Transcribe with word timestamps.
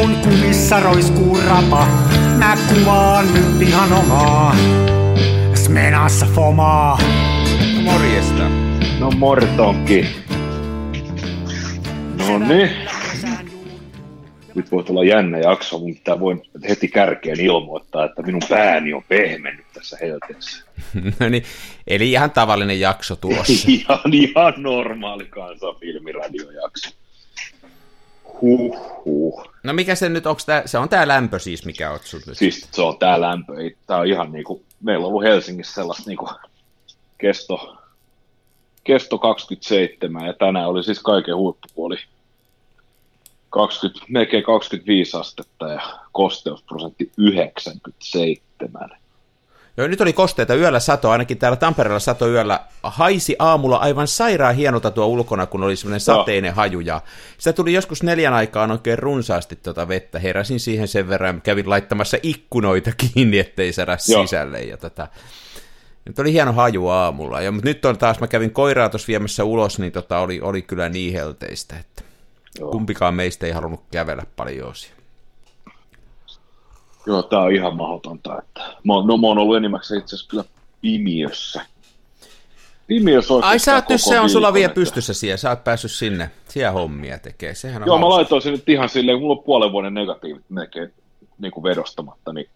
kun 0.00 0.16
kumissa 0.16 0.80
roiskuu 0.80 1.38
rapa. 1.46 1.86
Mä 2.38 2.56
kuvaan 2.68 3.34
nyt 3.34 3.68
ihan 3.68 3.92
omaa. 3.92 4.56
Smenassa 5.54 6.26
fomaa. 6.26 6.98
Morjesta. 7.82 8.48
No 8.98 9.10
mortonki. 9.10 10.06
No 12.18 12.38
niin. 12.38 12.70
Nyt 14.54 14.72
voi 14.72 14.84
tulla 14.84 15.04
jännä 15.04 15.38
jakso, 15.38 15.78
mutta 15.78 16.20
voin 16.20 16.42
heti 16.68 16.88
kärkeen 16.88 17.40
ilmoittaa, 17.40 18.04
että 18.04 18.22
minun 18.22 18.42
pääni 18.48 18.92
on 18.92 19.02
pehmennyt 19.08 19.66
tässä 19.74 19.96
helteessä. 20.00 20.64
no 21.20 21.28
niin, 21.28 21.44
eli 21.86 22.10
ihan 22.10 22.30
tavallinen 22.30 22.80
jakso 22.80 23.16
tulossa. 23.16 23.52
ihan, 23.68 24.00
ihan 24.12 24.54
normaali 24.56 25.24
kansafilmiradiojakso. 25.24 26.90
Huh, 28.40 29.49
No 29.62 29.72
mikä 29.72 29.94
se 29.94 30.08
nyt, 30.08 30.26
onko 30.26 30.40
tää, 30.46 30.62
se 30.66 30.78
on 30.78 30.88
tämä 30.88 31.08
lämpö 31.08 31.38
siis, 31.38 31.64
mikä 31.64 31.90
on 31.90 31.98
sun 32.04 32.20
nyt? 32.26 32.38
Siis 32.38 32.68
se 32.72 32.82
on 32.82 32.98
tää 32.98 33.20
lämpö, 33.20 33.52
tää 33.86 33.98
on 33.98 34.06
ihan 34.06 34.32
niinku, 34.32 34.62
meillä 34.80 35.06
on 35.06 35.08
ollut 35.08 35.24
Helsingissä 35.24 35.74
sellaista 35.74 36.10
niinku 36.10 36.28
kesto, 37.18 37.76
kesto 38.84 39.18
27 39.18 40.26
ja 40.26 40.32
tänään 40.32 40.68
oli 40.68 40.84
siis 40.84 41.00
kaiken 41.00 41.36
huippupuoli 41.36 41.96
20, 43.50 44.06
melkein 44.08 44.44
25 44.44 45.16
astetta 45.16 45.68
ja 45.68 45.98
kosteusprosentti 46.12 47.12
97. 47.16 48.99
Joo, 49.80 49.88
nyt 49.88 50.00
oli 50.00 50.12
kosteita 50.12 50.54
yöllä 50.54 50.80
sato, 50.80 51.10
ainakin 51.10 51.38
täällä 51.38 51.56
Tampereella 51.56 51.98
sato 51.98 52.28
yöllä. 52.28 52.60
Haisi 52.82 53.36
aamulla 53.38 53.76
aivan 53.76 54.08
sairaan 54.08 54.54
hienolta 54.54 54.90
tuo 54.90 55.06
ulkona, 55.06 55.46
kun 55.46 55.62
oli 55.62 55.76
semmoinen 55.76 56.00
sateinen 56.00 56.50
no. 56.50 56.56
haju. 56.56 56.80
Ja 56.80 57.00
sitä 57.38 57.52
tuli 57.52 57.72
joskus 57.72 58.02
neljän 58.02 58.34
aikaan 58.34 58.70
oikein 58.70 58.98
runsaasti 58.98 59.56
tuota 59.56 59.88
vettä. 59.88 60.18
Heräsin 60.18 60.60
siihen 60.60 60.88
sen 60.88 61.08
verran, 61.08 61.40
kävin 61.40 61.70
laittamassa 61.70 62.16
ikkunoita 62.22 62.90
kiinni, 63.14 63.38
ettei 63.38 63.72
saada 63.72 63.98
sisälle. 63.98 64.60
Ja 64.60 64.76
tota, 64.76 65.08
nyt 66.04 66.18
oli 66.18 66.32
hieno 66.32 66.52
haju 66.52 66.88
aamulla. 66.88 67.40
Ja, 67.40 67.52
mutta 67.52 67.68
nyt 67.68 67.84
on 67.84 67.98
taas, 67.98 68.20
mä 68.20 68.26
kävin 68.26 68.50
koiraa 68.50 68.88
tuossa 68.88 69.08
viemässä 69.08 69.44
ulos, 69.44 69.78
niin 69.78 69.92
tota, 69.92 70.18
oli, 70.18 70.40
oli 70.40 70.62
kyllä 70.62 70.88
niin 70.88 71.12
helteistä, 71.12 71.76
että 71.78 72.02
Joo. 72.58 72.70
kumpikaan 72.70 73.14
meistä 73.14 73.46
ei 73.46 73.52
halunnut 73.52 73.84
kävellä 73.90 74.22
paljon 74.36 74.68
osia. 74.68 74.99
Joo, 77.06 77.22
tää 77.22 77.40
on 77.40 77.54
ihan 77.54 77.76
mahdotonta. 77.76 78.38
Että... 78.38 78.60
Mä, 78.60 78.92
no 79.06 79.16
mä 79.16 79.26
oon 79.26 79.38
ollut 79.38 79.56
enimmäkseen 79.56 80.00
itse 80.00 80.16
asiassa 80.16 80.30
kyllä 80.30 80.44
pimiössä. 80.80 81.66
Pimiössä 82.86 83.34
Ai 83.42 83.58
sä 83.58 83.74
oot 83.74 83.88
nyt, 83.88 84.00
se 84.00 84.20
on 84.20 84.30
sulla 84.30 84.52
vielä 84.52 84.72
pystyssä 84.72 85.14
siellä, 85.14 85.36
sä 85.36 85.50
oot 85.50 85.64
päässyt 85.64 85.90
sinne, 85.90 86.30
siellä 86.48 86.70
hommia 86.70 87.18
tekee, 87.18 87.54
sehän 87.54 87.82
on 87.82 87.86
Joo, 87.86 87.98
hauska. 87.98 88.08
mä 88.08 88.14
laitoin 88.14 88.42
sen 88.42 88.52
nyt 88.52 88.68
ihan 88.68 88.88
silleen, 88.88 89.18
kun 89.18 89.22
mulla 89.22 89.38
on 89.38 89.44
puolen 89.44 89.72
vuoden 89.72 89.94
negatiivit 89.94 90.44
melkein 90.48 90.92
niin 91.38 91.52
kuin 91.52 91.64
vedostamatta, 91.64 92.32
niin 92.32 92.46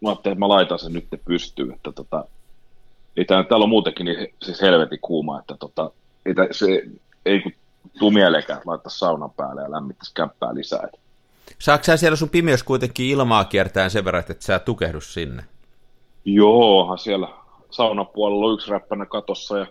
mä 0.00 0.08
ajattelin, 0.08 0.32
että 0.32 0.40
mä 0.40 0.48
laitan 0.48 0.78
sen 0.78 0.92
nyt 0.92 1.06
pystyyn, 1.24 1.72
että 1.72 1.92
tota, 1.92 2.24
ei 3.16 3.24
tää, 3.24 3.42
täällä 3.42 3.64
on 3.64 3.68
muutenkin 3.68 4.06
niin 4.06 4.34
siis 4.42 4.60
helvetin 4.60 4.98
kuuma, 5.02 5.38
että 5.38 5.56
tota, 5.60 5.90
ei, 6.26 6.34
tää, 6.34 6.46
se, 6.50 6.82
ei 7.26 7.40
kun 7.40 7.52
tuu 7.98 8.10
mielekään 8.10 8.60
laittaa 8.64 8.90
saunan 8.90 9.30
päälle 9.30 9.62
ja 9.62 9.70
lämmittäisi 9.70 10.14
kämppää 10.14 10.54
lisää. 10.54 10.80
Että 10.84 10.99
Saatko 11.58 11.84
sä 11.84 11.96
siellä 11.96 12.16
sun 12.16 12.30
pimeys 12.30 12.62
kuitenkin 12.62 13.06
ilmaa 13.06 13.44
kiertää 13.44 13.88
sen 13.88 14.04
verran, 14.04 14.24
että 14.28 14.44
sä 14.44 14.58
tukehdu 14.58 15.00
sinne? 15.00 15.44
Joo, 16.24 16.96
siellä 16.96 17.28
saunan 17.70 18.06
puolella 18.06 18.46
on 18.46 18.54
yksi 18.54 18.70
räppänä 18.70 19.06
katossa 19.06 19.58
ja 19.58 19.66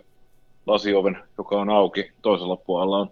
lasioven, 0.66 1.18
joka 1.38 1.60
on 1.60 1.70
auki. 1.70 2.12
Toisella 2.22 2.56
puolella 2.56 2.98
on 2.98 3.10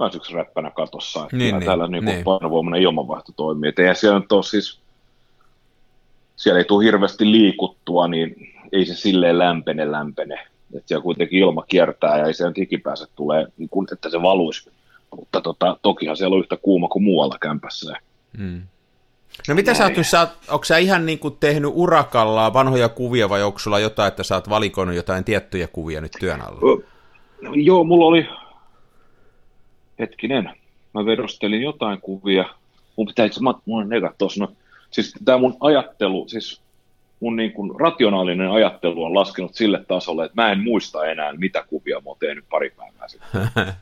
myös 0.00 0.14
yksi 0.14 0.34
räppänä 0.34 0.70
katossa. 0.70 1.22
Että 1.24 1.36
niin, 1.36 1.54
niin, 1.54 1.66
täällä 1.66 1.88
niin 1.88 2.04
niin. 2.04 2.24
painovoimainen 2.24 2.82
ilmanvaihto 2.82 3.32
toimii. 3.36 3.68
Et 3.68 3.78
eihän 3.78 3.96
siellä 3.96 4.18
nyt 4.18 4.32
ole 4.32 4.42
siis, 4.42 4.80
siellä 6.36 6.58
ei 6.58 6.64
tule 6.64 6.84
hirveästi 6.84 7.32
liikuttua, 7.32 8.08
niin 8.08 8.52
ei 8.72 8.86
se 8.86 8.94
silleen 8.94 9.38
lämpene 9.38 9.92
lämpene. 9.92 10.34
Että 10.74 10.88
siellä 10.88 11.02
kuitenkin 11.02 11.38
ilma 11.38 11.64
kiertää 11.68 12.18
ja 12.18 12.26
ei 12.26 12.34
se 12.34 12.48
nyt 12.48 12.58
ikipääset 12.58 13.10
tulee, 13.16 13.46
niin 13.56 13.68
kun, 13.68 13.86
että 13.92 14.10
se 14.10 14.22
valuisi 14.22 14.70
mutta 15.16 15.40
tota, 15.40 15.76
tokihan 15.82 16.16
siellä 16.16 16.34
on 16.34 16.40
yhtä 16.40 16.56
kuuma 16.56 16.88
kuin 16.88 17.02
muualla 17.02 17.38
kämpässä. 17.40 17.96
Hmm. 18.38 18.62
No 19.48 19.54
mitä 19.54 19.70
Näin. 19.70 19.78
sä 19.78 19.84
oot 19.84 19.96
nyt, 19.96 20.06
sä 20.06 20.20
oot, 20.20 20.30
onko 20.48 20.64
sä 20.64 20.76
ihan 20.76 21.06
niin 21.06 21.18
kuin 21.18 21.36
tehnyt 21.40 21.70
urakalla 21.74 22.52
vanhoja 22.52 22.88
kuvia 22.88 23.28
vai 23.28 23.42
onko 23.42 23.58
sulla 23.58 23.78
jotain, 23.78 24.08
että 24.08 24.22
sä 24.22 24.34
oot 24.34 24.48
valikoinut 24.48 24.94
jotain 24.94 25.24
tiettyjä 25.24 25.68
kuvia 25.68 26.00
nyt 26.00 26.12
työn 26.20 26.40
alla? 26.40 26.60
No, 27.42 27.52
joo, 27.54 27.84
mulla 27.84 28.06
oli, 28.06 28.28
hetkinen, 29.98 30.50
mä 30.94 31.06
vedostelin 31.06 31.62
jotain 31.62 32.00
kuvia, 32.00 32.44
mun 32.96 33.06
pitää 33.06 33.26
itse, 33.26 33.40
mä, 33.40 33.54
mun 33.64 33.82
on 33.82 33.88
no, 34.38 34.52
siis 34.90 35.14
tämä 35.24 35.38
mun 35.38 35.56
ajattelu, 35.60 36.28
siis 36.28 36.60
mun 37.20 37.36
niin 37.36 37.52
kuin 37.52 37.80
rationaalinen 37.80 38.50
ajattelu 38.50 39.04
on 39.04 39.14
laskenut 39.14 39.54
sille 39.54 39.84
tasolle, 39.88 40.24
että 40.24 40.42
mä 40.42 40.52
en 40.52 40.60
muista 40.60 41.06
enää, 41.06 41.32
mitä 41.32 41.64
kuvia 41.68 41.96
mä 41.96 42.10
oon 42.10 42.16
tehnyt 42.20 42.44
pari 42.50 42.70
päivää 42.70 43.08
sitten. 43.08 43.48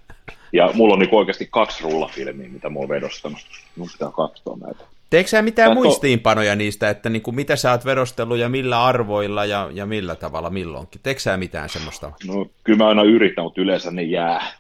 Ja 0.55 0.71
mulla 0.75 0.95
on 0.95 0.99
niin 0.99 1.15
oikeasti 1.15 1.49
kaksi 1.51 1.83
rullafilmiä, 1.83 2.49
mitä 2.49 2.71
mä 2.71 2.79
oon 2.79 2.89
vedostanut. 2.89 3.39
Mun 3.77 3.89
pitää 3.93 4.11
katsoa 4.11 4.57
näitä. 4.57 4.85
Teekö 5.11 5.31
sä 5.31 5.43
mitään 5.43 5.71
Tätä... 5.71 5.81
muistiinpanoja 5.81 6.57
niistä, 6.57 6.91
että 6.91 7.11
niin 7.11 7.23
kuin 7.23 7.35
mitä 7.35 7.57
sä 7.57 7.71
oot 7.71 7.85
vedostellut 7.85 8.39
ja 8.39 8.49
millä 8.49 8.85
arvoilla 8.85 9.45
ja, 9.45 9.71
ja 9.73 9.87
millä 9.87 10.15
tavalla 10.15 10.51
milloinkin? 10.51 11.01
Teekö 11.03 11.21
sä 11.21 11.37
mitään 11.37 11.69
semmoista? 11.69 12.13
No 12.27 12.47
kyllä 12.65 12.77
mä 12.77 12.89
aina 12.89 13.03
yritän, 13.03 13.45
mutta 13.45 13.61
yleensä 13.61 13.91
ne 13.91 14.03
jää. 14.03 14.53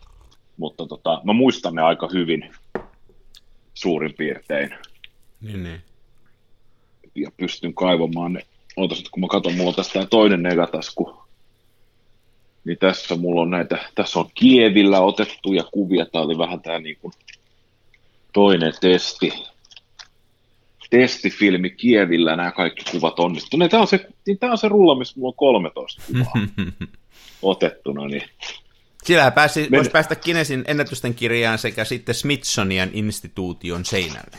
Mutta 0.56 0.86
tota, 0.86 1.20
mä 1.24 1.32
muistan 1.32 1.74
ne 1.74 1.82
aika 1.82 2.08
hyvin 2.12 2.50
suurin 3.74 4.14
piirtein. 4.18 4.74
Niin, 5.40 5.62
niin. 5.62 5.80
Ja 7.14 7.30
pystyn 7.36 7.74
kaivamaan 7.74 8.32
ne. 8.32 8.42
Ootas, 8.76 9.02
kun 9.10 9.20
mä 9.20 9.26
katson, 9.28 9.54
mulla 9.54 9.68
on 9.68 9.74
tästä 9.74 10.06
toinen 10.06 10.42
negatasku 10.42 11.23
niin 12.64 12.78
tässä 12.78 13.16
mulla 13.16 13.42
on 13.42 13.50
näitä, 13.50 13.78
tässä 13.94 14.18
on 14.18 14.30
Kievillä 14.34 15.00
otettuja 15.00 15.64
kuvia, 15.72 16.06
tämä 16.06 16.24
oli 16.24 16.38
vähän 16.38 16.60
tämä 16.60 16.78
niin 16.78 16.96
kuin 17.02 17.12
toinen 18.32 18.72
testi, 18.80 19.32
testifilmi 20.90 21.70
Kievillä, 21.70 22.36
nämä 22.36 22.50
kaikki 22.50 22.84
kuvat 22.90 23.20
onnistuneet. 23.20 23.70
Tämä 23.70 23.80
on 23.80 23.86
se, 23.86 24.08
niin 24.26 24.38
tämä 24.38 24.52
on 24.52 24.58
se 24.58 24.68
rulla, 24.68 24.94
missä 24.94 25.14
mulla 25.16 25.28
on 25.28 25.36
13 25.36 26.02
kuvaa 26.06 26.46
otettuna. 27.42 28.06
Niin. 28.06 28.22
Sillä 29.04 29.30
pääsi, 29.30 29.60
Men... 29.60 29.78
voisi 29.78 29.90
päästä 29.90 30.14
Kinesin 30.14 30.64
ennätysten 30.66 31.14
kirjaan 31.14 31.58
sekä 31.58 31.84
sitten 31.84 32.14
Smithsonian 32.14 32.90
instituution 32.92 33.84
seinälle. 33.84 34.38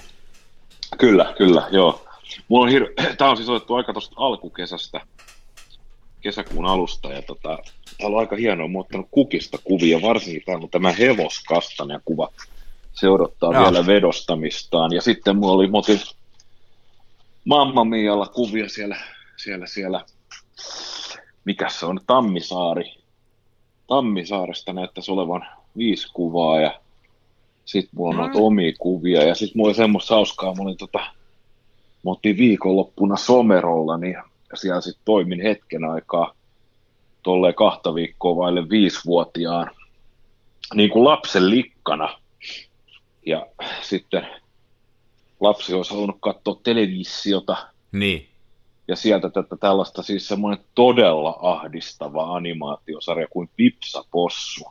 Kyllä, 0.98 1.34
kyllä, 1.38 1.68
joo. 1.72 2.06
Mulla 2.48 2.66
on 2.66 2.72
hir- 2.72 3.16
Tämä 3.18 3.32
on 3.32 3.38
siis 3.38 3.50
otettu 3.50 3.76
aika 3.76 3.94
tuosta 3.94 4.16
alkukesästä, 4.18 5.02
kesäkuun 6.26 6.66
alusta, 6.66 7.14
ja 7.14 7.22
tota, 7.22 7.58
täällä 7.98 8.16
on 8.16 8.20
aika 8.20 8.36
hienoa, 8.36 8.68
mä 8.68 8.80
ottanut 8.80 9.08
kukista 9.12 9.58
kuvia, 9.64 10.02
varsinkin 10.02 10.42
täällä 10.46 10.64
on 10.64 10.70
tämä 10.70 10.92
hevoskastania 10.92 12.00
kuva, 12.06 12.30
se 12.94 13.10
odottaa 13.10 13.54
Jaa. 13.54 13.64
vielä 13.64 13.86
vedostamistaan, 13.86 14.94
ja 14.94 15.02
sitten 15.02 15.36
mulla 15.36 15.54
oli 15.54 15.68
motin 15.68 16.00
Mamma 17.46 17.84
Mialla 17.84 18.28
kuvia 18.28 18.70
siellä, 18.70 18.98
siellä, 19.38 19.68
siellä, 19.68 20.06
mikä 21.46 21.70
se 21.70 21.86
on, 21.86 22.00
Tammisaari, 22.08 22.94
Tammisaaresta 23.88 24.74
näyttäisi 24.74 25.12
olevan 25.12 25.48
viisi 25.78 26.08
kuvaa, 26.14 26.60
ja 26.60 26.80
sitten 27.66 27.92
mulla 27.94 28.24
on 28.24 28.30
mm. 28.30 28.36
omia 28.36 28.74
kuvia, 28.80 29.24
ja 29.24 29.36
sitten 29.36 29.58
mulla 29.58 29.70
oli 29.70 29.76
semmoista 29.76 30.16
hauskaa, 30.16 30.56
mulla 30.56 30.70
oli 30.70 30.78
tota, 30.78 31.00
mä 32.06 32.12
otin 32.12 32.38
viikonloppuna 32.38 33.18
Somerolla, 33.18 33.98
niin 33.98 34.18
siellä 34.56 34.82
sitten 34.82 35.06
toimin 35.06 35.42
hetken 35.42 35.84
aikaa 35.84 36.34
tolleen 37.24 37.56
kahta 37.56 37.96
viikkoa 37.96 38.36
vaille 38.36 38.70
viisivuotiaan 38.70 39.72
niin 40.74 40.90
kuin 40.90 41.04
lapsen 41.04 41.50
likkana. 41.50 42.20
Ja 43.26 43.48
sitten 43.82 44.28
lapsi 45.40 45.74
olisi 45.74 45.92
halunnut 45.92 46.18
katsoa 46.20 46.60
televisiota. 46.64 47.58
Niin. 47.92 48.30
Ja 48.88 48.96
sieltä 48.96 49.30
tätä 49.30 49.58
tällaista 49.58 50.04
siis 50.04 50.28
semmoinen 50.28 50.66
todella 50.76 51.38
ahdistava 51.42 52.36
animaatiosarja 52.36 53.28
kuin 53.28 53.50
Pipsa 53.56 54.06
Possu. 54.12 54.66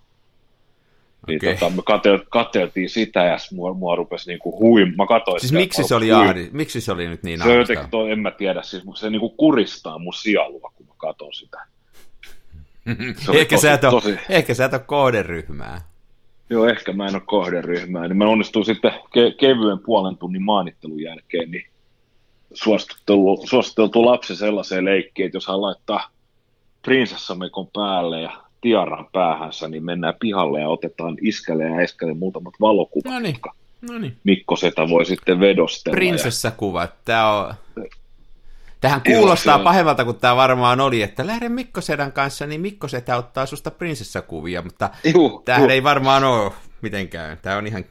Niin 1.26 1.36
okay. 1.36 1.54
tota, 1.54 1.70
me 1.76 1.82
katel, 1.86 2.18
kateltiin 2.28 2.90
sitä 2.90 3.24
ja 3.24 3.38
mua, 3.52 3.74
mua 3.74 3.96
rupesi 3.96 4.30
niinku 4.30 4.58
huim. 4.60 4.94
Mä 4.96 5.06
katsoin 5.06 5.40
siis 5.40 5.48
sitä, 5.48 5.60
miksi 5.60 5.84
se, 5.84 5.94
oli 5.94 6.12
ahdi, 6.12 6.48
miksi 6.52 6.80
se 6.80 6.92
oli 6.92 7.08
nyt 7.08 7.22
niin 7.22 7.42
Se 7.42 7.54
jotenkin, 7.54 7.90
toi, 7.90 8.10
en 8.10 8.18
mä 8.18 8.30
tiedä, 8.30 8.62
siis 8.62 8.84
se 8.94 9.10
niinku 9.10 9.28
kuristaa 9.30 9.98
mun 9.98 10.14
sielua, 10.14 10.72
kun 10.74 10.86
mä 10.86 10.92
katson 10.96 11.34
sitä. 11.34 11.58
ehkä, 13.34 13.56
tosi, 13.56 13.62
sä 13.62 13.72
et 13.72 13.84
ole, 13.84 13.92
tosi... 13.92 14.18
ehkä 14.28 14.54
sä 14.54 14.64
et 14.64 14.72
ole 14.72 14.82
kohderyhmää. 14.86 15.80
Joo, 16.50 16.66
ehkä 16.66 16.92
mä 16.92 17.06
en 17.06 17.14
ole 17.14 17.22
kohderyhmää. 17.26 18.08
Niin 18.08 18.16
mä 18.16 18.28
onnistuin 18.28 18.64
sitten 18.64 18.92
ke- 18.92 19.34
kevyen 19.40 19.78
puolen 19.78 20.16
tunnin 20.16 20.42
maanittelun 20.42 21.02
jälkeen 21.02 21.50
niin 21.50 21.66
suositeltu, 22.54 23.42
suositeltu 23.44 24.04
lapsi 24.04 24.36
sellaiseen 24.36 24.84
leikkiin, 24.84 25.26
että 25.26 25.36
jos 25.36 25.46
hän 25.46 25.62
laittaa 25.62 26.10
prinsessamekon 26.82 27.68
päälle 27.72 28.20
ja 28.20 28.43
tiaran 28.64 29.06
päähänsä, 29.12 29.68
niin 29.68 29.84
mennään 29.84 30.14
pihalle 30.20 30.60
ja 30.60 30.68
otetaan 30.68 31.16
iskälle 31.20 31.64
ja 31.64 31.76
äiskälle 31.76 32.14
muutamat 32.14 32.54
valokuvat, 32.60 33.14
no 33.14 33.18
niin. 33.18 33.36
no 33.90 33.98
niin. 33.98 34.16
Mikko 34.24 34.56
Setä 34.56 34.88
voi 34.88 35.04
sitten 35.04 35.40
vedostella. 35.40 35.94
Prinsessakuva, 35.94 36.88
tämä 37.04 37.32
on... 37.32 37.54
Tähän 38.80 39.00
kuulostaa 39.06 39.56
Joo, 39.56 39.64
pahemmalta 39.64 40.04
kuin 40.04 40.18
tämä 40.18 40.36
varmaan 40.36 40.80
oli, 40.80 41.02
että 41.02 41.26
lähden 41.26 41.52
Mikko 41.52 41.80
Sedän 41.80 42.12
kanssa, 42.12 42.46
niin 42.46 42.60
Mikko 42.60 42.88
Setä 42.88 43.16
ottaa 43.16 43.46
susta 43.46 43.70
prinsessakuvia, 43.70 44.62
mutta 44.62 44.90
tämähän 45.44 45.70
ei 45.70 45.82
varmaan 45.82 46.24
ole 46.24 46.52
mitenkään. 46.82 47.38
Tämä 47.42 47.56
on 47.56 47.66
ihan 47.66 47.84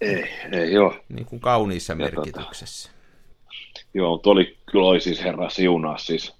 ei, 0.00 0.24
ei 0.52 0.72
joo. 0.72 0.96
Niin 1.08 1.26
kuin 1.26 1.40
kauniissa 1.40 1.92
ja 1.92 1.96
tota- 1.96 2.16
merkityksessä. 2.16 2.90
Tota, 2.90 2.98
joo, 3.94 4.10
mutta 4.10 4.30
oli, 4.30 4.56
kyllä 4.70 4.86
oli 4.86 5.00
siis 5.00 5.24
herra 5.24 5.50
siunaa 5.50 5.98
siis 5.98 6.37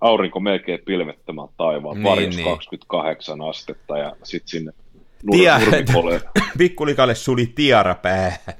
aurinko 0.00 0.40
melkein 0.40 0.80
pilvettömän 0.84 1.48
taivaan, 1.56 2.02
niin, 2.02 2.30
niin. 2.30 2.44
28 2.44 3.40
astetta 3.40 3.98
ja 3.98 4.16
sitten 4.22 4.48
sinne 4.48 4.72
Tia- 5.30 5.60
Pikkulikalle 6.58 7.14
suli 7.14 7.46
tiara 7.46 7.94
päähän. 7.94 8.54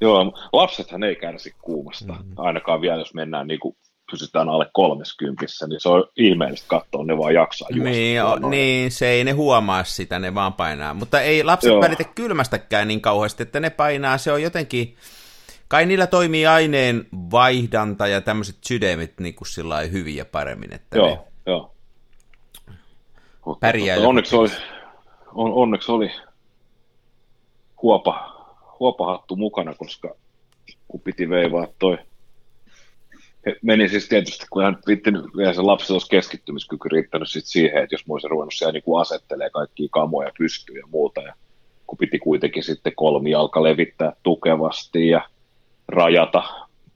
Joo, 0.00 0.32
lapsethan 0.52 1.02
ei 1.02 1.16
kärsi 1.16 1.54
kuumasta, 1.62 2.12
mm. 2.12 2.32
ainakaan 2.36 2.80
vielä 2.80 2.98
jos 2.98 3.14
mennään 3.14 3.46
niin 3.46 3.60
kuin 3.60 3.76
pysytään 4.10 4.48
alle 4.48 4.66
30, 4.72 5.46
niin 5.68 5.80
se 5.80 5.88
on 5.88 6.04
ihmeellistä 6.16 6.68
katsoa, 6.68 7.04
ne 7.04 7.18
vaan 7.18 7.34
jaksaa 7.34 7.68
juosta. 7.70 7.90
Niin, 7.90 8.22
o, 8.22 8.48
niin, 8.48 8.90
se 8.90 9.08
ei 9.08 9.24
ne 9.24 9.30
huomaa 9.30 9.84
sitä, 9.84 10.18
ne 10.18 10.34
vaan 10.34 10.52
painaa. 10.52 10.94
Mutta 10.94 11.20
ei 11.20 11.44
lapset 11.44 11.70
Joo. 11.70 11.80
välitä 11.80 12.04
kylmästäkään 12.04 12.88
niin 12.88 13.00
kauheasti, 13.00 13.42
että 13.42 13.60
ne 13.60 13.70
painaa, 13.70 14.18
se 14.18 14.32
on 14.32 14.42
jotenkin, 14.42 14.96
kai 15.68 15.86
niillä 15.86 16.06
toimii 16.06 16.46
aineen 16.46 17.06
vaihdanta 17.12 18.06
ja 18.06 18.20
tämmöiset 18.20 18.56
sydämet 18.64 19.20
niin 19.20 19.34
kuin 19.34 19.48
sillä 19.48 19.80
hyvin 19.80 20.16
ja 20.16 20.24
paremmin. 20.24 20.74
Että 20.74 20.98
joo, 20.98 21.08
ne 21.08 21.18
joo. 21.46 21.74
Pärjää 23.60 23.98
onneksi 23.98 24.36
oli, 24.36 24.50
on, 25.34 25.52
onneksi 25.52 25.92
oli 25.92 26.10
huopa, 27.82 28.46
huopahattu 28.80 29.36
mukana, 29.36 29.74
koska 29.74 30.14
kun 30.88 31.00
piti 31.00 31.28
veivaa 31.28 31.66
toi 31.78 31.98
meni 33.62 33.88
siis 33.88 34.08
tietysti, 34.08 34.46
kun 34.50 34.62
hän 34.62 34.78
pittinyt, 34.86 35.24
vielä 35.36 35.52
se 35.52 35.62
lapsi 35.62 35.92
olisi 35.92 36.08
keskittymiskyky 36.10 36.88
riittänyt 36.88 37.30
sit 37.30 37.46
siihen, 37.46 37.82
että 37.82 37.94
jos 37.94 38.06
mä 38.06 38.12
olisin 38.12 38.30
ruvennut 38.30 38.54
siellä 38.54 38.72
niin 38.72 39.00
asettelee 39.00 39.50
kaikkia 39.50 39.88
kamoja 39.90 40.30
pystyyn 40.38 40.78
ja 40.78 40.86
muuta, 40.86 41.20
ja 41.20 41.34
kun 41.86 41.98
piti 41.98 42.18
kuitenkin 42.18 42.62
sitten 42.62 42.92
kolmi 42.96 43.30
jalka 43.30 43.62
levittää 43.62 44.12
tukevasti 44.22 45.08
ja 45.08 45.28
rajata 45.88 46.42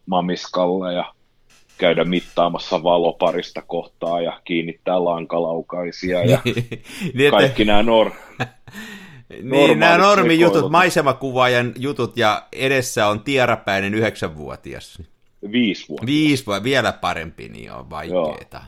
mamiskalle 0.06 0.94
ja 0.94 1.14
käydä 1.79 2.05
mittaamassa 2.05 2.82
valoparista 2.82 3.62
kohtaa 3.62 4.20
ja 4.20 4.40
kiinnittää 4.44 5.05
lankalaukaisia 5.05 6.25
ja 6.25 6.38
niin, 7.14 7.31
kaikki 7.31 7.64
nämä 7.64 7.82
nor... 7.82 8.11
Niin, 9.43 9.79
nämä 9.79 9.99
normijutut, 9.99 10.70
maisemakuvaajan 10.70 11.73
jutut 11.79 12.17
ja 12.17 12.43
edessä 12.52 13.06
on 13.06 13.20
tiarapäinen 13.20 13.94
yhdeksänvuotias. 13.94 15.02
Viisi 15.52 15.88
vuotta. 15.88 16.06
Viisi 16.06 16.46
vuotta, 16.46 16.64
vielä 16.64 16.93
parempi, 16.93 17.49
niin 17.49 17.73
on 17.73 17.90
vaikeeta. 17.90 18.62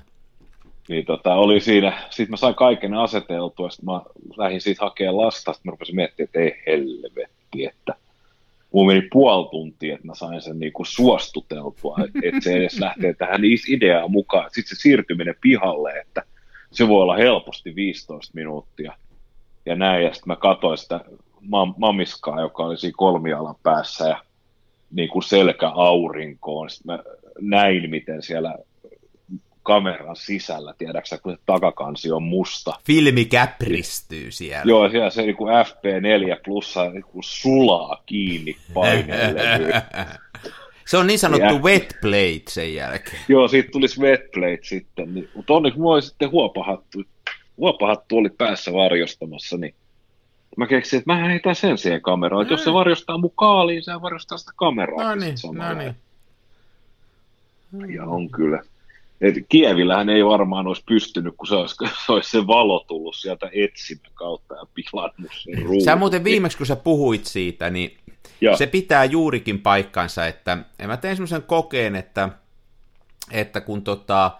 Niin 0.89 1.07
tota, 1.07 1.35
oli 1.35 1.61
siinä, 1.61 2.03
sitten 2.11 2.31
mä 2.31 2.37
sain 2.37 2.55
kaiken 2.55 2.95
aseteltua, 2.95 3.71
sitten 3.71 3.95
mä 3.95 4.01
lähdin 4.37 4.61
siitä 4.61 4.85
hakemaan 4.85 5.17
lasta, 5.17 5.53
sitten 5.53 5.71
mä 5.71 5.71
rupesin 5.71 5.97
miettimään, 5.97 6.27
että 6.27 6.41
ei 6.41 6.63
helvetti, 6.67 7.65
että 7.65 7.95
mun 8.73 8.87
meni 8.87 9.09
puoli 9.13 9.49
tuntia, 9.51 9.95
että 9.95 10.07
mä 10.07 10.15
sain 10.15 10.43
sen 10.43 10.59
niinku 10.59 10.85
suostuteltua, 10.85 11.97
että 12.23 12.41
se 12.41 12.57
edes 12.57 12.81
lähtee 12.81 13.15
tähän 13.15 13.41
ideaan 13.69 14.11
mukaan. 14.11 14.51
Sitten 14.53 14.77
se 14.77 14.83
siirtyminen 14.83 15.35
pihalle, 15.41 15.93
että 15.93 16.23
se 16.73 16.89
voi 16.89 17.03
olla 17.03 17.17
helposti 17.17 17.75
15 17.75 18.33
minuuttia. 18.35 18.95
Ja 19.67 19.77
näin, 19.77 20.05
ja 20.05 20.15
sitten 20.15 20.31
mä 20.31 20.37
katsoin 20.37 20.79
sitä 20.79 21.01
mam- 21.41 21.75
mamiskaa, 21.79 22.41
joka 22.41 22.63
oli 22.63 22.77
siinä 22.77 22.95
kolmialan 22.97 23.57
päässä, 23.63 24.09
ja 24.09 24.23
niin 24.91 25.09
kuin 25.09 25.23
selkä 25.23 25.69
aurinkoon. 25.69 26.71
Sitten 26.71 26.95
mä 26.95 27.03
näin, 27.41 27.91
miten 27.91 28.23
siellä 28.23 28.55
kameran 29.71 30.17
sisällä, 30.17 30.75
tiedäksä, 30.79 31.19
kun 31.19 31.33
se 31.33 31.39
takakansi 31.47 32.13
on 32.13 32.23
musta. 32.23 32.73
Filmi 32.87 33.25
käpristyy 33.25 34.31
siellä. 34.31 34.65
Joo, 34.65 34.89
siellä 34.89 35.11
se 35.11 35.23
niin 35.23 35.37
kuin 35.37 35.53
FP4 35.53 36.41
plussa 36.45 36.91
niin 36.91 37.03
kuin 37.03 37.23
sulaa 37.25 38.03
kiinni 38.07 38.57
painelevy. 38.75 39.73
se 40.91 40.97
on 40.97 41.07
niin 41.07 41.19
sanottu 41.19 41.55
ja, 41.55 41.61
wet 41.61 41.97
plate 42.01 42.43
sen 42.49 42.75
jälkeen. 42.75 43.23
Joo, 43.29 43.49
siitä 43.49 43.71
tulisi 43.71 44.01
wet 44.01 44.31
plate 44.35 44.61
sitten. 44.63 45.15
Niin, 45.15 45.29
mutta 45.35 45.53
onneksi 45.53 45.79
mulla 45.81 45.95
oli 45.95 46.03
sitten 46.03 46.31
huopahattu. 46.31 47.03
Huopahattu 47.57 48.17
oli 48.17 48.31
päässä 48.31 48.73
varjostamassa, 48.73 49.57
niin 49.57 49.75
mä 50.57 50.67
keksin, 50.67 50.99
että 50.99 51.13
mä 51.13 51.29
heitän 51.29 51.55
sen 51.55 51.79
siihen 51.79 52.03
kameraan. 52.03 52.43
Että 52.43 52.55
jos 52.55 52.65
se 52.65 52.73
varjostaa 52.73 53.19
mun 53.19 53.33
kaaliin, 53.37 53.83
se 53.83 53.93
varjostaa 54.03 54.39
sitä 54.39 54.53
kameraa. 54.57 55.05
No 55.05 55.15
niin, 55.15 55.37
no 55.53 55.75
niin. 55.75 55.95
Ja 57.95 58.05
on 58.05 58.31
kyllä. 58.31 58.63
Et 59.21 59.35
Kievillähän 59.49 60.09
ei 60.09 60.25
varmaan 60.25 60.67
olisi 60.67 60.83
pystynyt, 60.87 61.35
kun 61.37 61.47
se 61.47 61.55
olisi, 61.55 61.75
se, 62.07 62.13
olisi 62.13 62.31
se 62.31 62.47
valo 62.47 62.85
tullut 62.89 63.17
sieltä 63.17 63.51
etsimän 63.53 64.13
kautta 64.15 64.55
ja 64.55 64.67
pilannut 64.75 65.33
sen 65.39 65.63
ruuun. 65.63 65.85
Sä 65.85 65.97
muuten 65.97 66.25
viimeksi, 66.25 66.59
kun 66.59 66.67
sä 66.67 66.77
puhuit 66.77 67.27
siitä, 67.27 67.71
niin 67.71 67.97
ja. 68.41 68.57
se 68.57 68.67
pitää 68.67 69.05
juurikin 69.05 69.61
paikkansa, 69.61 70.27
että 70.27 70.59
mä 70.87 70.97
tein 70.97 71.17
semmoisen 71.17 71.43
kokeen, 71.43 71.97
että, 71.97 72.29
että 73.31 73.61
kun 73.61 73.83
tota, 73.83 74.31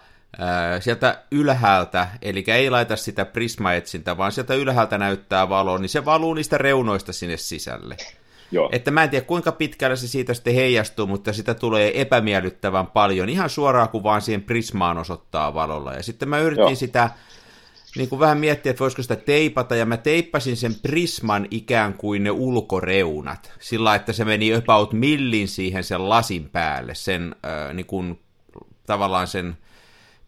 sieltä 0.81 1.23
ylhäältä, 1.31 2.09
eli 2.23 2.45
ei 2.47 2.71
laita 2.71 2.97
sitä 2.97 3.25
prismaetsintä, 3.25 4.17
vaan 4.17 4.33
sieltä 4.33 4.55
ylhäältä 4.55 4.99
näyttää 4.99 5.49
valoa, 5.49 5.79
niin 5.79 5.89
se 5.89 6.05
valuu 6.05 6.35
niistä 6.35 6.59
reunoista 6.59 7.13
sinne 7.13 7.37
sisälle. 7.37 7.97
Joo. 8.53 8.69
Että 8.73 8.91
mä 8.91 9.03
en 9.03 9.11
tiedä 9.11 9.27
kuinka 9.27 9.53
pitkällä 9.53 9.97
se 9.97 10.09
siitä 10.09 10.35
sitten 10.35 10.55
heijastuu, 10.55 11.07
mutta 11.07 11.33
sitä 11.33 11.55
tulee 11.55 12.01
epämiellyttävän 12.01 12.87
paljon, 12.87 13.29
ihan 13.29 13.51
suoraan 13.51 13.89
kuin 13.89 14.05
vaan 14.05 14.23
siihen 14.23 14.43
prismaan 14.43 14.99
osoittaa 14.99 15.55
valolla. 15.55 15.95
Ja 15.95 16.03
sitten 16.03 16.29
mä 16.29 16.39
yritin 16.39 16.63
Joo. 16.63 16.75
sitä 16.75 17.11
niin 17.97 18.09
kuin 18.09 18.21
vähän 18.21 18.39
miettiä, 18.39 18.71
että 18.71 18.81
voisiko 18.81 19.03
sitä 19.03 19.17
teipata, 19.17 19.77
ja 19.77 19.87
mä 19.87 19.97
teippasin 19.97 20.57
sen 20.57 20.75
prisman 20.75 21.47
ikään 21.51 21.95
kuin 21.95 22.25
ne 22.25 22.31
ulkoreunat, 22.31 23.53
sillä 23.61 23.95
että 23.95 24.13
se 24.13 24.25
meni 24.25 24.55
about 24.55 24.93
millin 24.93 25.49
siihen 25.49 25.85
sen 25.85 26.09
lasin 26.09 26.49
päälle, 26.49 26.95
sen 26.95 27.35
äh, 27.47 27.75
niin 27.75 27.87
kuin, 27.87 28.21
tavallaan 28.87 29.27
sen 29.27 29.57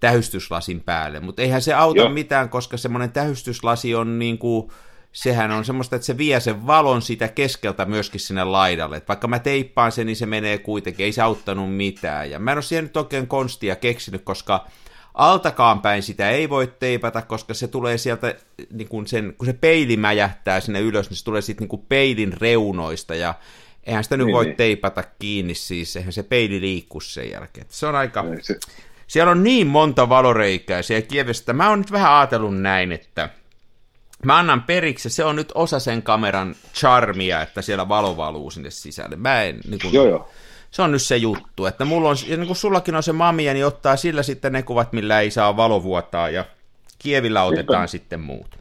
tähystyslasin 0.00 0.80
päälle, 0.80 1.20
mutta 1.20 1.42
eihän 1.42 1.62
se 1.62 1.75
auta 1.75 2.00
Joo. 2.00 2.08
mitään, 2.08 2.49
koska 2.49 2.76
semmoinen 2.76 3.12
tähystyslasi 3.12 3.94
on 3.94 4.18
niin 4.18 4.38
kuin, 4.38 4.70
sehän 5.12 5.50
on 5.50 5.64
semmoista, 5.64 5.97
että 5.97 6.07
se 6.07 6.19
vie 6.19 6.40
sen 6.40 6.66
valon 6.66 7.02
sitä 7.02 7.28
keskeltä 7.28 7.85
myöskin 7.85 8.21
sinne 8.21 8.45
laidalle. 8.45 8.97
Et 8.97 9.09
vaikka 9.09 9.28
mä 9.28 9.38
teippaan 9.38 9.92
sen, 9.92 10.07
niin 10.07 10.16
se 10.16 10.26
menee 10.26 10.59
kuitenkin, 10.59 11.07
ei 11.07 11.12
se 11.12 11.23
auttanut 11.23 11.76
mitään. 11.76 12.31
Ja 12.31 12.38
mä 12.38 12.52
en 12.52 12.57
ole 12.57 12.62
siihen 12.62 12.85
nyt 12.85 12.97
oikein 12.97 13.26
konstia 13.26 13.76
keksinyt, 13.76 14.23
koska 14.25 14.66
altakaan 15.14 15.81
päin 15.81 16.02
sitä 16.02 16.31
ei 16.31 16.49
voi 16.49 16.73
teipata, 16.78 17.23
koska 17.23 17.54
se 17.54 17.69
tulee 17.69 17.99
sieltä, 17.99 18.35
niin 18.73 18.88
kun, 18.88 19.07
sen, 19.07 19.35
kun 19.38 19.47
se 19.47 19.52
peili 19.52 19.97
mäjähtää 19.97 20.61
sinne 20.61 20.81
ylös, 20.81 21.11
niin 21.11 21.16
se 21.16 21.25
tulee 21.25 21.40
sitten 21.40 21.69
niin 21.71 21.87
peilin 21.88 22.33
reunoista, 22.33 23.14
ja 23.14 23.35
eihän 23.85 24.04
sitä 24.04 24.16
nyt 24.16 24.26
niin, 24.26 24.35
voi 24.35 24.45
niin. 24.45 24.57
teipata 24.57 25.04
kiinni, 25.19 25.54
siis 25.54 25.97
eihän 25.97 26.12
se 26.12 26.23
peili 26.23 26.61
liikku 26.61 27.00
sen 27.00 27.31
jälkeen. 27.31 27.66
Se 27.69 27.87
on 27.87 27.95
aika... 27.95 28.25
Ei, 28.31 28.42
se, 28.42 28.59
siellä 29.07 29.31
on 29.33 29.42
niin 29.42 29.66
monta 29.66 30.09
valoreikää 30.09 30.83
siellä 30.83 31.07
kievestä. 31.07 31.52
Mä 31.52 31.69
oon 31.69 31.78
nyt 31.78 31.92
vähän 31.92 32.12
ajatellut 32.12 32.61
näin, 32.61 32.92
että 32.92 33.28
mä 34.26 34.38
annan 34.38 34.62
periksi, 34.62 35.10
se 35.10 35.24
on 35.24 35.36
nyt 35.36 35.52
osa 35.54 35.80
sen 35.80 36.02
kameran 36.02 36.54
charmia, 36.74 37.42
että 37.42 37.62
siellä 37.62 37.88
valo 37.88 38.16
valuu 38.16 38.50
sinne 38.50 38.70
sisälle. 38.70 39.16
Mä 39.16 39.42
en, 39.42 39.60
niin 39.68 39.80
kun, 39.82 39.92
joo, 39.92 40.06
joo. 40.06 40.28
Se 40.70 40.82
on 40.82 40.92
nyt 40.92 41.02
se 41.02 41.16
juttu, 41.16 41.66
että 41.66 41.84
mulla 41.84 42.08
on, 42.08 42.16
ja 42.26 42.36
niin 42.36 42.46
kun 42.46 42.56
sullakin 42.56 42.94
on 42.94 43.02
se 43.02 43.12
mamia, 43.12 43.54
niin 43.54 43.66
ottaa 43.66 43.96
sillä 43.96 44.22
sitten 44.22 44.52
ne 44.52 44.62
kuvat, 44.62 44.92
millä 44.92 45.20
ei 45.20 45.30
saa 45.30 45.56
valovuotaa, 45.56 46.30
ja 46.30 46.44
kievillä 46.98 47.42
otetaan 47.42 47.88
Sitten, 47.88 48.04
sitten 48.04 48.20
muut. 48.20 48.58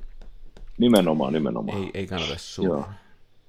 Nimenomaan, 0.78 1.34
nimenomaan. 1.34 1.84
Ei, 1.84 1.92
ei 1.94 2.08
kannata 2.08 2.34
suoraan. 2.38 2.96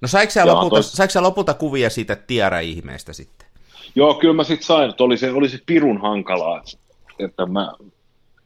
No 0.00 0.08
saiko 0.08 0.30
sä, 0.30 0.46
lopulta, 0.46 0.76
tos... 0.76 0.92
saiko 0.92 1.10
sä 1.10 1.22
lopulta 1.22 1.54
kuvia 1.54 1.90
siitä 1.90 2.16
tiara-ihmeestä 2.16 3.12
sitten? 3.12 3.46
Joo, 3.94 4.14
kyllä 4.14 4.34
mä 4.34 4.44
sitten 4.44 4.66
sain, 4.66 4.90
että 4.90 5.04
oli 5.04 5.16
se, 5.16 5.30
oli 5.30 5.48
se 5.48 5.58
pirun 5.66 6.00
hankalaa, 6.00 6.62
että 7.18 7.46
mä 7.46 7.72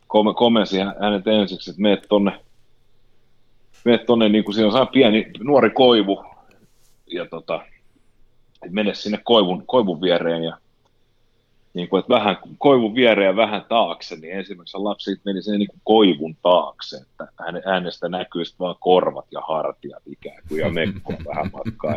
kom- 0.07 0.35
komensin 0.35 0.87
hänet 1.01 1.27
ensiksi, 1.27 1.71
että 1.71 1.83
meet 1.83 2.07
tonne, 2.09 2.41
meet 3.87 4.07
tonne 4.07 4.29
niin 4.29 4.45
kuin 4.45 4.55
siinä 4.55 4.69
on 4.69 4.89
pieni 4.89 5.27
nuori 5.39 5.71
koivu, 5.71 6.25
ja 7.07 7.27
tota, 7.27 7.61
mene 8.71 8.95
sinne 8.95 9.19
koivun, 9.25 9.67
koivun 9.67 10.01
viereen 10.01 10.45
ja 10.45 10.59
niin 11.75 11.89
kuin, 11.89 12.01
että 12.01 12.15
vähän 12.15 12.37
koivun 12.59 12.95
viereen 12.95 13.27
ja 13.27 13.37
vähän 13.37 13.65
taakse, 13.69 14.17
niin 14.17 14.33
ensimmäisenä 14.33 14.85
lapsi 14.85 15.21
meni 15.25 15.43
sinne 15.43 15.59
niin 15.59 15.69
kuin 15.69 15.81
koivun 15.85 16.37
taakse, 16.43 16.97
että 16.97 17.29
hänestä 17.67 18.09
näkyy 18.09 18.43
vaan 18.59 18.77
korvat 18.81 19.27
ja 19.31 19.41
hartiat 19.41 20.03
ikään 20.07 20.43
kuin 20.49 20.61
ja 20.61 20.71
mekko 20.71 21.13
vähän 21.27 21.51
matkaa. 21.53 21.95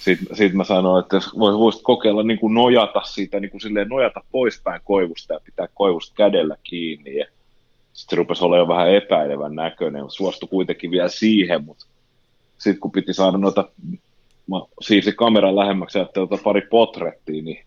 Sitten 0.00 0.36
sit 0.36 0.52
mä 0.52 0.64
sanoin, 0.64 1.02
että 1.02 1.16
jos 1.16 1.38
voisit 1.38 1.82
kokeilla 1.82 2.22
niin 2.22 2.38
kuin 2.38 2.54
nojata 2.54 3.02
siitä, 3.02 3.40
niin 3.40 3.50
kuin 3.50 3.60
silleen 3.60 3.88
nojata 3.88 4.20
poispäin 4.32 4.80
koivusta 4.84 5.34
ja 5.34 5.40
pitää 5.44 5.68
koivusta 5.74 6.14
kädellä 6.16 6.56
kiinni. 6.62 7.16
Ja 7.16 7.26
sitten 7.92 8.16
se 8.16 8.16
rupesi 8.16 8.44
olemaan 8.44 8.68
vähän 8.68 8.94
epäilevän 8.94 9.54
näköinen, 9.54 10.10
suostui 10.10 10.48
kuitenkin 10.48 10.90
vielä 10.90 11.08
siihen, 11.08 11.64
mutta 11.64 11.86
sitten 12.58 12.80
kun 12.80 12.92
piti 12.92 13.14
saada 13.14 13.38
noita 13.38 13.68
mä 14.50 14.56
siirsin 14.80 15.16
kameran 15.16 15.56
lähemmäksi 15.56 15.98
ja 15.98 16.02
ajattelin 16.02 16.42
pari 16.44 16.60
potrettia, 16.60 17.42
niin 17.42 17.64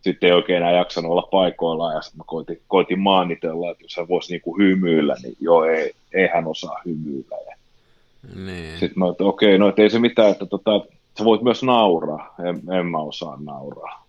sitten 0.00 0.26
ei 0.26 0.32
oikein 0.32 0.56
enää 0.56 0.72
jaksanut 0.72 1.10
olla 1.10 1.28
paikoillaan 1.30 1.94
ja 1.94 2.02
sitten 2.02 2.18
mä 2.18 2.24
koitin, 2.26 2.60
koitin 2.68 2.98
maanitella, 2.98 3.70
että 3.70 3.84
jos 3.84 3.96
hän 3.96 4.08
voisi 4.08 4.32
niinku 4.32 4.58
hymyillä, 4.58 5.16
niin 5.22 5.36
joo, 5.40 5.64
ei, 5.64 5.92
ei 6.12 6.28
hän 6.34 6.46
osaa 6.46 6.80
hymyillä. 6.84 7.36
Ja 7.46 7.56
niin. 8.34 8.78
Sitten 8.78 8.98
mä 8.98 9.08
että 9.08 9.24
okei, 9.24 9.48
okay, 9.48 9.58
no 9.58 9.68
et 9.68 9.78
ei 9.78 9.90
se 9.90 9.98
mitään, 9.98 10.30
että 10.30 10.46
tota, 10.46 10.80
sä 11.18 11.24
voit 11.24 11.42
myös 11.42 11.62
nauraa, 11.62 12.34
en, 12.48 12.78
en 12.78 12.86
mä 12.86 12.98
osaa 12.98 13.38
nauraa. 13.44 14.06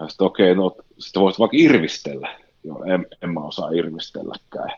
Ja 0.00 0.08
sitten 0.08 0.26
okei, 0.26 0.52
okay, 0.52 0.64
no 0.64 0.76
sitten 0.98 1.22
voit 1.22 1.38
vaikka 1.38 1.56
irvistellä. 1.60 2.28
Joo, 2.64 2.84
en, 2.84 3.06
en 3.22 3.30
mä 3.30 3.40
osaa 3.40 3.70
irvistelläkään. 3.70 4.70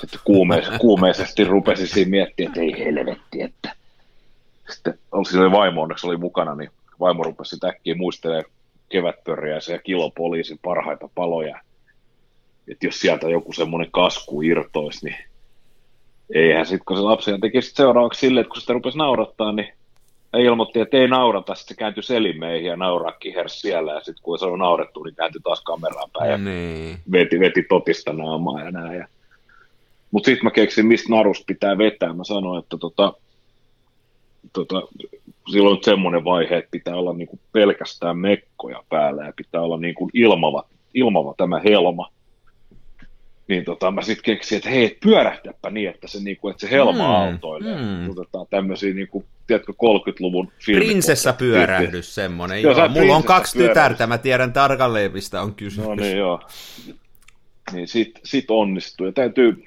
Sitten 0.00 0.20
kuumeisesti, 0.24 0.78
kuumeisesti 0.86 1.44
rupesi 1.44 1.86
siinä 1.86 2.10
miettimään, 2.10 2.50
että 2.50 2.60
ei 2.60 2.84
helvetti, 2.84 3.42
että 3.42 3.74
sitten 4.70 4.98
oli 5.12 5.50
vaimo 5.52 5.82
onneksi 5.82 6.06
oli 6.06 6.16
mukana, 6.16 6.54
niin 6.54 6.70
vaimo 7.00 7.22
rupesi 7.22 7.56
äkkiä 7.64 7.94
muistelemaan 7.94 8.50
kevätpörjäisen 8.88 9.72
ja 9.72 9.78
kilopoliisin 9.78 10.58
parhaita 10.62 11.08
paloja. 11.14 11.60
Että 12.68 12.86
jos 12.86 13.00
sieltä 13.00 13.28
joku 13.28 13.52
semmoinen 13.52 13.90
kasku 13.90 14.42
irtoisi, 14.42 15.06
niin 15.06 15.16
eihän 16.34 16.66
sitten, 16.66 16.84
kun 16.86 16.96
se 16.96 17.02
lapsi 17.02 17.30
teki 17.40 17.62
sit 17.62 17.76
seuraavaksi 17.76 18.20
silleen, 18.20 18.42
että 18.42 18.52
kun 18.52 18.60
sitä 18.60 18.72
rupesi 18.72 18.98
naurattaa, 18.98 19.52
niin 19.52 19.75
ei 20.36 20.44
ilmoitti, 20.44 20.80
että 20.80 20.96
ei 20.96 21.08
naurata, 21.08 21.54
sitten 21.54 21.74
se 21.74 21.78
kääntyi 21.78 22.02
selimeihin 22.02 22.68
ja 22.68 22.76
nauraa 22.76 23.12
kihers 23.12 23.60
siellä, 23.60 23.92
ja 23.92 24.00
sitten 24.00 24.22
kun 24.22 24.38
se 24.38 24.44
on 24.44 24.58
naurettu, 24.58 25.02
niin 25.02 25.14
kääntyi 25.14 25.40
taas 25.40 25.62
kameraan 25.62 26.10
päin 26.18 26.30
ja 26.30 26.38
niin. 26.38 26.98
veti, 27.12 27.40
veti 27.40 27.62
totista 27.62 28.12
naamaa 28.12 28.64
ja 28.64 28.70
näin. 28.70 28.98
Ja... 28.98 29.08
Mutta 30.10 30.26
sitten 30.26 30.44
mä 30.44 30.50
keksin, 30.50 30.86
mistä 30.86 31.12
narus 31.12 31.44
pitää 31.46 31.78
vetää. 31.78 32.12
Mä 32.12 32.24
sanoin, 32.24 32.62
että 32.62 32.76
tota, 32.78 33.12
tota, 34.52 34.82
silloin 35.50 35.78
semmoinen 35.82 36.24
vaihe, 36.24 36.56
että 36.56 36.70
pitää 36.70 36.96
olla 36.96 37.12
niinku 37.12 37.38
pelkästään 37.52 38.18
mekkoja 38.18 38.82
päällä 38.88 39.26
ja 39.26 39.32
pitää 39.36 39.60
olla 39.60 39.76
niinku 39.76 40.10
ilmava, 40.14 40.64
ilmava 40.94 41.34
tämä 41.36 41.60
helma. 41.64 42.10
Niin 43.48 43.64
tota, 43.64 43.90
mä 43.90 44.02
sitten 44.02 44.24
keksin, 44.24 44.56
että 44.56 44.70
hei, 44.70 44.98
pyörähtäpä 45.02 45.70
niin, 45.70 45.88
että 45.88 46.08
se, 46.08 46.20
niinku, 46.22 46.48
että 46.48 46.60
se 46.60 46.70
helma 46.70 46.92
mm, 46.92 47.00
aaltoilee. 47.00 47.74
Mm. 47.74 48.10
Otetaan 48.10 48.46
tämmöisiä, 48.50 48.94
niinku, 48.94 49.24
tiedätkö, 49.46 49.72
30-luvun 49.72 50.52
filmit. 50.64 50.88
Prinsessa 50.88 51.32
pyörähdys 51.32 52.14
semmoinen. 52.14 52.62
Joo, 52.62 52.78
joo. 52.78 52.88
Mulla 52.88 53.16
on 53.16 53.24
kaksi 53.24 53.58
tytärtä, 53.58 54.06
mä 54.06 54.18
tiedän 54.18 54.52
tarkalleen, 54.52 55.12
mistä 55.12 55.42
on 55.42 55.54
kysymys. 55.54 55.88
No 55.88 55.94
niin, 55.94 56.16
joo. 56.16 56.40
Niin 57.72 57.88
sit, 57.88 58.20
sit 58.24 58.50
onnistuu. 58.50 59.06
Ja 59.06 59.12
täytyy, 59.12 59.64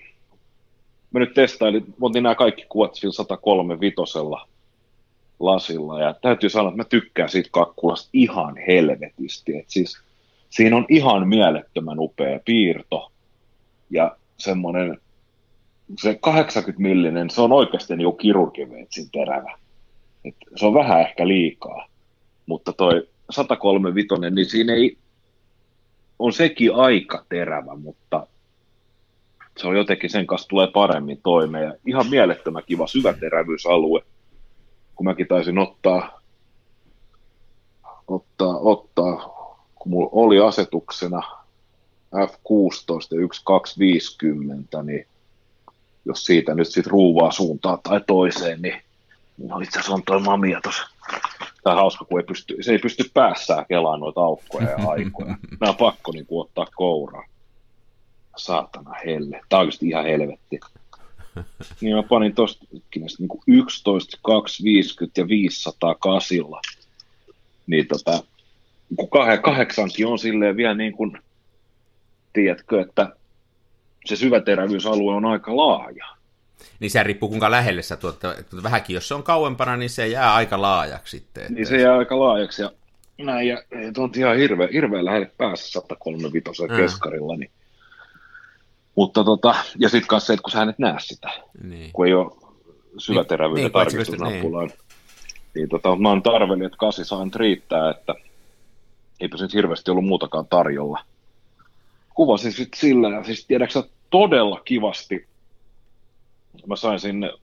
mä 1.12 1.20
nyt 1.20 1.34
testailin, 1.34 1.86
mä 1.88 1.96
otin 2.06 2.24
nämä 2.24 2.36
kaikki 2.36 2.66
kuvat 2.70 2.96
sillä 2.96 3.14
103 3.14 3.80
vitosella 3.80 4.48
lasilla, 5.40 6.02
ja 6.02 6.14
täytyy 6.22 6.50
sanoa, 6.50 6.70
että 6.70 6.78
mä 6.78 6.84
tykkään 6.84 7.30
siitä 7.30 7.50
kakkulasta 7.52 8.10
ihan 8.14 8.56
helvetisti, 8.68 9.58
että 9.58 9.72
siis 9.72 10.02
siinä 10.50 10.78
on 10.78 10.86
ihan 10.90 11.28
mielettömän 11.28 12.00
upea 12.00 12.40
piirto, 12.46 13.12
ja 13.90 14.18
semmoinen, 14.38 14.98
se 16.02 16.16
80 16.22 16.82
millinen, 16.82 17.30
se 17.30 17.42
on 17.42 17.52
oikeasti 17.52 17.96
niin 17.96 18.18
kirurgiveitsin 18.18 19.12
terävä. 19.12 19.58
Et 20.26 20.36
se 20.56 20.66
on 20.66 20.74
vähän 20.74 21.02
ehkä 21.02 21.28
liikaa, 21.28 21.88
mutta 22.46 22.74
toi 22.74 23.08
103 23.30 23.96
vitonen, 23.96 24.36
niin 24.36 24.50
siinä 24.50 24.74
ei, 24.74 24.98
on 26.20 26.34
sekin 26.34 26.76
aika 26.76 27.26
terävä, 27.30 27.76
mutta 27.76 28.28
se 29.58 29.68
on 29.68 29.78
jotenkin 29.78 30.10
sen 30.10 30.28
kanssa 30.28 30.48
tulee 30.48 30.68
paremmin 30.68 31.22
toimeen. 31.24 31.64
Ja 31.64 31.74
ihan 31.86 32.08
mielettömän 32.10 32.64
kiva 32.68 32.88
syväterävyysalue 32.88 34.02
kun 35.00 35.06
mäkin 35.06 35.28
taisin 35.28 35.58
ottaa, 35.58 36.22
ottaa, 38.08 38.58
ottaa 38.58 39.16
kun 39.76 39.92
mulla 39.92 40.10
oli 40.12 40.40
asetuksena 40.40 41.39
F16 42.16 43.16
ja 43.16 43.28
1250, 43.28 44.84
niin 44.84 45.08
jos 46.06 46.26
siitä 46.26 46.56
nyt 46.56 46.68
sitten 46.68 46.92
ruuvaa 46.92 47.32
suuntaan 47.32 47.80
tai 47.84 48.02
toiseen, 48.08 48.62
niin 48.62 48.82
no 49.38 49.60
itse 49.60 49.80
asiassa 49.80 49.94
on 49.94 50.04
toi 50.04 50.22
mamia 50.22 50.62
tuossa. 50.62 50.84
Tämä 51.64 51.76
hauska, 51.76 52.06
kun 52.06 52.20
ei 52.20 52.26
pysty, 52.26 52.58
se 52.62 52.72
ei 52.72 52.80
pysty 52.80 53.12
päässään 53.14 53.66
kelaan 53.70 54.00
noita 54.00 54.22
aukkoja 54.22 54.70
ja 54.70 54.90
aikoja. 54.90 55.36
Nämä 55.60 55.70
on 55.70 55.76
pakko 55.76 56.12
niin 56.12 56.26
kuin, 56.26 56.42
ottaa 56.42 56.68
kouraa. 56.76 57.26
Saatana 58.38 58.94
helle. 59.06 59.42
Tämä 59.50 59.62
on 59.62 59.72
ihan 59.82 60.06
helvetti. 60.06 60.60
niin 61.82 61.96
mä 61.96 62.04
panin 62.04 62.36
tosta 62.36 62.66
niin 62.96 63.30
11, 63.48 64.18
2, 64.22 64.64
50 64.64 65.22
ja 65.22 65.28
500 65.28 65.96
kasilla. 65.96 66.62
Niin 67.68 67.88
tota, 67.88 68.24
kun 68.96 69.10
kahdeksankin 69.44 70.08
on 70.08 70.20
silleen 70.20 70.58
vielä 70.58 70.74
niin 70.74 70.94
kuin, 70.94 71.18
tiedätkö, 72.34 72.82
että 72.82 73.16
se 74.06 74.16
syväterävyysalue 74.16 75.16
on 75.16 75.26
aika 75.26 75.58
laaja. 75.58 76.06
Niin 76.80 76.92
se 76.92 77.04
riippuu 77.04 77.30
kuinka 77.30 77.52
lähelle 77.52 77.82
sä 77.82 77.98
tuot, 77.98 78.20
vähänkin 78.64 78.94
jos 78.94 79.08
se 79.08 79.14
on 79.14 79.24
kauempana, 79.24 79.78
niin 79.78 79.90
se 79.90 80.08
jää 80.08 80.34
aika 80.34 80.62
laajaksi 80.62 81.18
sitten. 81.18 81.44
Että... 81.44 81.54
Niin 81.54 81.68
se 81.68 81.82
jää 81.82 81.98
aika 81.98 82.20
laajaksi 82.20 82.62
ja 82.62 82.72
näin, 83.18 83.48
ja 83.48 83.58
on 83.98 84.12
ihan 84.18 84.38
hirveän, 84.38 84.70
hirveän 84.70 85.06
lähelle 85.06 85.32
päässä 85.38 85.72
135 85.72 86.64
mm. 86.64 86.76
keskarilla, 86.76 87.36
niin 87.36 87.52
mutta 89.00 89.24
tota, 89.24 89.56
ja 89.78 89.90
sitten 89.90 90.08
kanssa 90.08 90.28
se, 90.28 90.34
että 90.34 90.44
kun 90.44 90.52
sä 90.52 90.64
et 90.64 90.80
näe 90.80 90.96
sitä, 91.00 91.30
niin. 91.64 91.92
kun 91.94 92.08
ei 92.08 92.14
ole 92.14 92.32
syväterävyyden 92.98 93.64
niin, 93.64 93.72
tarkistusnappulaa. 93.72 94.66
Niin. 94.66 94.78
niin 95.56 95.70
tota, 95.70 95.96
mä 95.96 96.10
oon 96.10 96.24
tarveli, 96.24 96.66
että 96.66 96.78
kasi 96.78 97.06
saan 97.06 97.32
riittää, 97.36 97.90
että 97.90 98.16
eipä 99.20 99.38
se 99.38 99.44
nyt 99.44 99.54
hirveästi 99.54 99.92
ollut 99.92 100.06
muutakaan 100.06 100.48
tarjolla. 100.48 101.00
Kuvasin 102.20 102.52
sitten 102.52 102.80
sillä, 102.80 103.10
ja 103.10 103.24
siis 103.24 103.46
tiedätkö 103.46 103.84
todella 104.10 104.62
kivasti, 104.66 105.28
mä 106.68 106.76
sain 106.76 107.00
sinne 107.00 107.34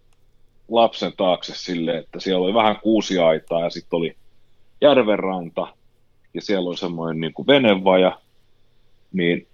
lapsen 0.69 1.13
taakse 1.17 1.53
sille, 1.55 1.99
että 1.99 2.21
siellä 2.21 2.45
oli 2.45 2.55
vähän 2.55 2.81
kuusiaitaa 2.83 3.61
ja 3.61 3.71
sitten 3.71 3.97
oli 3.97 4.17
järvenranta 4.81 5.67
ja 6.35 6.43
siellä 6.43 6.69
oli 6.69 6.77
semmoinen 6.77 7.21
niin 7.21 7.33
kuin 7.33 7.47
venevaja, 7.47 8.21
niin 9.13 9.47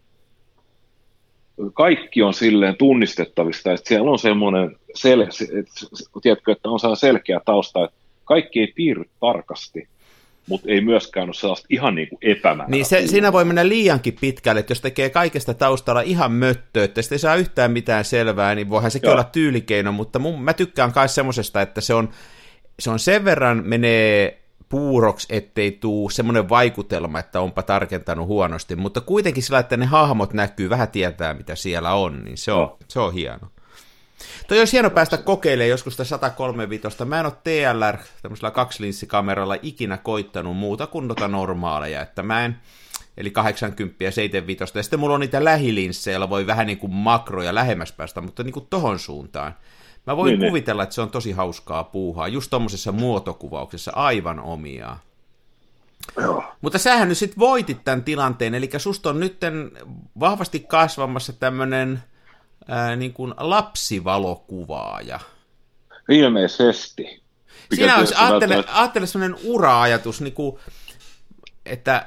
kaikki 1.75 2.23
on 2.23 2.35
silleen 2.35 2.77
tunnistettavista, 2.77 3.73
että 3.73 3.89
siellä 3.89 4.11
on 4.11 4.19
semmoinen, 4.19 4.77
sel, 4.95 5.21
että, 5.21 5.45
tiedätkö, 6.23 6.53
että 6.53 6.69
on 6.69 6.97
selkeä 6.97 7.41
tausta, 7.45 7.85
että 7.85 7.97
kaikki 8.25 8.61
ei 8.61 8.73
piirry 8.77 9.05
tarkasti, 9.21 9.89
mutta 10.53 10.71
ei 10.71 10.81
myöskään 10.81 11.29
ole 11.29 11.35
sellaista 11.35 11.67
ihan 11.71 11.95
niin 11.95 12.09
kuin 12.09 12.19
Niin 12.69 12.85
se, 12.85 13.07
siinä 13.07 13.33
voi 13.33 13.45
mennä 13.45 13.69
liiankin 13.69 14.17
pitkälle, 14.21 14.61
että 14.61 14.71
jos 14.71 14.81
tekee 14.81 15.11
kaikesta 15.11 15.55
taustalla 15.55 16.01
ihan 16.01 16.33
möttöä, 16.33 16.85
että 16.85 17.03
sitten 17.03 17.17
ei 17.17 17.21
saa 17.21 17.37
yhtään 17.37 17.71
mitään 17.71 18.05
selvää, 18.05 18.55
niin 18.55 18.71
voihan 18.71 18.91
sekin 18.91 19.07
Joo. 19.07 19.13
olla 19.13 19.25
tyylikeino, 19.25 19.93
mutta 19.93 20.19
mun, 20.19 20.43
mä 20.43 20.53
tykkään 20.53 20.93
myös 20.97 21.15
semmoisesta, 21.15 21.63
että 21.63 21.81
se 21.81 21.95
on, 21.95 22.09
se 22.79 22.91
on 22.91 22.99
sen 22.99 23.25
verran 23.25 23.63
menee 23.67 24.43
puuroksi, 24.69 25.27
ettei 25.31 25.71
tuu 25.73 26.11
semmoinen 26.11 26.49
vaikutelma, 26.49 27.19
että 27.19 27.41
onpa 27.41 27.63
tarkentanut 27.63 28.27
huonosti, 28.27 28.77
mutta 28.77 29.01
kuitenkin 29.01 29.43
sillä, 29.43 29.59
että 29.59 29.77
ne 29.77 29.87
hahmot 29.87 30.33
näkyy, 30.33 30.71
vähän 30.71 30.89
tietää, 30.89 31.35
mitä 31.35 31.55
siellä 31.55 31.95
on, 31.95 32.25
niin 32.25 32.39
se 32.39 32.53
on, 32.53 32.63
oh. 32.63 32.79
se 32.89 33.01
on 33.01 33.13
hieno. 33.13 33.49
Toi 34.49 34.59
olisi 34.59 34.73
hieno 34.73 34.91
päästä 34.91 35.17
kokeilemaan 35.17 35.71
joskus 35.71 35.93
sitä 35.93 36.05
135. 36.05 37.05
Mä 37.05 37.21
en 37.21 37.27
ole 37.27 37.35
TLR 37.45 37.99
tämmöisellä 38.23 38.51
kaksilinssikameralla 38.51 39.57
ikinä 39.63 39.99
koittanut 39.99 40.57
muuta 40.57 40.87
kuin 40.87 41.09
noita 41.09 41.29
normaaleja, 41.29 42.03
että 42.03 42.23
mä 42.23 42.45
en, 42.45 42.57
eli 43.17 43.31
80 43.31 44.05
ja 44.05 44.13
75. 44.13 44.79
Ja 44.79 44.83
sitten 44.83 45.01
mulla 45.01 45.15
on 45.15 45.21
niitä 45.21 45.45
lähilinssejä, 45.45 46.13
joilla 46.13 46.31
voi 46.31 46.47
vähän 46.47 46.67
niin 46.67 46.79
kuin 46.79 46.93
makroja 46.93 47.55
lähemmäs 47.55 47.93
päästä, 47.93 48.21
mutta 48.21 48.43
niin 48.43 48.53
kuin 48.53 48.67
tohon 48.71 48.99
suuntaan. 48.99 49.55
Mä 50.07 50.17
voin 50.17 50.31
niin, 50.31 50.41
niin. 50.41 50.51
kuvitella, 50.51 50.83
että 50.83 50.95
se 50.95 51.01
on 51.01 51.11
tosi 51.11 51.33
hauskaa 51.33 51.85
puuhaa, 51.85 52.29
just 52.29 52.51
tuommoisessa 52.51 52.93
muotokuvauksessa 52.93 53.93
aivan 53.95 54.41
omia. 54.41 54.97
Joo. 56.17 56.45
Mutta 56.61 56.79
sähän 56.79 57.09
nyt 57.09 57.19
sitten 57.19 57.39
voitit 57.39 57.85
tämän 57.85 58.05
tilanteen, 58.05 58.55
eli 58.55 58.71
susta 58.79 59.11
on 59.11 59.21
nyt 59.21 59.41
vahvasti 60.21 60.61
kasvamassa 60.61 61.33
tämmöinen 61.33 62.03
niin 62.97 63.13
kuin 63.13 63.35
lapsivalokuvaaja. 63.37 65.21
Ilmeisesti. 66.09 67.23
Siinä 67.75 67.97
olisi, 67.97 68.15
ajattele, 68.17 68.65
ajattele 68.69 69.07
sellainen 69.07 69.39
ura-ajatus, 69.45 70.21
niin 70.21 70.35
kuin, 70.35 70.59
että 71.67 72.07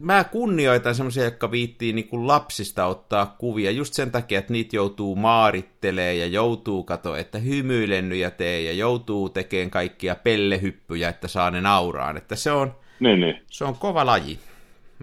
mä 0.00 0.24
kunnioitan 0.24 0.94
semmoisia, 0.94 1.24
jotka 1.24 1.50
viittii 1.50 1.92
niin 1.92 2.08
kuin 2.08 2.26
lapsista 2.26 2.86
ottaa 2.86 3.36
kuvia 3.38 3.70
just 3.70 3.94
sen 3.94 4.10
takia, 4.10 4.38
että 4.38 4.52
niitä 4.52 4.76
joutuu 4.76 5.16
maarittelee 5.16 6.14
ja 6.14 6.26
joutuu 6.26 6.84
kato, 6.84 7.16
että 7.16 7.38
hymyilenny 7.38 8.16
ja 8.16 8.30
tee 8.30 8.62
ja 8.62 8.72
joutuu 8.72 9.28
tekemään 9.28 9.70
kaikkia 9.70 10.14
pellehyppyjä, 10.14 11.08
että 11.08 11.28
saa 11.28 11.50
ne 11.50 11.60
nauraan. 11.60 12.16
Että 12.16 12.36
se 12.36 12.52
on, 12.52 12.74
niin, 13.00 13.20
niin. 13.20 13.42
Se 13.46 13.64
on 13.64 13.74
kova 13.74 14.06
laji. 14.06 14.38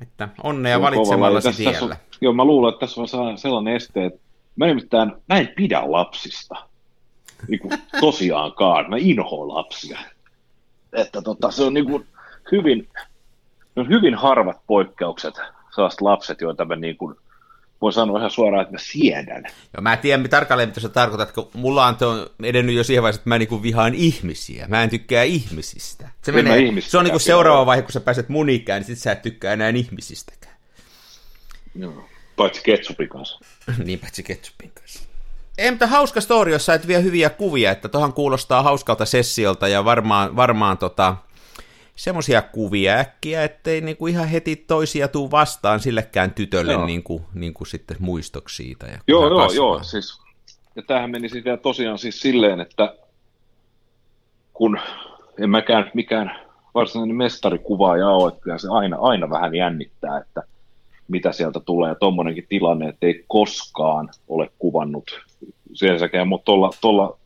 Että 0.02 0.30
onnea 0.44 0.82
valitsemallasi 0.82 1.54
tiellä. 1.54 1.96
On, 1.96 2.18
joo, 2.22 2.34
mä 2.34 2.46
luulen, 2.46 2.74
että 2.74 2.80
tässä 2.80 3.02
on 3.02 3.38
sellainen 3.38 3.75
este, 3.75 4.06
että 4.06 4.20
mä, 4.56 4.66
nimittäin, 4.66 5.12
mä 5.30 5.38
en 5.38 5.54
pidä 5.56 5.82
lapsista. 5.86 6.56
Niin 7.48 7.60
kuin, 7.60 7.72
tosiaankaan. 8.00 8.90
Mä 8.90 8.96
inhoan 9.00 9.48
lapsia. 9.48 10.00
että 10.94 11.22
tota, 11.22 11.52
se 11.52 11.64
on 11.64 11.74
niin 11.74 11.86
kuin 11.86 12.06
hyvin, 12.52 12.90
on 13.76 13.90
hyvin 13.90 14.16
harvat 14.16 14.58
poikkeukset, 14.68 15.36
sellaiset 15.76 16.02
lapset, 16.02 16.42
joita 16.42 16.66
mä 16.66 16.76
niin 16.76 16.98
kuin, 16.98 17.16
voi 17.82 17.94
sanoa 17.94 18.18
ihan 18.18 18.32
suoraan, 18.32 18.62
että 18.62 18.74
mä 18.74 18.80
siedän. 18.80 19.44
Joo, 19.74 19.82
mä 19.82 19.94
en 19.94 20.00
tiedä 20.00 20.28
tarkalleen, 20.28 20.70
mitä 20.70 20.80
sä 20.80 20.90
tarkoitat, 20.90 21.32
kun 21.32 21.50
mulla 21.54 21.86
on 21.88 21.96
edennyt 22.44 22.76
jo 22.76 22.84
siihen 22.84 23.04
vaiheeseen, 23.04 23.22
että 23.22 23.30
mä 23.30 23.38
niinku 23.38 23.64
vihaan 23.64 23.94
ihmisiä. 23.94 24.66
Mä 24.68 24.84
en 24.84 24.90
tykkää 24.90 25.24
ihmisistä. 25.24 26.10
Se, 26.22 26.32
menee, 26.32 26.82
se 26.82 26.98
on 26.98 27.04
niinku 27.04 27.20
seuraava 27.20 27.66
vaihe, 27.66 27.82
kun 27.82 27.92
sä 27.92 28.00
pääset 28.00 28.30
mun 28.30 28.50
ikään, 28.50 28.80
niin 28.80 28.88
sit 28.88 28.98
sä 28.98 29.12
et 29.12 29.22
tykkää 29.22 29.54
enää 29.54 29.70
ihmisistäkään. 29.70 30.56
Joo, 31.76 32.06
paitsi 32.36 32.62
ketsupin 32.64 33.10
kanssa. 33.10 33.40
niin, 33.86 34.00
paitsi 34.00 34.24
ketsupin 34.24 34.72
kanssa. 34.72 35.04
Ei, 35.58 35.72
mutta 35.72 35.88
hauska 35.88 36.22
story, 36.22 36.52
jos 36.52 36.66
sait 36.66 36.88
vielä 36.88 37.02
hyviä 37.02 37.30
kuvia, 37.30 37.72
että 37.72 37.90
tohan 37.90 38.14
kuulostaa 38.14 38.64
hauskalta 38.64 39.06
sessiolta 39.06 39.68
ja 39.68 39.86
varmaan, 39.86 40.36
varmaan 40.36 40.78
tota, 40.78 41.16
semmoisia 41.96 42.42
kuvia 42.42 42.94
äkkiä, 42.94 43.44
ettei 43.44 43.82
niinku 43.82 44.08
ihan 44.08 44.28
heti 44.28 44.56
toisia 44.56 45.08
tuu 45.08 45.32
vastaan 45.32 45.80
sillekään 45.80 46.34
tytölle 46.34 46.74
joo. 46.74 46.86
niinku, 46.86 47.26
niinku 47.34 47.66
sitten 47.66 47.98
muistoksi 48.00 48.56
siitä. 48.56 48.86
Ja 48.86 49.00
joo, 49.08 49.28
joo, 49.30 49.52
joo, 49.52 49.84
siis, 49.84 50.20
ja 50.76 50.82
tämähän 50.82 51.12
meni 51.12 51.30
sitten 51.30 51.60
tosiaan 51.60 51.98
siis 51.98 52.20
silleen, 52.20 52.60
että 52.60 52.96
kun 54.54 54.80
en 55.40 55.50
mäkään 55.50 55.92
mikään 55.94 56.40
varsinainen 56.74 57.16
mestarikuvaaja 57.16 58.10
ole, 58.10 58.34
että 58.34 58.58
se 58.58 58.68
aina, 58.72 58.98
aina 59.00 59.30
vähän 59.30 59.56
jännittää, 59.56 60.18
että 60.18 60.44
mitä 61.08 61.32
sieltä 61.32 61.60
tulee, 61.60 61.96
tuommoinenkin 61.96 62.46
tilanne, 62.50 62.90
että 62.90 63.08
ei 63.08 63.26
koskaan 63.28 64.10
ole 64.28 64.50
kuvannut, 64.60 65.20
sielläkään, 65.74 66.28
mutta 66.28 66.52
tuolla 66.82 67.18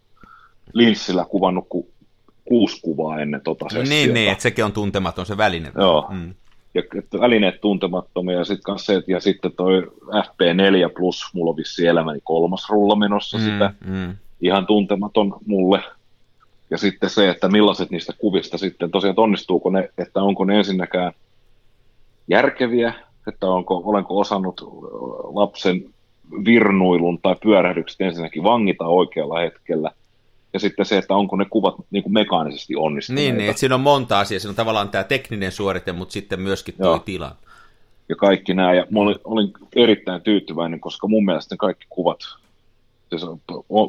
linssillä 0.73 1.25
kuvannut 1.25 1.65
kuin 1.69 1.87
kuusi 2.49 2.81
kuvaa 2.81 3.19
ennen 3.19 3.41
tota 3.41 3.65
sessiota. 3.65 3.89
Niin, 3.89 4.13
niin, 4.13 4.31
että 4.31 4.41
sekin 4.41 4.65
on 4.65 4.73
tuntematon 4.73 5.25
se 5.25 5.37
väline. 5.37 5.71
Joo, 5.77 6.07
mm. 6.09 6.33
ja 6.73 6.81
välineet 7.19 7.61
tuntemattomia, 7.61 8.37
ja 8.37 8.45
sitten 8.45 8.79
se, 8.79 9.03
ja 9.07 9.19
sitten 9.19 9.51
toi 9.51 9.91
FP4 10.05 10.93
Plus, 10.95 11.23
mulla 11.33 11.49
on 11.49 11.57
vissi 11.57 11.87
elämäni 11.87 12.19
kolmas 12.23 12.69
rulla 12.69 12.95
menossa 12.95 13.37
mm, 13.37 13.43
sitä, 13.43 13.73
mm. 13.85 14.15
ihan 14.41 14.65
tuntematon 14.65 15.37
mulle. 15.45 15.83
Ja 16.69 16.77
sitten 16.77 17.09
se, 17.09 17.29
että 17.29 17.47
millaiset 17.47 17.89
niistä 17.89 18.13
kuvista 18.17 18.57
sitten 18.57 18.91
tosiaan 18.91 19.19
onnistuuko 19.19 19.69
ne, 19.69 19.89
että 19.97 20.23
onko 20.23 20.45
ne 20.45 20.57
ensinnäkään 20.57 21.13
järkeviä, 22.27 22.93
että 23.27 23.47
onko, 23.47 23.81
olenko 23.85 24.19
osannut 24.19 24.61
lapsen 25.33 25.85
virnuilun 26.45 27.19
tai 27.21 27.35
pyörähdykset 27.43 28.01
ensinnäkin 28.01 28.43
vangita 28.43 28.85
oikealla 28.85 29.39
hetkellä, 29.39 29.91
ja 30.53 30.59
sitten 30.59 30.85
se, 30.85 30.97
että 30.97 31.15
onko 31.15 31.35
ne 31.35 31.45
kuvat 31.45 31.75
niin 31.91 32.03
kuin 32.03 32.13
mekaanisesti 32.13 32.75
onnistuneita. 32.75 33.23
Niin, 33.23 33.37
niin, 33.37 33.49
että 33.49 33.59
siinä 33.59 33.75
on 33.75 33.81
monta 33.81 34.19
asiaa. 34.19 34.39
Siinä 34.39 34.49
on 34.49 34.55
tavallaan 34.55 34.89
tämä 34.89 35.03
tekninen 35.03 35.51
suorite, 35.51 35.91
mutta 35.91 36.13
sitten 36.13 36.39
myöskin 36.39 36.75
tuo 36.77 36.85
Joo. 36.85 36.99
tila. 36.99 37.35
Ja 38.09 38.15
kaikki 38.15 38.53
nämä, 38.53 38.73
ja 38.73 38.85
mä 38.89 38.99
olin, 38.99 39.15
olin 39.23 39.53
erittäin 39.75 40.21
tyytyväinen, 40.21 40.79
koska 40.79 41.07
mun 41.07 41.25
mielestä 41.25 41.53
ne 41.53 41.57
kaikki 41.57 41.85
kuvat, 41.89 42.19
siis 43.09 43.21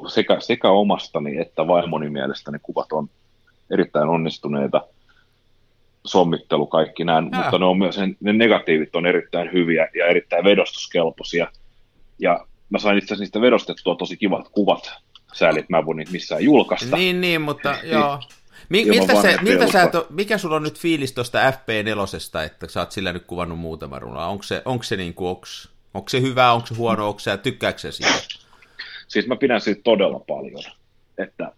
sekä, 0.08 0.40
sekä 0.40 0.70
omastani 0.70 1.38
että 1.38 1.66
vaimoni 1.66 2.10
mielestä 2.10 2.50
ne 2.50 2.58
kuvat 2.62 2.92
on 2.92 3.08
erittäin 3.70 4.08
onnistuneita 4.08 4.84
sommittelu 6.07 6.66
kaikki 6.66 7.04
nämä, 7.04 7.28
ja. 7.33 7.38
mutta 7.38 7.59
ne, 7.59 7.64
on 7.64 7.78
myös, 7.78 7.97
ne 8.21 8.33
negatiivit 8.33 8.97
on 8.97 9.07
erittäin 9.07 9.52
hyviä 9.52 9.88
ja 9.95 10.07
erittäin 10.07 10.45
vedostuskelpoisia. 10.45 11.49
Ja 12.19 12.47
mä 12.71 12.78
sain 12.78 12.99
itse 12.99 13.06
asiassa 13.06 13.23
niistä 13.23 13.41
vedostettua 13.41 13.95
tosi 13.95 14.17
kivat 14.17 14.49
kuvat 14.49 14.93
säälit 15.32 15.69
mä 15.69 15.86
voin 15.86 15.97
niitä 15.97 16.13
missään 16.13 16.45
julkaista. 16.45 16.97
Niin, 16.97 17.21
niin, 17.21 17.41
mutta 17.41 17.76
joo. 17.82 18.21
Mi- 18.69 18.84
miltä 18.84 19.23
se, 19.23 19.39
miltä 19.43 19.73
sä 19.73 19.82
et, 19.82 19.91
mikä 20.10 20.39
sulla 20.39 20.56
on 20.56 20.63
nyt 20.63 20.78
fiilis 20.78 21.13
tuosta 21.13 21.50
FP4, 21.50 22.47
että 22.47 22.69
sä 22.69 22.80
oot 22.80 22.93
sillä 22.93 23.13
nyt 23.13 23.25
kuvannut 23.26 23.58
muutama 23.58 23.99
rulla? 23.99 24.26
Onko 24.26 24.43
se, 24.43 24.63
onko 24.65 24.82
se, 24.82 24.97
niin 24.97 25.15
kuin, 25.15 25.28
onko, 25.28 25.47
onko 25.95 26.08
se 26.08 26.21
hyvä, 26.21 26.52
onko 26.52 26.67
se 26.67 26.75
huono, 26.75 27.08
onko 27.08 27.19
se, 27.19 27.36
tykkääkö 27.36 27.78
se 27.78 27.93
siitä? 27.93 28.41
Siis 29.08 29.26
mä 29.26 29.36
pidän 29.36 29.60
siitä 29.60 29.80
todella 29.84 30.19
paljon. 30.19 30.63
Että 31.19 31.52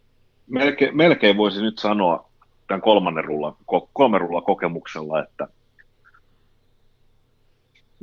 melkein, 0.47 0.97
melkein 0.97 1.37
voisi 1.37 1.63
nyt 1.63 1.79
sanoa 1.79 2.31
tämän 2.73 2.83
kolmannen 2.83 3.25
rulla, 3.25 3.57
kolmen 3.93 4.21
rulla 4.21 4.43
kokemuksella, 4.43 5.23
että 5.23 5.49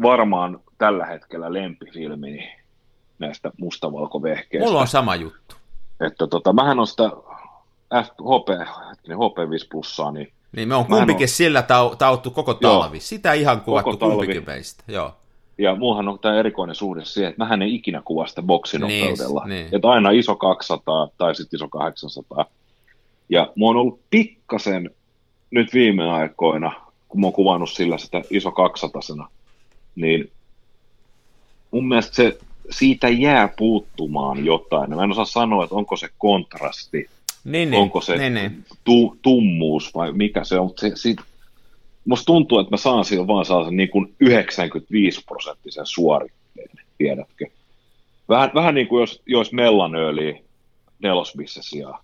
varmaan 0.02 0.60
tällä 0.78 1.06
hetkellä 1.06 1.54
lempifilmini 1.54 2.52
näistä 3.20 3.52
mustavalkovehkeistä. 3.58 4.68
Mulla 4.68 4.82
on 4.82 4.88
sama 4.88 5.16
juttu. 5.16 5.56
Että 6.08 6.28
tota, 6.28 6.54
mähän 6.54 6.80
on 6.80 6.88
sitä 6.88 7.04
HP, 7.94 8.50
HP5 9.10 9.68
plussaa, 9.72 10.12
niin 10.12 10.32
niin 10.56 10.68
me 10.68 10.76
on 10.76 10.86
kumpikin 10.86 11.24
on... 11.24 11.28
sillä 11.28 11.62
tau, 11.62 11.96
tauttu 11.96 12.32
koko 12.32 12.54
talvi. 12.54 12.98
Joo, 12.98 13.02
Sitä 13.02 13.34
ihan 13.34 13.62
kuvattu 13.62 13.98
kumpikin 13.98 14.44
meistä. 14.46 14.84
Joo. 14.88 15.14
Ja 15.58 15.76
muuhan 15.76 16.08
on 16.08 16.20
tämä 16.20 16.40
erikoinen 16.40 16.76
suhde 16.76 17.06
siihen, 17.06 17.30
että 17.30 17.44
mähän 17.44 17.62
en 17.62 17.68
ikinä 17.68 18.02
kuvaa 18.06 18.28
sitä 18.28 18.42
boksinopeudella. 18.42 19.46
Niin, 19.46 19.50
niin. 19.50 19.76
Että 19.76 19.90
aina 19.90 20.12
iso 20.12 20.36
200 20.36 21.08
tai 21.18 21.36
sitten 21.36 21.58
iso 21.58 21.68
800. 21.68 22.46
Ja 23.30 23.52
mua 23.56 23.70
on 23.70 23.78
ollut 23.78 24.00
pikkasen 24.10 24.90
nyt 25.52 25.74
viime 25.74 26.12
aikoina, 26.12 26.72
kun 27.08 27.22
mä 27.22 27.28
oon 27.28 27.34
kuvannut 27.34 27.70
sillä 27.70 27.98
sitä 27.98 28.22
iso 28.30 28.52
200 28.52 29.02
niin 29.96 30.32
mun 31.72 31.88
mielestä 31.88 32.16
se 32.16 32.38
siitä 32.70 33.10
jää 33.10 33.50
puuttumaan 33.58 34.46
jotain. 34.46 34.96
Mä 34.96 35.04
en 35.04 35.12
osaa 35.12 35.26
sanoa, 35.26 35.64
että 35.64 35.76
onko 35.76 35.96
se 35.96 36.10
kontrasti, 36.18 37.10
niin, 37.44 37.72
niin. 37.72 37.82
onko 37.82 38.02
se 38.02 38.18
niin, 38.18 38.34
niin. 38.34 38.66
Tu, 38.84 39.18
tummuus 39.22 39.96
vai 39.96 40.12
mikä 40.12 40.44
se 40.44 40.60
on, 40.60 40.66
mutta 40.66 40.82
se, 40.82 40.92
siitä, 40.96 41.24
musta 42.06 42.26
tuntuu, 42.26 42.60
että 42.60 42.72
mä 42.72 42.78
saan 42.78 43.06
sillä 43.06 43.28
vaan 43.28 43.46
sellaisen 43.46 43.78
niin 43.78 43.90
kuin 43.90 44.16
95 44.20 45.24
prosenttisen 45.26 45.86
suoritteen, 45.86 46.70
tiedätkö? 46.98 47.46
Vähän, 48.30 48.52
vähän 48.56 48.76
niin 48.76 48.88
kuin 48.88 49.02
jos, 49.02 49.22
jos 49.26 49.54
mellanööli 49.54 50.44
nelosbisse 51.00 51.60
sijaan. 51.64 52.04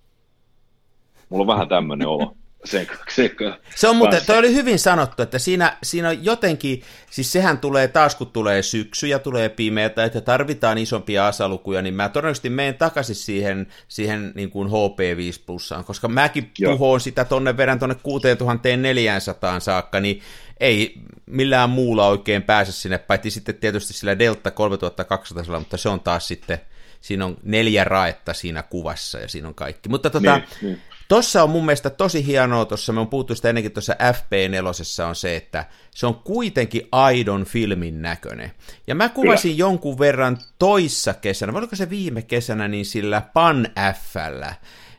Mulla 1.30 1.42
on 1.42 1.48
vähän 1.48 1.70
tämmöinen 1.70 2.08
olo 2.08 2.36
se, 2.66 2.88
se, 3.10 3.32
se 3.76 3.88
on 3.88 3.96
muuten, 3.96 4.22
toi 4.26 4.38
oli 4.38 4.54
hyvin 4.54 4.80
sanottu, 4.80 5.24
että 5.24 5.40
siinä, 5.40 5.78
siinä 5.84 6.10
on 6.10 6.26
jotenkin, 6.26 6.82
siis 7.12 7.32
sehän 7.32 7.58
tulee 7.58 7.88
taas 7.88 8.16
kun 8.16 8.32
tulee 8.32 8.62
syksy 8.62 9.08
ja 9.08 9.20
tulee 9.20 9.50
pimeätä, 9.50 10.04
että 10.04 10.22
tarvitaan 10.22 10.78
isompia 10.78 11.28
asalukuja, 11.28 11.82
niin 11.82 11.94
mä 11.94 12.10
todennäköisesti 12.10 12.50
menen 12.50 12.76
takaisin 12.76 13.16
siihen, 13.16 13.68
siihen 13.88 14.32
niin 14.36 14.50
kuin 14.50 14.70
HP5 14.70 15.44
plussaan, 15.46 15.86
koska 15.86 16.08
mäkin 16.08 16.52
puhoon 16.66 17.02
sitä 17.02 17.26
tonne 17.26 17.58
verran 17.58 17.80
tonne 17.80 17.96
6400 18.04 19.60
saakka, 19.60 20.00
niin 20.00 20.22
ei 20.60 21.00
millään 21.26 21.70
muulla 21.70 22.08
oikein 22.08 22.44
pääse 22.44 22.72
sinne, 22.72 22.98
paitsi 22.98 23.30
sitten 23.30 23.56
tietysti 23.56 23.94
sillä 23.94 24.20
Delta 24.20 24.52
3200, 24.52 25.60
mutta 25.60 25.78
se 25.78 25.90
on 25.90 26.00
taas 26.00 26.28
sitten, 26.28 26.58
siinä 27.02 27.26
on 27.26 27.38
neljä 27.44 27.84
raetta 27.84 28.34
siinä 28.34 28.64
kuvassa 28.64 29.20
ja 29.20 29.28
siinä 29.28 29.48
on 29.48 29.56
kaikki. 29.56 29.90
Mutta 29.90 30.10
tota, 30.10 30.38
niin, 30.38 30.48
niin. 30.62 30.82
Tossa 31.08 31.44
on 31.44 31.50
mun 31.50 31.66
mielestä 31.66 31.90
tosi 31.90 32.26
hienoa, 32.26 32.66
tuossa 32.66 32.94
me 32.94 33.00
on 33.00 33.08
puhuttu 33.08 33.36
sitä 33.36 33.50
ennenkin 33.50 33.72
tuossa 33.72 33.94
FP4 33.94 35.04
on 35.08 35.16
se, 35.16 35.36
että 35.36 35.66
se 35.92 36.08
on 36.08 36.16
kuitenkin 36.16 36.88
aidon 36.92 37.46
filmin 37.46 38.02
näköinen. 38.02 38.52
Ja 38.88 38.96
mä 38.96 39.10
kuvasin 39.10 39.52
Kyllä. 39.52 39.60
jonkun 39.60 40.00
verran 40.00 40.38
toissa 40.60 41.14
kesänä, 41.14 41.54
vai 41.54 41.60
oliko 41.60 41.76
se 41.76 41.90
viime 41.90 42.22
kesänä, 42.22 42.68
niin 42.68 42.86
sillä 42.86 43.22
Pan 43.22 43.68
Fllä, 43.94 44.54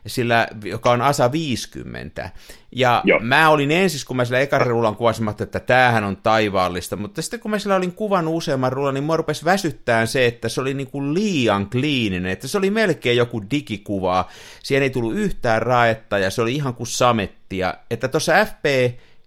sillä, 0.07 0.47
joka 0.63 0.91
on 0.91 1.01
ASA 1.01 1.31
50. 1.31 2.29
Ja 2.71 3.01
Joo. 3.05 3.19
mä 3.19 3.49
olin 3.49 3.71
ensin, 3.71 4.01
kun 4.07 4.17
mä 4.17 4.25
sillä 4.25 4.39
ekan 4.39 4.61
rullan 4.61 4.95
kuvasin, 4.95 5.29
että 5.29 5.59
tämähän 5.59 6.03
on 6.03 6.17
taivaallista, 6.17 6.95
mutta 6.95 7.21
sitten 7.21 7.39
kun 7.39 7.51
mä 7.51 7.59
sillä 7.59 7.75
olin 7.75 7.91
kuvannut 7.91 8.35
useamman 8.35 8.73
rullan, 8.73 8.93
niin 8.93 9.03
mua 9.03 9.17
rupesi 9.17 9.45
väsyttää 9.45 10.05
se, 10.05 10.25
että 10.25 10.49
se 10.49 10.61
oli 10.61 10.73
niin 10.73 10.91
kuin 10.91 11.13
liian 11.13 11.69
kliininen, 11.69 12.31
että 12.31 12.47
se 12.47 12.57
oli 12.57 12.69
melkein 12.69 13.17
joku 13.17 13.43
digikuva, 13.51 14.25
siihen 14.63 14.83
ei 14.83 14.89
tullut 14.89 15.15
yhtään 15.15 15.61
raetta 15.61 16.17
ja 16.17 16.29
se 16.29 16.41
oli 16.41 16.55
ihan 16.55 16.73
kuin 16.73 16.87
samettia, 16.87 17.73
että 17.91 18.07
tuossa 18.07 18.45
FP 18.45 18.65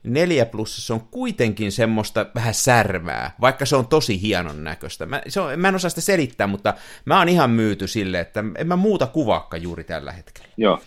4 0.03 0.47
plussassa 0.47 0.95
on 0.95 1.01
kuitenkin 1.01 1.73
semmoista 1.73 2.27
vähän 2.35 2.55
särmää, 2.55 3.35
vaikka 3.41 3.67
se 3.67 3.77
on 3.77 3.87
tosi 3.87 4.23
hienon 4.23 4.65
näköistä. 4.65 5.07
Mä, 5.07 5.23
se 5.29 5.41
on, 5.41 5.61
mä 5.61 5.69
en 5.69 5.75
osaa 5.75 5.91
sitä 5.91 6.01
selittää, 6.01 6.47
mutta 6.47 6.75
mä 7.05 7.19
oon 7.19 7.29
ihan 7.29 7.51
myyty 7.51 7.87
sille, 7.87 8.21
että 8.21 8.45
en 8.59 8.67
mä 8.67 8.77
muuta 8.77 9.07
kuvaakka 9.07 9.57
juuri 9.57 9.85
tällä 9.85 10.13
hetkellä. 10.13 10.49
Joo. 10.57 10.81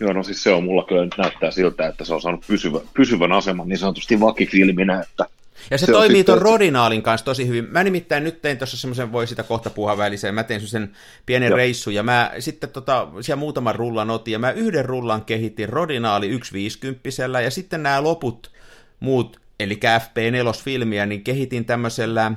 Joo, 0.00 0.12
no 0.12 0.22
siis 0.22 0.42
se 0.42 0.50
on 0.50 0.64
mulla 0.64 0.84
kyllä 0.84 1.04
nyt 1.04 1.18
näyttää 1.18 1.50
siltä, 1.50 1.86
että 1.86 2.04
se 2.04 2.14
on 2.14 2.22
saanut 2.22 2.44
pysyvä, 2.46 2.80
pysyvän 2.94 3.32
aseman 3.32 3.68
niin 3.68 3.78
sanotusti 3.78 4.20
vakifilminä, 4.20 5.00
että 5.00 5.26
ja 5.70 5.78
se, 5.78 5.86
se 5.86 5.92
toimii 5.92 6.24
tuon 6.24 6.42
Rodinaalin 6.42 7.02
kanssa 7.02 7.24
tosi 7.24 7.48
hyvin. 7.48 7.66
Mä 7.70 7.84
nimittäin 7.84 8.24
nyt 8.24 8.42
tein 8.42 8.58
tuossa 8.58 8.76
semmoisen, 8.76 9.12
voi 9.12 9.26
sitä 9.26 9.42
kohta 9.42 9.70
puhua 9.70 9.98
väliseen, 9.98 10.34
mä 10.34 10.44
tein 10.44 10.60
sen 10.60 10.92
pienen 11.26 11.48
Joo. 11.48 11.56
reissu, 11.56 11.90
ja 11.90 12.02
mä 12.02 12.32
sitten 12.38 12.70
tota, 12.70 13.08
siellä 13.20 13.40
muutaman 13.40 13.74
rullan 13.74 14.10
otin, 14.10 14.32
ja 14.32 14.38
mä 14.38 14.50
yhden 14.50 14.84
rullan 14.84 15.24
kehitin 15.24 15.68
Rodinaali 15.68 16.32
150 16.32 17.00
ja 17.42 17.50
sitten 17.50 17.82
nämä 17.82 18.02
loput 18.02 18.52
muut, 19.00 19.40
eli 19.60 19.80
FP4-filmiä, 20.00 21.06
niin 21.06 21.24
kehitin 21.24 21.64
tämmöisellä, 21.64 22.32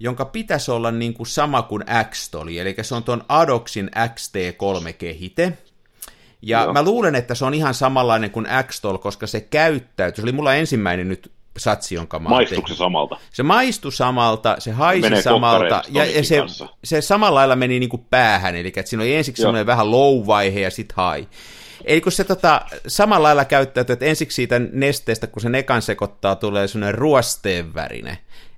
jonka 0.00 0.24
pitäisi 0.24 0.70
olla 0.70 0.90
niin 0.90 1.14
kuin 1.14 1.26
sama 1.26 1.62
kuin 1.62 1.84
X-toli, 2.10 2.58
eli 2.58 2.76
se 2.82 2.94
on 2.94 3.04
tuon 3.04 3.24
Adoxin 3.28 3.90
XT3-kehite, 3.96 5.52
Ja 6.42 6.62
Joo. 6.62 6.72
mä 6.72 6.82
luulen, 6.82 7.14
että 7.14 7.34
se 7.34 7.44
on 7.44 7.54
ihan 7.54 7.74
samanlainen 7.74 8.30
kuin 8.30 8.46
x 8.66 8.82
koska 9.00 9.26
se 9.26 9.40
käyttäytyy. 9.40 10.16
Se 10.16 10.22
oli 10.22 10.32
mulla 10.32 10.54
ensimmäinen 10.54 11.08
nyt 11.08 11.32
satsi, 11.58 11.94
jonka 11.94 12.18
mä 12.18 12.28
Maistuiko 12.28 12.68
se 12.68 12.74
samalta? 12.74 13.16
Se 13.32 13.42
maistui 13.42 13.92
samalta, 13.92 14.56
se 14.58 14.70
haisi 14.70 15.00
Menee 15.00 15.22
samalta, 15.22 15.82
ja, 15.88 16.04
ja 16.04 16.24
se, 16.24 16.42
se 16.84 17.00
samalla 17.00 17.34
lailla 17.34 17.56
meni 17.56 17.78
niin 17.78 17.90
kuin 17.90 18.06
päähän, 18.10 18.56
eli 18.56 18.68
että 18.68 18.82
siinä 18.82 19.02
oli 19.02 19.14
ensiksi 19.14 19.42
semmoinen 19.42 19.66
vähän 19.66 19.86
low-vaihe 19.86 20.58
ja 20.58 20.70
sitten 20.70 20.96
high. 21.14 21.28
Eli 21.84 22.00
kun 22.00 22.12
se 22.12 22.24
tota, 22.24 22.62
samalla 22.86 23.26
lailla 23.26 23.44
käyttäytyy, 23.44 23.92
että 23.92 24.04
ensiksi 24.04 24.34
siitä 24.34 24.58
nesteestä, 24.72 25.26
kun 25.26 25.42
se 25.42 25.48
nekan 25.48 25.82
sekoittaa, 25.82 26.36
tulee 26.36 26.68
semmoinen 26.68 26.94
ruosteen. 26.94 27.72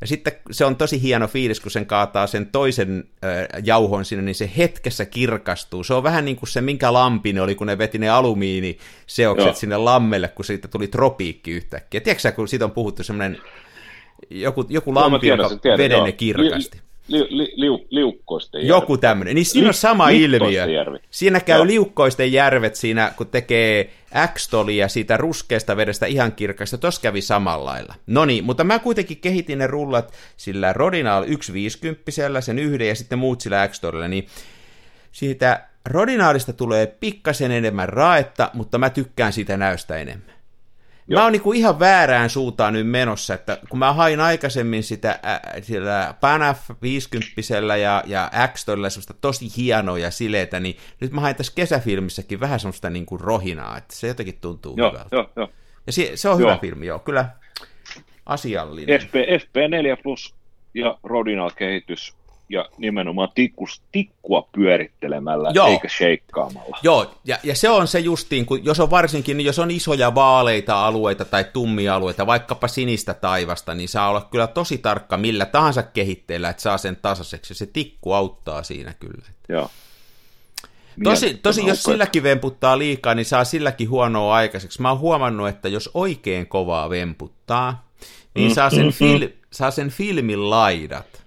Ja 0.00 0.06
sitten 0.06 0.32
se 0.50 0.64
on 0.64 0.76
tosi 0.76 1.02
hieno 1.02 1.26
fiilis, 1.26 1.60
kun 1.60 1.70
sen 1.70 1.86
kaataa 1.86 2.26
sen 2.26 2.46
toisen 2.46 3.04
äh, 3.24 3.62
jauhon 3.64 4.04
sinne, 4.04 4.22
niin 4.24 4.34
se 4.34 4.50
hetkessä 4.56 5.04
kirkastuu. 5.04 5.84
Se 5.84 5.94
on 5.94 6.02
vähän 6.02 6.24
niin 6.24 6.36
kuin 6.36 6.48
se, 6.48 6.60
minkä 6.60 6.92
lampi 6.92 7.40
oli, 7.40 7.54
kun 7.54 7.66
ne 7.66 7.78
veti 7.78 7.98
ne 7.98 8.08
alumiiniseokset 8.08 9.46
Joo. 9.46 9.54
sinne 9.54 9.76
lammelle, 9.76 10.28
kun 10.28 10.44
siitä 10.44 10.68
tuli 10.68 10.88
tropiikki 10.88 11.50
yhtäkkiä. 11.50 12.00
Tiedätkö 12.00 12.32
kun 12.32 12.48
siitä 12.48 12.64
on 12.64 12.70
puhuttu 12.70 13.02
semmoinen 13.02 13.38
joku, 14.30 14.66
joku 14.68 14.94
lampi, 14.94 15.10
no, 15.10 15.18
tiedän, 15.18 15.50
joka 15.50 15.78
veden 15.78 16.04
ne 16.04 16.12
kirkasti 16.12 16.80
li, 17.10 17.26
li, 17.30 17.52
liu, 17.56 17.86
liukkoisten 17.90 18.58
järvi. 18.58 18.68
Joku 18.68 18.96
tämmöinen. 18.96 19.34
Niin 19.34 19.46
siinä 19.46 19.64
li, 19.64 19.68
on 19.68 19.74
sama 19.74 20.08
ilmiö. 20.08 20.66
Järvi. 20.66 20.98
Siinä 21.10 21.40
käy 21.40 21.58
Joo. 21.58 21.66
liukkoisten 21.66 22.32
järvet 22.32 22.76
siinä, 22.76 23.12
kun 23.16 23.26
tekee 23.26 23.90
X-tolia 24.34 24.88
siitä 24.88 25.16
ruskeasta 25.16 25.76
vedestä 25.76 26.06
ihan 26.06 26.32
kirkasta. 26.32 26.78
Tos 26.78 26.98
kävi 26.98 27.20
samalla 27.20 27.64
lailla. 27.64 27.94
No 28.06 28.24
niin, 28.24 28.44
mutta 28.44 28.64
mä 28.64 28.78
kuitenkin 28.78 29.16
kehitin 29.16 29.58
ne 29.58 29.66
rullat 29.66 30.12
sillä 30.36 30.72
Rodinal 30.72 31.24
150 31.24 32.40
sen 32.40 32.58
yhden 32.58 32.88
ja 32.88 32.94
sitten 32.94 33.18
muut 33.18 33.40
sillä 33.40 33.68
x 33.68 33.80
niin 34.08 34.26
siitä 35.12 35.66
Rodinaalista 35.84 36.52
tulee 36.52 36.86
pikkasen 36.86 37.50
enemmän 37.50 37.88
raetta, 37.88 38.50
mutta 38.54 38.78
mä 38.78 38.90
tykkään 38.90 39.32
siitä 39.32 39.56
näystä 39.56 39.96
enemmän. 39.96 40.39
Joo. 41.10 41.18
Mä 41.18 41.24
oon 41.24 41.32
niinku 41.32 41.52
ihan 41.52 41.78
väärään 41.78 42.30
suuntaan 42.30 42.72
nyt 42.72 42.86
menossa, 42.86 43.34
että 43.34 43.58
kun 43.68 43.78
mä 43.78 43.92
hain 43.92 44.20
aikaisemmin 44.20 44.82
sitä 44.82 45.10
äh, 45.10 45.40
sillä 45.62 46.14
Panaf 46.20 46.70
50 46.82 47.76
ja, 47.80 48.02
ja 48.06 48.30
x 48.52 48.64
semmoista 48.64 49.14
tosi 49.20 49.46
hienoa 49.56 49.98
ja 49.98 50.10
sileitä, 50.10 50.60
niin 50.60 50.76
nyt 51.00 51.12
mä 51.12 51.20
hain 51.20 51.36
tässä 51.36 51.52
kesäfilmissäkin 51.56 52.40
vähän 52.40 52.60
semmoista 52.60 52.90
niinku 52.90 53.18
rohinaa, 53.18 53.78
että 53.78 53.96
se 53.96 54.08
jotenkin 54.08 54.38
tuntuu 54.40 54.74
joo, 54.76 54.90
hyvältä. 54.90 55.16
Joo, 55.16 55.30
joo. 55.36 55.48
Ja 55.86 55.92
se, 55.92 56.12
se 56.14 56.28
on 56.28 56.40
joo. 56.40 56.50
hyvä 56.50 56.60
filmi, 56.60 56.86
joo, 56.86 56.98
kyllä 56.98 57.26
asiallinen. 58.26 59.00
FP, 59.00 59.14
FP4 59.14 60.02
Plus 60.02 60.34
ja 60.74 60.98
Rodinal 61.02 61.50
kehitys 61.50 62.14
ja 62.50 62.68
nimenomaan 62.78 63.28
tikkus, 63.34 63.82
tikkua 63.92 64.48
pyörittelemällä 64.52 65.50
Joo. 65.54 65.68
eikä 65.68 65.88
sheikkaamalla. 65.88 66.78
Joo, 66.82 67.14
ja, 67.24 67.38
ja 67.42 67.56
se 67.56 67.68
on 67.68 67.88
se 67.88 67.98
justiin, 67.98 68.46
kun 68.46 68.64
jos 68.64 68.80
on 68.80 68.90
varsinkin, 68.90 69.36
niin 69.36 69.44
jos 69.44 69.58
on 69.58 69.70
isoja 69.70 70.14
vaaleita 70.14 70.86
alueita 70.86 71.24
tai 71.24 71.44
tummia 71.44 71.94
alueita, 71.94 72.26
vaikkapa 72.26 72.68
sinistä 72.68 73.14
taivasta, 73.14 73.74
niin 73.74 73.88
saa 73.88 74.08
olla 74.08 74.28
kyllä 74.30 74.46
tosi 74.46 74.78
tarkka 74.78 75.16
millä 75.16 75.46
tahansa 75.46 75.82
kehitteellä, 75.82 76.48
että 76.48 76.62
saa 76.62 76.78
sen 76.78 76.96
tasaiseksi, 76.96 77.50
ja 77.50 77.56
se 77.56 77.66
tikku 77.66 78.12
auttaa 78.12 78.62
siinä 78.62 78.94
kyllä. 79.00 79.26
Joo. 79.48 79.70
Tosi, 81.04 81.34
tosi 81.34 81.66
jos 81.66 81.82
silläkin 81.82 82.22
vemputtaa 82.22 82.78
liikaa, 82.78 83.14
niin 83.14 83.26
saa 83.26 83.44
silläkin 83.44 83.90
huonoa 83.90 84.34
aikaiseksi. 84.34 84.82
Mä 84.82 84.88
oon 84.88 84.98
huomannut, 84.98 85.48
että 85.48 85.68
jos 85.68 85.90
oikein 85.94 86.46
kovaa 86.46 86.90
vemputtaa, 86.90 87.88
niin 88.34 88.50
mm, 88.50 88.54
saa, 88.54 88.70
sen 88.70 88.86
mm, 88.86 88.90
fil- 88.92 89.28
mm. 89.28 89.34
saa 89.50 89.70
sen 89.70 89.90
filmin 89.90 90.50
laidat 90.50 91.20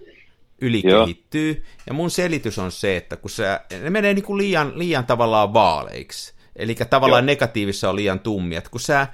ylikehittyy. 0.66 1.52
Joo. 1.52 1.64
Ja 1.86 1.94
mun 1.94 2.10
selitys 2.10 2.58
on 2.58 2.72
se, 2.72 2.96
että 2.96 3.16
kun 3.16 3.30
se, 3.30 3.60
ne 3.82 3.90
menee 3.90 4.14
niin 4.14 4.24
kuin 4.24 4.38
liian, 4.38 4.72
liian 4.78 5.06
tavallaan 5.06 5.52
vaaleiksi. 5.52 6.34
Eli 6.56 6.74
tavallaan 6.74 7.22
Joo. 7.22 7.26
negatiivissa 7.26 7.90
on 7.90 7.96
liian 7.96 8.20
tummia. 8.20 8.58
Että 8.58 8.70
kun 8.70 8.80
sä, 8.80 9.06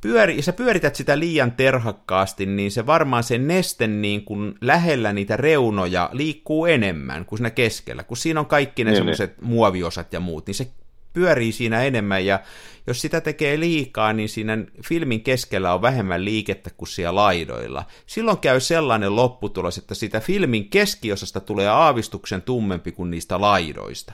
pyöri, 0.00 0.42
sä 0.42 0.52
pyörität 0.52 0.96
sitä 0.96 1.18
liian 1.18 1.52
terhakkaasti, 1.52 2.46
niin 2.46 2.70
se 2.70 2.86
varmaan 2.86 3.24
se 3.24 3.38
neste 3.38 3.86
niin 3.86 4.24
kuin 4.24 4.54
lähellä 4.60 5.12
niitä 5.12 5.36
reunoja 5.36 6.10
liikkuu 6.12 6.66
enemmän 6.66 7.24
kuin 7.24 7.38
siinä 7.38 7.50
keskellä. 7.50 8.02
Kun 8.02 8.16
siinä 8.16 8.40
on 8.40 8.46
kaikki 8.46 8.84
ne 8.84 8.90
niin, 8.90 8.94
niin. 8.94 9.16
semmoiset 9.16 9.42
muoviosat 9.42 10.12
ja 10.12 10.20
muut, 10.20 10.46
niin 10.46 10.54
se 10.54 10.66
pyörii 11.12 11.52
siinä 11.52 11.82
enemmän 11.82 12.26
ja 12.26 12.40
jos 12.86 13.00
sitä 13.00 13.20
tekee 13.20 13.60
liikaa, 13.60 14.12
niin 14.12 14.28
siinä 14.28 14.58
filmin 14.84 15.22
keskellä 15.22 15.74
on 15.74 15.82
vähemmän 15.82 16.24
liikettä 16.24 16.70
kuin 16.76 16.88
siellä 16.88 17.14
laidoilla. 17.14 17.84
Silloin 18.06 18.38
käy 18.38 18.60
sellainen 18.60 19.16
lopputulos, 19.16 19.78
että 19.78 19.94
sitä 19.94 20.20
filmin 20.20 20.70
keskiosasta 20.70 21.40
tulee 21.40 21.68
aavistuksen 21.68 22.42
tummempi 22.42 22.92
kuin 22.92 23.10
niistä 23.10 23.40
laidoista. 23.40 24.12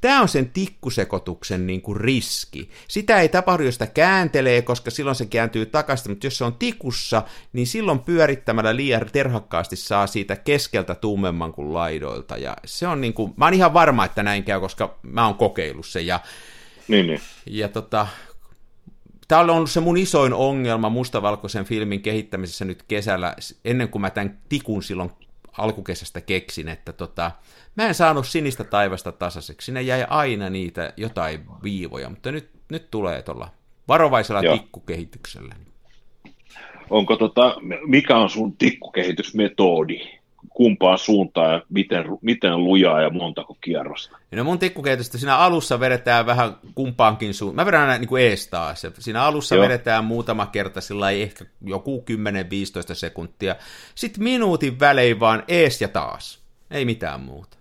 Tämä 0.00 0.20
on 0.20 0.28
sen 0.28 0.50
tikkusekotuksen 0.50 1.66
niin 1.66 1.82
kuin 1.82 1.96
riski. 1.96 2.70
Sitä 2.88 3.20
ei 3.20 3.28
tapahdu, 3.28 3.62
jos 3.62 3.74
sitä 3.74 3.86
kääntelee, 3.86 4.62
koska 4.62 4.90
silloin 4.90 5.16
se 5.16 5.26
kääntyy 5.26 5.66
takaisin, 5.66 6.12
mutta 6.12 6.26
jos 6.26 6.38
se 6.38 6.44
on 6.44 6.54
tikussa, 6.54 7.22
niin 7.52 7.66
silloin 7.66 7.98
pyörittämällä 7.98 8.76
liian 8.76 9.06
terhakkaasti 9.12 9.76
saa 9.76 10.06
siitä 10.06 10.36
keskeltä 10.36 10.94
tummemman 10.94 11.52
kuin 11.52 11.74
laidoilta. 11.74 12.36
Ja 12.36 12.56
se 12.64 12.86
on 12.86 13.00
niin 13.00 13.14
kuin, 13.14 13.34
mä 13.36 13.44
oon 13.44 13.54
ihan 13.54 13.74
varma, 13.74 14.04
että 14.04 14.22
näin 14.22 14.44
käy, 14.44 14.60
koska 14.60 14.98
mä 15.02 15.26
oon 15.26 15.34
kokeillut 15.34 15.86
sen. 15.86 16.06
Ja, 16.06 16.20
niin, 16.88 17.06
niin. 17.06 17.20
ja 17.46 17.68
tota, 17.68 18.06
Tämä 19.28 19.40
on 19.40 19.50
ollut 19.50 19.70
se 19.70 19.80
mun 19.80 19.96
isoin 19.96 20.32
ongelma 20.32 20.88
mustavalkoisen 20.88 21.64
filmin 21.64 22.02
kehittämisessä 22.02 22.64
nyt 22.64 22.82
kesällä, 22.82 23.34
ennen 23.64 23.88
kuin 23.88 24.02
mä 24.02 24.10
tämän 24.10 24.38
tikun 24.48 24.82
silloin 24.82 25.10
alkukesästä 25.58 26.20
keksin, 26.20 26.68
että 26.68 26.92
tota, 26.92 27.30
mä 27.76 27.86
en 27.86 27.94
saanut 27.94 28.26
sinistä 28.26 28.64
taivasta 28.64 29.12
tasaiseksi. 29.12 29.64
Sinne 29.66 29.82
jäi 29.82 30.04
aina 30.08 30.50
niitä 30.50 30.92
jotain 30.96 31.40
viivoja, 31.62 32.10
mutta 32.10 32.32
nyt, 32.32 32.50
nyt 32.70 32.90
tulee 32.90 33.22
tuolla 33.22 33.48
varovaisella 33.88 34.40
Joo. 34.40 34.56
tikkukehityksellä. 34.56 35.54
Onko 36.90 37.16
tota, 37.16 37.56
mikä 37.86 38.16
on 38.16 38.30
sun 38.30 38.56
tikkukehitysmetodi? 38.56 40.00
Kumpaan 40.56 40.98
suuntaan 40.98 41.52
ja 41.52 41.62
miten, 41.68 42.04
miten 42.20 42.64
lujaa 42.64 43.02
ja 43.02 43.10
montako 43.10 43.56
kierrosta? 43.60 44.18
No 44.32 44.44
mun 44.44 44.58
tikkukehitystä 44.58 45.18
siinä 45.18 45.36
alussa 45.36 45.80
vedetään 45.80 46.26
vähän 46.26 46.56
kumpaankin 46.74 47.34
suuntaan. 47.34 47.66
Mä 47.66 47.66
vedän 47.66 47.80
aina 47.80 47.98
niin 47.98 48.08
kuin 48.08 48.22
ees 48.22 48.48
taas. 48.48 48.86
Siinä 48.98 49.22
alussa 49.22 49.54
Joo. 49.54 49.64
vedetään 49.64 50.04
muutama 50.04 50.46
kerta 50.46 50.80
sillä 50.80 51.10
ehkä 51.10 51.44
joku 51.64 52.04
10-15 52.90 52.94
sekuntia. 52.94 53.56
Sitten 53.94 54.24
minuutin 54.24 54.80
välein 54.80 55.20
vaan 55.20 55.44
ees 55.48 55.80
ja 55.80 55.88
taas. 55.88 56.44
Ei 56.70 56.84
mitään 56.84 57.20
muuta. 57.20 57.56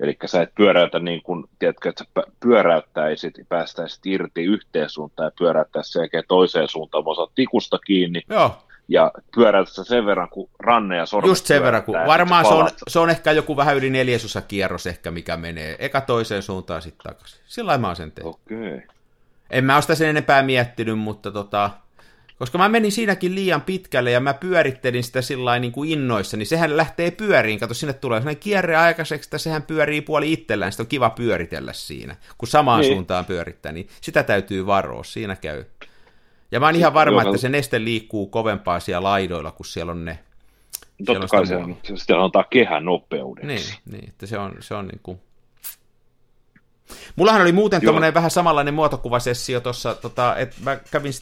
Eli 0.00 0.16
sä 0.26 0.42
et 0.42 0.54
pyöräytä 0.54 0.98
niin 0.98 1.22
kuin, 1.22 1.44
tiedätkö, 1.58 1.88
että 1.88 2.04
sä 2.04 2.22
pyöräyttäisit, 2.40 3.34
päästäisit 3.48 4.06
irti 4.06 4.44
yhteen 4.44 4.90
suuntaan 4.90 5.26
ja 5.26 5.32
pyöräyttäisit 5.38 5.92
sen 5.92 6.08
toiseen 6.28 6.68
suuntaan, 6.68 7.04
vaan 7.04 7.28
tikusta 7.34 7.78
kiinni. 7.78 8.22
Joo 8.28 8.56
ja 8.88 9.12
pyöräytä 9.34 9.84
sen 9.84 10.06
verran, 10.06 10.28
kun 10.28 10.50
ranne 10.58 10.96
ja 10.96 11.06
sormet 11.06 11.28
Just 11.28 11.46
sen 11.46 11.62
verran, 11.62 11.82
kun 11.82 11.94
varmaan 12.06 12.46
se 12.46 12.54
on, 12.54 12.68
se 12.88 12.98
on 12.98 13.10
ehkä 13.10 13.32
joku 13.32 13.56
vähän 13.56 13.76
yli 13.76 13.90
neljäsosa 13.90 14.40
kierros 14.40 14.86
ehkä, 14.86 15.10
mikä 15.10 15.36
menee 15.36 15.76
eka 15.78 16.00
toiseen 16.00 16.42
suuntaan 16.42 16.82
sitten 16.82 17.12
takaisin. 17.12 17.40
Sillä 17.46 17.78
mä 17.78 17.86
oon 17.86 17.96
sen 17.96 18.12
tehnyt. 18.12 18.34
Okei. 18.34 18.74
Okay. 18.74 18.80
En 19.50 19.64
mä 19.64 19.74
ole 19.74 19.82
sitä 19.82 19.94
sen 19.94 20.08
enempää 20.08 20.42
miettinyt, 20.42 20.98
mutta 20.98 21.30
tota, 21.30 21.70
koska 22.38 22.58
mä 22.58 22.68
menin 22.68 22.92
siinäkin 22.92 23.34
liian 23.34 23.62
pitkälle 23.62 24.10
ja 24.10 24.20
mä 24.20 24.34
pyörittelin 24.34 25.04
sitä 25.04 25.22
sillä 25.22 25.58
niin 25.58 25.72
kuin 25.72 25.90
innoissa, 25.90 26.36
niin 26.36 26.46
sehän 26.46 26.76
lähtee 26.76 27.10
pyöriin. 27.10 27.60
Kato, 27.60 27.74
sinne 27.74 27.92
tulee 27.92 28.20
sellainen 28.20 28.40
kierre 28.40 28.76
aikaiseksi, 28.76 29.26
että 29.26 29.38
sehän 29.38 29.62
pyörii 29.62 30.00
puoli 30.00 30.32
itsellään, 30.32 30.72
sitä 30.72 30.82
on 30.82 30.86
kiva 30.86 31.10
pyöritellä 31.10 31.72
siinä. 31.72 32.16
Kun 32.38 32.48
samaan 32.48 32.80
niin. 32.80 32.92
suuntaan 32.92 33.24
pyörittää, 33.24 33.72
niin 33.72 33.88
sitä 34.00 34.22
täytyy 34.22 34.66
varoa, 34.66 35.04
siinä 35.04 35.36
käy 35.36 35.64
ja 36.50 36.60
mä 36.60 36.66
oon 36.66 36.76
ihan 36.76 36.94
varma, 36.94 37.22
että 37.22 37.38
se 37.38 37.48
neste 37.48 37.84
liikkuu 37.84 38.26
kovempaa 38.26 38.80
siellä 38.80 39.08
laidoilla, 39.08 39.50
kun 39.50 39.66
siellä 39.66 39.92
on 39.92 40.04
ne. 40.04 40.18
Totta 41.06 41.26
kai 41.26 41.46
se, 41.46 41.56
on, 41.56 41.76
se 41.94 42.14
antaa 42.14 42.44
kehän 42.44 42.84
nopeudeksi. 42.84 43.46
Niin, 43.46 43.62
niin 43.90 44.08
että 44.08 44.26
se 44.26 44.38
on, 44.38 44.52
se 44.60 44.74
on 44.74 44.86
niin 44.86 45.00
kuin... 45.02 45.20
Mullahan 47.16 47.42
oli 47.42 47.52
muuten 47.52 47.82
tuommoinen 47.82 48.14
vähän 48.14 48.30
samanlainen 48.30 48.74
muotokuvasessio 48.74 49.60
tuossa, 49.60 49.94
tota, 49.94 50.36
että 50.36 50.56
mä 50.60 50.76
kävin 50.90 51.12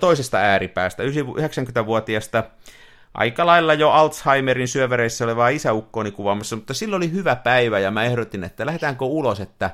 toisesta 0.00 0.38
ääripäästä, 0.38 1.02
90-vuotiaasta 1.02 2.44
aika 3.14 3.46
lailla 3.46 3.74
jo 3.74 3.90
Alzheimerin 3.90 4.68
syövereissä 4.68 5.24
olevaa 5.24 5.48
isäukkooni 5.48 6.10
kuvaamassa, 6.10 6.56
mutta 6.56 6.74
silloin 6.74 7.00
oli 7.00 7.12
hyvä 7.12 7.36
päivä 7.36 7.78
ja 7.78 7.90
mä 7.90 8.04
ehdotin, 8.04 8.44
että 8.44 8.66
lähdetäänkö 8.66 9.04
ulos, 9.04 9.40
että 9.40 9.70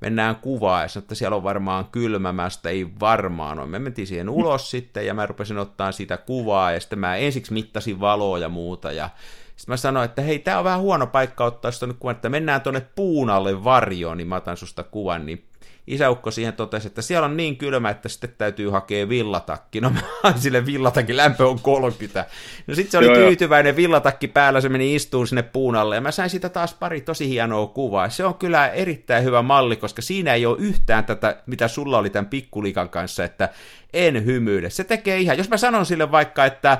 mennään 0.00 0.36
kuvaan, 0.36 0.82
ja 0.82 0.88
sanoin, 0.88 1.04
että 1.04 1.14
siellä 1.14 1.36
on 1.36 1.42
varmaan 1.42 1.84
kylmämästä, 1.84 2.68
ei 2.68 2.86
varmaan 3.00 3.58
ole. 3.58 3.66
Me 3.66 3.78
mentiin 3.78 4.06
siihen 4.06 4.28
ulos 4.40 4.70
sitten, 4.70 5.06
ja 5.06 5.14
mä 5.14 5.26
rupesin 5.26 5.58
ottaa 5.58 5.92
sitä 5.92 6.16
kuvaa, 6.16 6.72
ja 6.72 6.80
sitten 6.80 6.98
mä 6.98 7.16
ensiksi 7.16 7.52
mittasin 7.52 8.00
valoa 8.00 8.38
ja 8.38 8.48
muuta, 8.48 8.92
ja 8.92 9.10
sitten 9.56 9.72
mä 9.72 9.76
sanoin, 9.76 10.04
että 10.04 10.22
hei, 10.22 10.38
tää 10.38 10.58
on 10.58 10.64
vähän 10.64 10.80
huono 10.80 11.06
paikka 11.06 11.44
ottaa 11.44 11.70
sitä 11.70 11.86
nyt 11.86 11.96
kuvan, 11.98 12.14
että 12.16 12.28
mennään 12.28 12.60
tuonne 12.60 12.86
puun 12.94 13.30
alle 13.30 13.64
varjoon, 13.64 14.16
niin 14.16 14.28
mä 14.28 14.36
otan 14.36 14.56
susta 14.56 14.82
kuvan, 14.82 15.26
niin 15.26 15.49
isäukko 15.86 16.30
siihen 16.30 16.52
totesi, 16.52 16.86
että 16.86 17.02
siellä 17.02 17.24
on 17.24 17.36
niin 17.36 17.56
kylmä, 17.56 17.90
että 17.90 18.08
sitten 18.08 18.34
täytyy 18.38 18.68
hakea 18.68 19.08
villatakki. 19.08 19.80
No 19.80 19.90
mä 20.24 20.32
sille 20.36 20.66
villatakin, 20.66 21.16
lämpö 21.16 21.48
on 21.48 21.60
30. 21.60 22.24
No 22.66 22.74
sitten 22.74 22.90
se 22.90 22.98
oli 22.98 23.06
joo, 23.06 23.16
tyytyväinen, 23.16 23.76
villatakki 23.76 24.28
päällä, 24.28 24.60
se 24.60 24.68
meni 24.68 24.94
istuun 24.94 25.26
sinne 25.26 25.42
puun 25.42 25.76
alle, 25.76 25.94
ja 25.94 26.00
mä 26.00 26.10
sain 26.10 26.30
siitä 26.30 26.48
taas 26.48 26.74
pari 26.74 27.00
tosi 27.00 27.28
hienoa 27.28 27.66
kuvaa. 27.66 28.10
Se 28.10 28.24
on 28.24 28.34
kyllä 28.34 28.68
erittäin 28.68 29.24
hyvä 29.24 29.42
malli, 29.42 29.76
koska 29.76 30.02
siinä 30.02 30.34
ei 30.34 30.46
ole 30.46 30.58
yhtään 30.60 31.04
tätä, 31.04 31.42
mitä 31.46 31.68
sulla 31.68 31.98
oli 31.98 32.10
tämän 32.10 32.30
pikkulikan 32.30 32.88
kanssa, 32.88 33.24
että 33.24 33.48
en 33.92 34.24
hymyile. 34.24 34.70
Se 34.70 34.84
tekee 34.84 35.18
ihan, 35.18 35.38
jos 35.38 35.48
mä 35.48 35.56
sanon 35.56 35.86
sille 35.86 36.10
vaikka, 36.10 36.44
että 36.46 36.78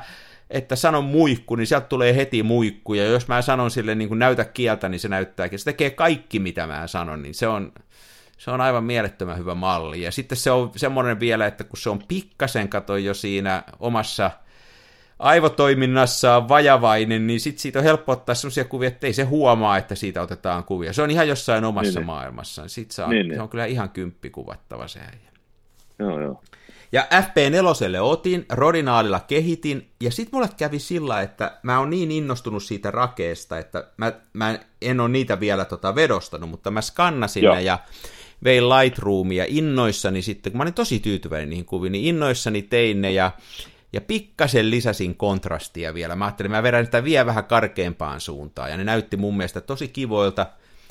että 0.51 0.77
sanon 0.77 1.05
muikku, 1.05 1.57
niin 1.57 1.67
sieltä 1.67 1.87
tulee 1.87 2.17
heti 2.17 2.43
muikku, 2.43 2.95
ja 2.95 3.05
jos 3.05 3.29
mä 3.29 3.43
sanon 3.43 3.71
sille 3.71 3.95
niin 3.95 4.09
kuin 4.09 4.19
näytä 4.19 4.45
kieltä, 4.45 4.89
niin 4.89 5.01
se 5.01 5.09
näyttääkin. 5.09 5.59
Se 5.59 5.65
tekee 5.65 5.91
kaikki, 5.91 6.39
mitä 6.39 6.67
mä 6.67 6.87
sanon, 6.87 7.23
niin 7.23 7.35
se 7.35 7.49
on, 7.49 7.73
se 8.41 8.51
on 8.51 8.61
aivan 8.61 8.85
mielettömän 8.85 9.39
hyvä 9.39 9.55
malli. 9.55 10.03
Ja 10.03 10.13
sitten 10.13 10.39
se 10.39 10.51
on 10.51 10.71
semmoinen 10.77 11.21
vielä, 11.21 11.47
että 11.47 11.65
kun 11.65 11.79
se 11.79 11.91
on 11.91 12.03
pikkasen, 12.09 12.69
kato 12.69 12.97
jo 12.97 13.15
siinä 13.15 13.63
omassa 13.81 14.31
aivotoiminnassa 15.19 16.49
vajavainen, 16.49 17.27
niin 17.27 17.41
sitten 17.41 17.63
siitä 17.63 17.79
on 17.79 17.85
helppo 17.85 18.13
ottaa 18.13 18.35
sellaisia 18.35 18.65
kuvia, 18.65 18.89
että 18.89 19.07
ei 19.07 19.13
se 19.13 19.23
huomaa, 19.23 19.79
että 19.79 19.95
siitä 19.95 20.23
otetaan 20.23 20.65
kuvia. 20.65 20.93
Se 20.93 21.03
on 21.03 21.11
ihan 21.11 21.29
jossain 21.29 21.65
omassa 21.65 21.91
niin, 21.91 21.95
niin. 21.95 22.07
maailmassaan. 22.07 22.69
Se 22.69 23.05
on, 23.05 23.11
niin, 23.11 23.29
niin. 23.29 23.35
se 23.35 23.43
on 23.43 23.49
kyllä 23.49 23.65
ihan 23.65 23.91
kymppi 23.91 24.31
kuvattava 24.31 24.89
se 24.89 25.01
Joo, 25.99 26.21
joo. 26.21 26.43
Ja 26.93 27.07
FP4 27.13 28.01
otin, 28.01 28.47
Rodinaalilla 28.53 29.21
kehitin, 29.21 29.91
ja 30.01 30.11
sitten 30.11 30.37
mulle 30.37 30.49
kävi 30.57 30.79
sillä, 30.79 31.21
että 31.21 31.59
mä 31.63 31.79
oon 31.79 31.91
niin 31.91 32.11
innostunut 32.11 32.63
siitä 32.63 32.91
rakeesta, 32.91 33.59
että 33.59 33.89
mä, 33.97 34.13
mä 34.33 34.59
en 34.83 35.01
ole 35.01 35.09
niitä 35.09 35.41
vielä 35.41 35.65
tota 35.65 35.95
vedostanut, 35.95 36.51
mutta 36.51 36.71
mä 36.71 36.81
skannasin 36.81 37.43
Joo. 37.43 37.55
ne 37.55 37.63
ja 37.63 37.79
vein 38.45 38.69
Lightroomia 38.69 39.45
innoissani 39.49 40.23
sitten, 40.23 40.53
kun 40.53 40.59
mä 40.59 40.63
olin 40.63 40.75
tosi 40.75 41.01
tyytyväinen 41.01 41.51
niihin 41.51 41.65
kuviin, 41.65 41.93
niin 41.93 42.05
innoissani 42.05 42.63
tein 42.63 43.03
ne 43.03 43.13
ja, 43.13 43.33
ja 43.93 44.01
pikkasen 44.01 44.71
lisäsin 44.71 45.15
kontrastia 45.15 45.95
vielä. 45.95 46.17
Mä 46.17 46.25
ajattelin, 46.25 46.51
mä 46.51 46.63
vedän 46.63 46.85
sitä 46.85 47.05
vielä 47.05 47.27
vähän 47.27 47.45
karkeampaan 47.45 48.21
suuntaan, 48.21 48.71
ja 48.71 48.77
ne 48.77 48.85
näytti 48.85 49.17
mun 49.17 49.37
mielestä 49.37 49.61
tosi 49.61 49.89
kivoilta, 49.89 50.47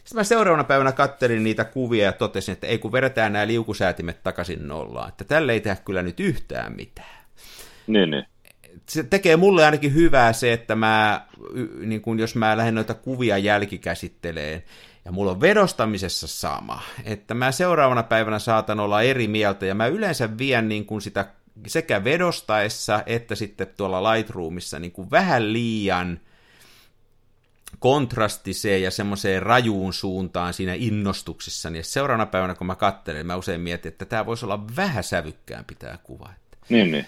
sitten 0.10 0.20
mä 0.20 0.24
seuraavana 0.24 0.64
päivänä 0.64 0.92
kattelin 0.92 1.44
niitä 1.44 1.66
kuvia 1.66 2.06
ja 2.06 2.12
totesin, 2.12 2.54
että 2.54 2.68
ei 2.68 2.78
kun 2.78 2.92
vedetään 2.92 3.34
nämä 3.34 3.48
liukusäätimet 3.48 4.24
takaisin 4.24 4.68
nollaan, 4.68 5.10
että 5.10 5.24
tälle 5.24 5.54
ei 5.54 5.60
tehdä 5.60 5.82
kyllä 5.86 6.02
nyt 6.02 6.20
yhtään 6.20 6.76
mitään. 6.76 7.26
Niin, 7.88 8.12
niin. 8.12 8.26
Se 8.86 9.04
tekee 9.04 9.38
mulle 9.38 9.66
ainakin 9.66 9.94
hyvää 9.94 10.34
se, 10.34 10.54
että 10.54 10.76
mä, 10.76 11.26
niin 11.80 12.02
kun 12.02 12.20
jos 12.20 12.36
mä 12.36 12.58
lähden 12.58 12.76
noita 12.76 12.94
kuvia 12.94 13.38
jälkikäsitteleen, 13.38 14.64
ja 15.10 15.14
mulla 15.14 15.32
on 15.32 15.42
vedostamisessa 15.42 16.28
sama, 16.28 16.82
että 17.04 17.34
mä 17.34 17.52
seuraavana 17.52 18.04
päivänä 18.04 18.40
saatan 18.40 18.80
olla 18.80 19.02
eri 19.02 19.28
mieltä, 19.28 19.66
ja 19.66 19.76
mä 19.76 19.88
yleensä 19.88 20.38
vien 20.38 20.70
niin 20.70 20.86
kuin 20.86 21.02
sitä 21.02 21.26
sekä 21.68 22.04
vedostaessa 22.04 23.04
että 23.06 23.36
sitten 23.36 23.68
tuolla 23.78 24.14
Lightroomissa 24.14 24.80
niin 24.80 24.92
kuin 24.92 25.12
vähän 25.12 25.54
liian 25.54 26.20
kontrastiseen 27.80 28.84
ja 28.84 28.92
semmoiseen 28.92 29.44
rajuun 29.44 29.94
suuntaan 29.94 30.54
siinä 30.54 30.74
innostuksessa, 30.74 31.70
niin 31.70 31.84
seuraavana 31.84 32.26
päivänä, 32.26 32.56
kun 32.56 32.68
mä 32.68 32.76
katselen, 32.76 33.26
mä 33.26 33.36
usein 33.36 33.62
mietin, 33.62 33.92
että 33.92 34.06
tämä 34.06 34.26
voisi 34.26 34.46
olla 34.46 34.68
vähän 34.76 35.04
sävykkäämpi 35.04 35.76
tämä 35.76 35.98
kuva. 35.98 36.30
Niin, 36.70 36.92
niin. 36.92 37.06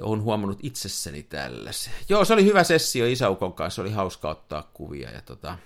Olen 0.00 0.22
huomannut 0.22 0.58
itsessäni 0.62 1.22
tällaisen. 1.22 1.92
Joo, 2.08 2.24
se 2.24 2.32
oli 2.32 2.44
hyvä 2.44 2.64
sessio 2.64 3.06
Isaukon 3.06 3.52
kanssa, 3.52 3.82
oli 3.82 3.90
hauska 3.90 4.30
ottaa 4.30 4.70
kuvia. 4.74 5.10
Ja 5.10 5.22
tota... 5.22 5.58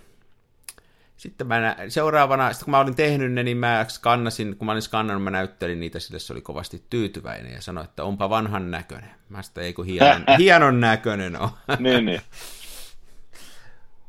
Sitten 1.22 1.46
mä 1.46 1.60
nä... 1.60 1.76
seuraavana, 1.88 2.52
sitten 2.52 2.64
kun 2.64 2.70
mä 2.70 2.80
olin 2.80 2.94
tehnyt 2.94 3.32
ne, 3.32 3.42
niin 3.42 3.56
mä 3.56 3.84
skannasin, 3.88 4.56
kun 4.56 4.66
mä 4.66 4.72
olin 4.72 4.82
skannannut, 4.82 5.24
mä 5.24 5.30
näyttelin 5.30 5.80
niitä, 5.80 6.00
sille 6.00 6.18
se 6.18 6.32
oli 6.32 6.40
kovasti 6.40 6.82
tyytyväinen 6.90 7.52
ja 7.52 7.62
sanoi, 7.62 7.84
että 7.84 8.04
onpa 8.04 8.30
vanhan 8.30 8.70
näköinen. 8.70 9.10
Mä 9.28 9.42
sitä 9.42 9.60
ei 9.60 9.72
kun 9.72 9.86
hienon, 9.86 10.24
hienon 10.38 10.80
näköinen 10.80 11.40
on. 11.40 11.48
niin, 11.78 12.04
niin. 12.04 12.20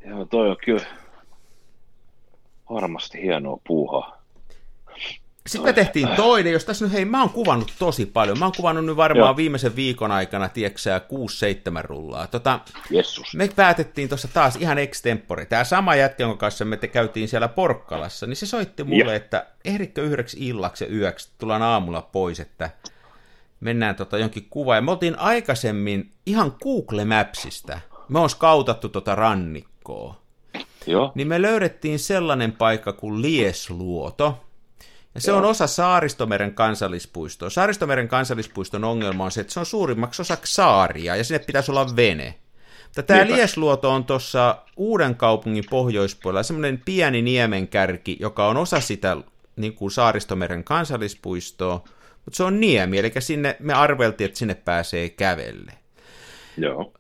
Joo, 0.06 0.26
toi 0.26 0.50
on 0.50 0.58
kyllä 0.66 0.86
varmasti 2.70 3.22
hienoa 3.22 3.58
puuhaa. 3.68 4.23
Sitten 5.48 5.70
me 5.70 5.74
tehtiin 5.74 6.08
toinen, 6.16 6.54
jos 6.54 6.66
tässä 6.66 6.86
nyt, 6.86 6.94
hei, 6.94 7.06
mä 7.06 7.22
oon 7.22 7.30
kuvannut 7.30 7.74
tosi 7.80 8.06
paljon. 8.06 8.40
Mä 8.40 8.46
oon 8.46 8.54
kuvannut 8.58 8.86
nyt 8.86 8.96
varmaan 8.96 9.28
Joo. 9.28 9.38
viimeisen 9.38 9.76
viikon 9.76 10.12
aikana, 10.12 10.50
tieksää, 10.50 11.00
6-7 11.00 11.02
rullaa. 11.84 12.28
Tota. 12.28 12.60
Me 13.36 13.50
päätettiin 13.56 14.10
tuossa 14.10 14.28
taas 14.28 14.56
ihan 14.56 14.78
extempore. 14.78 15.46
Tämä 15.46 15.64
sama 15.64 15.96
jätkä, 15.96 16.24
jonka 16.24 16.38
kanssa 16.38 16.66
me 16.66 16.78
te 16.78 16.88
käytiin 16.88 17.28
siellä 17.28 17.48
Porkkalassa, 17.48 18.28
niin 18.28 18.36
se 18.36 18.46
soitti 18.46 18.84
mulle, 18.84 19.04
Joo. 19.04 19.12
että 19.12 19.46
ehditkö 19.66 20.04
yhdeksi 20.04 20.38
illaksi 20.48 20.84
ja 20.84 20.92
yöksi, 20.92 21.30
tullaan 21.38 21.62
aamulla 21.62 22.02
pois, 22.02 22.40
että 22.40 22.70
mennään 23.60 23.96
tota 23.96 24.18
jonkin 24.18 24.48
kuvaan. 24.50 24.78
Ja 24.78 24.82
me 24.82 24.92
oltiin 24.92 25.20
aikaisemmin 25.20 26.12
ihan 26.26 26.56
Google 26.64 27.06
Mapsista, 27.06 27.80
me 28.10 28.20
on 28.20 28.30
skautattu 28.30 28.90
tota 28.90 29.16
rannikkoa 29.16 30.22
Joo. 30.88 31.12
niin 31.16 31.28
me 31.28 31.42
löydettiin 31.42 32.00
sellainen 32.00 32.52
paikka 32.52 32.94
kuin 32.94 33.22
Liesluoto. 33.22 34.46
Ja 35.16 35.22
se 35.22 35.32
Joo. 35.32 35.38
on 35.38 35.46
osa 35.46 35.68
Saaristomeren 35.68 36.54
kansallispuistoa. 36.54 37.50
Saaristomeren 37.50 38.08
kansallispuiston 38.08 38.84
ongelma 38.84 39.24
on 39.24 39.32
se, 39.32 39.42
että 39.42 39.54
se 39.54 39.60
on 39.60 39.66
suurimmaksi 39.66 40.22
osaksi 40.22 40.54
saaria, 40.54 41.16
ja 41.16 41.24
sinne 41.24 41.40
pitäisi 41.40 41.72
olla 41.72 41.96
vene. 41.96 42.36
Mutta 42.84 43.04
tämä 43.04 43.20
Niinpä. 43.20 43.36
Liesluoto 43.36 43.92
on 43.92 44.06
tuossa 44.06 44.58
Uuden 44.78 45.16
kaupungin 45.16 45.64
pohjoispuolella 45.70 46.44
semmoinen 46.44 46.82
pieni 46.86 47.22
niemenkärki, 47.22 48.18
joka 48.20 48.48
on 48.48 48.58
osa 48.58 48.80
sitä 48.80 49.18
niin 49.56 49.74
kuin 49.74 49.92
Saaristomeren 49.92 50.64
kansallispuistoa, 50.64 51.84
mutta 52.26 52.38
se 52.38 52.44
on 52.44 52.60
niemi, 52.60 53.00
eli 53.00 53.12
sinne 53.20 53.56
me 53.60 53.74
arveltiin, 53.74 54.26
että 54.26 54.40
sinne 54.40 54.56
pääsee 54.56 55.10
kävelle. 55.10 55.72
Joo 56.58 56.94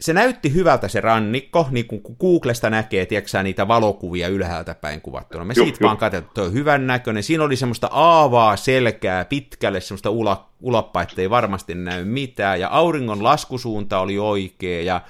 se 0.00 0.12
näytti 0.12 0.54
hyvältä 0.54 0.88
se 0.88 1.00
rannikko, 1.00 1.68
niin 1.70 1.86
kuin 1.86 2.02
Googlesta 2.20 2.70
näkee, 2.70 3.06
tiedätkö 3.06 3.42
niitä 3.42 3.68
valokuvia 3.68 4.28
ylhäältä 4.28 4.74
päin 4.74 5.00
kuvattuna. 5.00 5.44
Me 5.44 5.54
siitä 5.54 5.78
vaan 5.82 5.96
katsottiin, 5.96 6.28
että 6.28 6.42
on 6.42 6.52
hyvän 6.52 6.86
näköinen. 6.86 7.22
Siinä 7.22 7.44
oli 7.44 7.56
semmoista 7.56 7.88
aavaa 7.92 8.56
selkää 8.56 9.24
pitkälle, 9.24 9.80
semmoista 9.80 10.10
ula, 10.10 10.48
ulappa, 10.60 11.02
ettei 11.02 11.30
varmasti 11.30 11.74
näy 11.74 12.04
mitään. 12.04 12.60
Ja 12.60 12.68
auringon 12.68 13.22
laskusuunta 13.22 13.98
oli 13.98 14.18
oikea 14.18 14.82
ja 14.82 15.00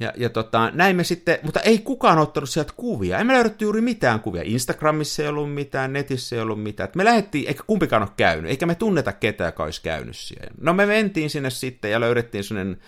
ja, 0.00 0.12
ja 0.16 0.30
tota, 0.30 0.70
näin 0.74 0.96
me 0.96 1.04
sitten, 1.04 1.38
mutta 1.42 1.60
ei 1.60 1.78
kukaan 1.78 2.18
ottanut 2.18 2.50
sieltä 2.50 2.72
kuvia. 2.76 3.18
Emme 3.18 3.34
löydetty 3.34 3.64
juuri 3.64 3.80
mitään 3.80 4.20
kuvia. 4.20 4.42
Instagramissa 4.44 5.22
ei 5.22 5.28
ollut 5.28 5.54
mitään, 5.54 5.92
netissä 5.92 6.36
ei 6.36 6.42
ollut 6.42 6.62
mitään. 6.62 6.88
me 6.94 7.04
lähdettiin, 7.04 7.48
eikä 7.48 7.62
kumpikaan 7.66 8.02
ole 8.02 8.10
käynyt, 8.16 8.50
eikä 8.50 8.66
me 8.66 8.74
tunneta 8.74 9.12
ketään, 9.12 9.48
joka 9.48 9.64
olisi 9.64 9.82
käynyt 9.82 10.16
siellä. 10.16 10.50
No 10.60 10.72
me 10.72 10.86
mentiin 10.86 11.30
sinne 11.30 11.50
sitten 11.50 11.90
ja 11.90 12.00
löydettiin 12.00 12.44
sellainen 12.44 12.78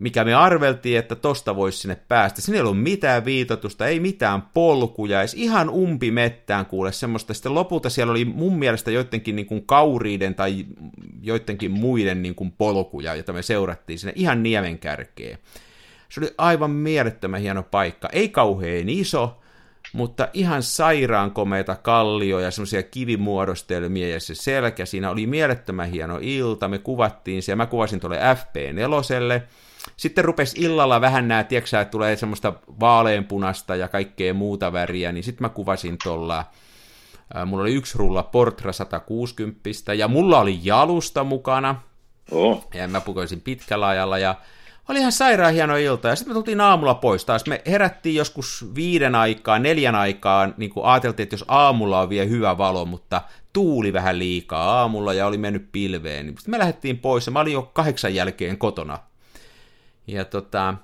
mikä 0.00 0.24
me 0.24 0.34
arveltiin, 0.34 0.98
että 0.98 1.14
tosta 1.14 1.56
voisi 1.56 1.78
sinne 1.78 1.96
päästä. 2.08 2.40
Siinä 2.40 2.56
ei 2.56 2.60
ollut 2.60 2.82
mitään 2.82 3.24
viitotusta, 3.24 3.86
ei 3.86 4.00
mitään 4.00 4.42
polkuja, 4.42 5.20
edes 5.20 5.34
ihan 5.34 5.70
umpimettään 5.70 6.66
kuule 6.66 6.92
semmoista. 6.92 7.34
Sitten 7.34 7.54
lopulta 7.54 7.90
siellä 7.90 8.10
oli 8.10 8.24
mun 8.24 8.58
mielestä 8.58 8.90
joidenkin 8.90 9.36
niin 9.36 9.46
kuin 9.46 9.66
kauriiden 9.66 10.34
tai 10.34 10.66
joidenkin 11.22 11.70
muiden 11.70 12.22
niin 12.22 12.34
kuin 12.34 12.52
polkuja, 12.52 13.14
joita 13.14 13.32
me 13.32 13.42
seurattiin 13.42 13.98
sinne 13.98 14.12
ihan 14.16 14.42
niemen 14.42 14.78
kärkeen. 14.78 15.38
Se 16.08 16.20
oli 16.20 16.34
aivan 16.38 16.70
mielettömän 16.70 17.40
hieno 17.40 17.62
paikka. 17.62 18.08
Ei 18.12 18.28
kauhean 18.28 18.88
iso, 18.88 19.40
mutta 19.92 20.28
ihan 20.32 20.62
sairaan 20.62 21.30
komeita 21.30 21.76
kallioja 21.76 22.44
ja 22.44 22.50
semmoisia 22.50 22.82
kivimuodostelmia 22.82 24.08
ja 24.08 24.20
se 24.20 24.34
selkä. 24.34 24.86
Siinä 24.86 25.10
oli 25.10 25.26
mielettömän 25.26 25.90
hieno 25.90 26.18
ilta. 26.22 26.68
Me 26.68 26.78
kuvattiin 26.78 27.42
se 27.42 27.56
mä 27.56 27.66
kuvasin 27.66 28.00
tuolle 28.00 28.18
FP4 28.18 29.42
sitten 29.96 30.24
rupesi 30.24 30.60
illalla 30.60 31.00
vähän 31.00 31.28
nämä, 31.28 31.44
tiedätkö 31.44 31.80
että 31.80 31.90
tulee 31.90 32.16
semmoista 32.16 32.52
vaaleanpunasta 32.80 33.76
ja 33.76 33.88
kaikkea 33.88 34.34
muuta 34.34 34.72
väriä, 34.72 35.12
niin 35.12 35.24
sitten 35.24 35.44
mä 35.44 35.48
kuvasin 35.48 35.96
tuolla, 36.04 36.44
mulla 37.46 37.62
oli 37.62 37.74
yksi 37.74 37.98
rulla 37.98 38.22
Portra 38.22 38.72
160, 38.72 39.94
ja 39.98 40.08
mulla 40.08 40.40
oli 40.40 40.60
jalusta 40.62 41.24
mukana, 41.24 41.82
oh. 42.30 42.68
ja 42.74 42.88
mä 42.88 43.00
pukoisin 43.00 43.40
pitkällä 43.40 43.86
ajalla, 43.86 44.18
ja 44.18 44.34
oli 44.88 44.98
ihan 44.98 45.12
sairaan 45.12 45.54
hieno 45.54 45.76
ilta, 45.76 46.08
ja 46.08 46.16
sitten 46.16 46.30
me 46.30 46.34
tultiin 46.34 46.60
aamulla 46.60 46.94
pois 46.94 47.24
taas. 47.24 47.46
Me 47.46 47.62
herättiin 47.66 48.14
joskus 48.14 48.66
viiden 48.74 49.14
aikaa, 49.14 49.58
neljän 49.58 49.94
aikaan, 49.94 50.54
niin 50.56 50.70
kuin 50.70 50.86
ajateltiin, 50.86 51.22
että 51.24 51.34
jos 51.34 51.44
aamulla 51.48 52.00
on 52.00 52.08
vielä 52.08 52.28
hyvä 52.28 52.58
valo, 52.58 52.84
mutta 52.84 53.22
tuuli 53.52 53.92
vähän 53.92 54.18
liikaa 54.18 54.80
aamulla 54.80 55.12
ja 55.12 55.26
oli 55.26 55.38
mennyt 55.38 55.72
pilveen. 55.72 56.26
Niin 56.26 56.36
sitten 56.36 56.50
me 56.50 56.58
lähdettiin 56.58 56.98
pois, 56.98 57.26
ja 57.26 57.32
mä 57.32 57.40
olin 57.40 57.52
jo 57.52 57.62
kahdeksan 57.62 58.14
jälkeen 58.14 58.58
kotona 58.58 58.98
ja 60.08 60.24
tota, 60.24 60.74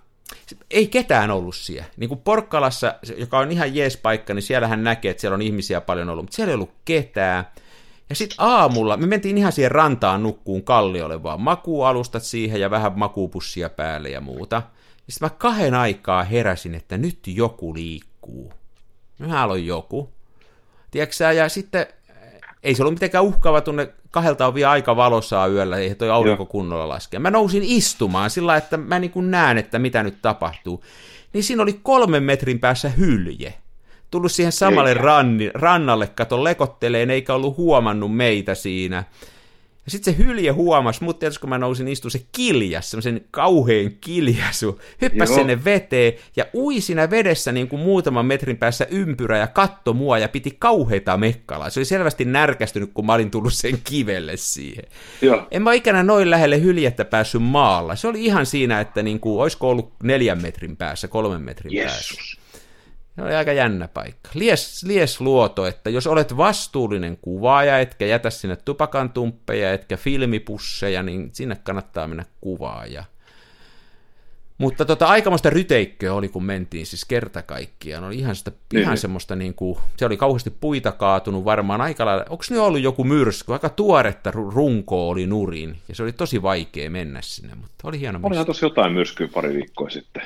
ei 0.71 0.87
ketään 0.87 1.31
ollut 1.31 1.57
siellä. 1.57 1.89
Niin 1.97 2.09
kuin 2.09 2.21
Porkkalassa, 2.21 2.95
joka 3.17 3.39
on 3.39 3.51
ihan 3.51 3.75
jees 3.75 3.97
paikka, 3.97 4.35
niin 4.35 4.43
siellähän 4.43 4.85
näkee, 4.85 5.11
että 5.11 5.21
siellä 5.21 5.35
on 5.35 5.43
ihmisiä 5.43 5.81
paljon 5.81 6.09
ollut, 6.09 6.25
mutta 6.25 6.37
siellä 6.37 6.51
ei 6.51 6.55
ollut 6.55 6.75
ketään. 6.85 7.47
Ja 8.11 8.15
sitten 8.17 8.37
aamulla, 8.39 8.97
me 8.97 9.07
mentiin 9.07 9.39
ihan 9.39 9.53
siihen 9.53 9.71
rantaan 9.71 10.23
nukkuun 10.23 10.65
kalliolle 10.65 11.23
vaan 11.23 11.41
makuualustat 11.41 12.23
siihen 12.23 12.61
ja 12.61 12.71
vähän 12.71 12.99
makuupussia 12.99 13.71
päälle 13.71 14.09
ja 14.09 14.21
muuta. 14.21 14.57
Ja 15.07 15.13
sitten 15.13 15.27
mä 15.27 15.35
kahden 15.39 15.75
aikaa 15.75 16.25
heräsin, 16.25 16.75
että 16.75 16.99
nyt 16.99 17.19
joku 17.27 17.75
liikkuu. 17.75 18.53
Mä 19.19 19.43
aloin 19.43 19.67
joku. 19.67 20.13
Tiedätkö 20.91 21.33
ja 21.33 21.49
sitten 21.49 21.87
ei 22.65 22.75
se 22.75 22.83
ollut 22.83 22.95
mitenkään 22.95 23.25
uhkaava 23.25 23.61
tunne, 23.61 23.89
kahdelta 24.11 24.47
on 24.47 24.55
vielä 24.55 24.71
aika 24.71 24.97
valosaa 24.97 25.47
yöllä, 25.47 25.77
ei 25.77 25.95
toi 25.95 26.11
aurinko 26.11 26.47
kunnolla 26.47 26.89
laskea. 26.89 27.21
Mä 27.21 27.31
nousin 27.31 27.63
istumaan 27.63 28.31
sillä 28.31 28.57
että 28.57 28.77
mä 28.77 28.99
niin 28.99 29.11
kuin 29.11 29.31
näen, 29.31 29.59
että 29.59 29.79
mitä 29.79 30.03
nyt 30.03 30.23
tapahtuu. 30.23 30.85
Niin 31.33 31.45
siinä 31.45 31.63
oli 31.63 31.81
kolmen 31.83 32.23
metrin 32.23 32.61
päässä 32.61 32.89
hylje. 32.89 33.55
Tullut 34.11 34.33
siihen 34.33 34.53
samalle 34.53 34.95
ranni, 34.95 35.51
rannalle, 35.55 36.07
kato 36.07 36.45
lekotteleen, 36.45 37.11
eikä 37.11 37.35
ollut 37.35 37.57
huomannut 37.57 38.17
meitä 38.17 38.55
siinä. 38.55 39.05
Ja 39.85 39.91
sitten 39.91 40.15
se 40.15 40.25
hylje 40.25 40.51
huomasi, 40.51 41.05
mutta 41.05 41.21
tietysti 41.21 41.41
kun 41.41 41.51
mä 41.51 41.59
nousin 41.59 41.89
istuun, 41.89 42.11
se 42.11 42.27
kiljas, 42.33 42.91
semmoisen 42.91 43.21
kauheen 43.31 43.97
kiljasu, 44.01 44.81
hyppäsi 45.01 45.35
sinne 45.35 45.65
veteen 45.65 46.13
ja 46.37 46.45
ui 46.55 46.81
siinä 46.81 47.11
vedessä 47.11 47.53
niin 47.53 47.69
kuin 47.69 47.83
muutaman 47.83 48.27
metrin 48.27 48.57
päässä 48.57 48.87
ympyrä 48.91 49.39
ja 49.39 49.47
katto 49.47 49.93
mua 49.93 50.19
ja 50.19 50.29
piti 50.29 50.57
kauheita 50.59 51.17
mekkalaa. 51.17 51.71
Se 51.71 51.81
oli 51.81 51.85
selvästi 51.85 52.25
närkästynyt, 52.25 52.91
kun 52.95 53.07
mä 53.07 53.15
olin 53.15 53.31
tullut 53.31 53.53
sen 53.53 53.79
kivelle 53.85 54.37
siihen. 54.37 54.85
Joo. 55.23 55.47
En 55.51 55.63
mä 55.63 55.73
ikinä 55.73 56.03
noin 56.03 56.31
lähelle 56.31 56.63
hyljettä 56.63 57.05
päässyt 57.05 57.43
maalla. 57.43 57.97
Se 57.97 58.09
oli 58.09 58.25
ihan 58.25 58.47
siinä, 58.47 58.81
että 58.81 59.03
niin 59.03 59.21
kuin, 59.21 59.43
olisiko 59.43 59.71
ollut 59.71 59.93
neljän 60.03 60.43
metrin 60.43 60.77
päässä, 60.77 61.09
kolmen 61.09 61.43
metrin 61.43 61.73
Jesus. 61.75 61.93
päässä. 61.93 62.44
Se 63.17 63.23
oli 63.23 63.35
aika 63.35 63.53
jännä 63.53 63.89
paikka. 63.89 64.31
Lies, 64.35 64.83
lies 64.83 65.21
luoto, 65.21 65.67
että 65.67 65.91
jos 65.91 66.07
olet 66.07 66.37
vastuullinen 66.37 67.17
kuvaaja, 67.17 67.79
etkä 67.79 68.07
jätä 68.07 68.31
sinne 68.31 68.57
tupakan 68.57 69.11
tumppeja, 69.11 69.73
etkä 69.73 69.97
filmipusseja, 69.97 71.03
niin 71.03 71.31
sinne 71.33 71.57
kannattaa 71.65 72.07
mennä 72.07 72.25
kuvaaja. 72.41 73.05
Mutta 74.59 74.85
tota, 74.85 75.07
aikamoista 75.07 75.51
ryteikköä 75.51 76.15
oli, 76.15 76.29
kun 76.29 76.45
mentiin 76.45 76.87
siis 76.87 77.05
kerta 77.05 77.43
kaikkiaan. 77.43 78.05
Oli 78.05 78.19
ihan, 78.19 78.37
sitä, 78.37 78.53
niin. 78.73 78.83
ihan 78.83 78.99
semmoista, 78.99 79.37
niin 79.37 79.55
kuin, 79.55 79.79
se 79.97 80.07
oli 80.07 80.17
kauheasti 80.17 80.51
puita 80.51 80.93
kaatunut 80.93 81.45
varmaan 81.45 81.81
aika 81.81 82.07
lailla. 82.07 82.25
Onko 82.31 82.45
ne 82.51 82.59
ollut 82.59 82.81
joku 82.81 83.05
myrsky? 83.05 83.53
Aika 83.53 83.69
tuoretta 83.69 84.31
runko 84.31 85.09
oli 85.09 85.27
nurin, 85.27 85.79
ja 85.89 85.95
se 85.95 86.03
oli 86.03 86.13
tosi 86.13 86.43
vaikea 86.43 86.91
mennä 86.91 87.23
sinne, 87.23 87.55
mutta 87.55 87.89
oli 87.89 88.01
hieno 88.01 88.21
Olihan 88.23 88.47
tosi 88.47 88.65
jotain 88.65 88.93
myrskyä 88.93 89.29
pari 89.35 89.55
viikkoa 89.55 89.91
sitten. 89.91 90.23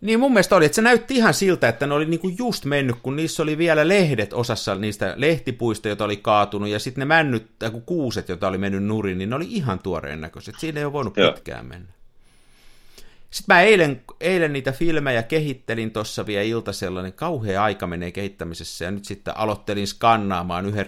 Niin 0.00 0.20
mun 0.20 0.32
mielestä 0.32 0.56
oli, 0.56 0.64
että 0.64 0.76
se 0.76 0.82
näytti 0.82 1.14
ihan 1.14 1.34
siltä, 1.34 1.68
että 1.68 1.86
ne 1.86 1.94
oli 1.94 2.06
niinku 2.06 2.28
just 2.38 2.64
mennyt, 2.64 2.96
kun 3.02 3.16
niissä 3.16 3.42
oli 3.42 3.58
vielä 3.58 3.88
lehdet 3.88 4.32
osassa 4.32 4.74
niistä 4.74 5.14
lehtipuista, 5.16 5.88
joita 5.88 6.04
oli 6.04 6.16
kaatunut, 6.16 6.68
ja 6.68 6.78
sitten 6.78 7.02
ne 7.02 7.04
männyt, 7.04 7.58
tai 7.58 7.70
kuuset, 7.86 8.28
joita 8.28 8.48
oli 8.48 8.58
mennyt 8.58 8.84
nurin, 8.84 9.18
niin 9.18 9.30
ne 9.30 9.36
oli 9.36 9.46
ihan 9.48 9.78
tuoreen 9.78 10.20
näköiset. 10.20 10.54
Siinä 10.58 10.80
ei 10.80 10.84
ole 10.84 10.92
voinut 10.92 11.16
Joo. 11.16 11.32
pitkään 11.32 11.66
mennä. 11.66 11.88
Sitten 13.30 13.56
mä 13.56 13.62
eilen, 13.62 14.02
eilen 14.20 14.52
niitä 14.52 14.72
filmejä 14.72 15.22
kehittelin 15.22 15.90
tuossa 15.90 16.26
vielä 16.26 16.42
iltasella, 16.42 17.02
niin 17.02 17.12
kauhea 17.12 17.64
aika 17.64 17.86
menee 17.86 18.12
kehittämisessä, 18.12 18.84
ja 18.84 18.90
nyt 18.90 19.04
sitten 19.04 19.36
aloittelin 19.36 19.86
skannaamaan 19.86 20.66
yhden, 20.66 20.86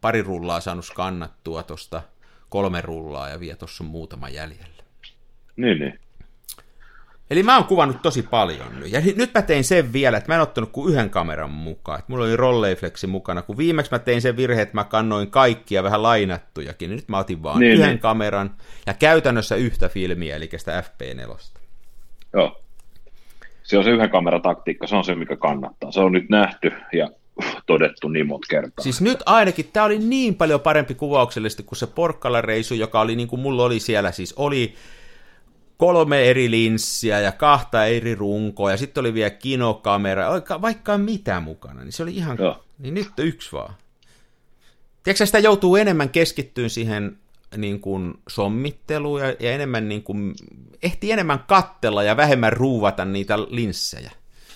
pari 0.00 0.22
rullaa 0.22 0.60
saanut 0.60 0.84
skannattua 0.84 1.62
tuosta 1.62 2.02
kolme 2.48 2.80
rullaa, 2.80 3.28
ja 3.28 3.40
vielä 3.40 3.56
tuossa 3.56 3.84
on 3.84 3.90
muutama 3.90 4.28
jäljellä. 4.28 4.82
Niin, 5.56 5.78
niin. 5.78 5.98
Eli 7.32 7.42
mä 7.42 7.56
oon 7.56 7.64
kuvannut 7.64 8.02
tosi 8.02 8.22
paljon 8.22 8.80
nyt. 8.80 8.92
Ja 8.92 9.00
nyt 9.16 9.30
mä 9.34 9.42
tein 9.42 9.64
sen 9.64 9.92
vielä, 9.92 10.16
että 10.16 10.32
mä 10.32 10.34
en 10.34 10.40
ottanut 10.40 10.70
kuin 10.72 10.92
yhden 10.92 11.10
kameran 11.10 11.50
mukaan. 11.50 11.98
Että 11.98 12.12
mulla 12.12 12.24
oli 12.24 12.36
Rolleiflexi 12.36 13.06
mukana, 13.06 13.42
kun 13.42 13.56
viimeksi 13.56 13.92
mä 13.92 13.98
tein 13.98 14.22
sen 14.22 14.36
virhe, 14.36 14.62
että 14.62 14.74
mä 14.74 14.84
kannoin 14.84 15.30
kaikkia 15.30 15.82
vähän 15.82 16.02
lainattujakin. 16.02 16.90
Nyt 16.90 17.08
mä 17.08 17.18
otin 17.18 17.42
vaan 17.42 17.60
niin, 17.60 17.72
yhden 17.72 17.88
niin. 17.88 17.98
kameran 17.98 18.50
ja 18.86 18.94
käytännössä 18.94 19.56
yhtä 19.56 19.88
filmiä, 19.88 20.36
eli 20.36 20.50
sitä 20.56 20.82
FP4. 20.82 21.60
Joo. 22.34 22.60
Se 23.62 23.78
on 23.78 23.84
se 23.84 23.90
yhden 23.90 24.10
kameran 24.10 24.42
taktiikka, 24.42 24.86
se 24.86 24.96
on 24.96 25.04
se, 25.04 25.14
mikä 25.14 25.36
kannattaa. 25.36 25.92
Se 25.92 26.00
on 26.00 26.12
nyt 26.12 26.28
nähty 26.28 26.72
ja 26.92 27.10
todettu 27.66 28.08
niin 28.08 28.26
monta 28.26 28.46
kertaa. 28.50 28.82
Siis 28.82 29.00
nyt 29.00 29.22
ainakin, 29.26 29.70
tämä 29.72 29.86
oli 29.86 29.98
niin 29.98 30.34
paljon 30.34 30.60
parempi 30.60 30.94
kuvauksellisesti 30.94 31.62
kuin 31.62 31.78
se 31.78 31.86
Porkkala-reisu, 31.86 32.74
joka 32.74 33.00
oli 33.00 33.16
niin 33.16 33.28
kuin 33.28 33.40
mulla 33.40 33.64
oli 33.64 33.80
siellä, 33.80 34.12
siis 34.12 34.32
oli 34.36 34.74
kolme 35.76 36.30
eri 36.30 36.50
linssiä 36.50 37.20
ja 37.20 37.32
kahta 37.32 37.86
eri 37.86 38.14
runkoa 38.14 38.70
ja 38.70 38.76
sitten 38.76 39.00
oli 39.00 39.14
vielä 39.14 39.30
kinokamera, 39.30 40.30
vaikka 40.62 40.98
mitä 40.98 41.40
mukana, 41.40 41.84
niin 41.84 41.92
se 41.92 42.02
oli 42.02 42.16
ihan, 42.16 42.36
Joo. 42.40 42.64
niin 42.78 42.94
nyt 42.94 43.12
yksi 43.18 43.52
vaan. 43.52 43.74
Tiedätkö, 45.02 45.26
sitä 45.26 45.38
joutuu 45.38 45.76
enemmän 45.76 46.08
keskittyyn 46.08 46.70
siihen 46.70 47.18
niin 47.56 47.80
kuin 47.80 48.14
sommitteluun 48.28 49.20
ja, 49.20 49.26
ja 49.40 49.52
enemmän 49.52 49.88
niin 49.88 50.02
kuin, 50.02 50.34
ehti 50.82 51.12
enemmän 51.12 51.44
kattella 51.46 52.02
ja 52.02 52.16
vähemmän 52.16 52.52
ruuvata 52.52 53.04
niitä 53.04 53.38
linssejä. 53.38 54.10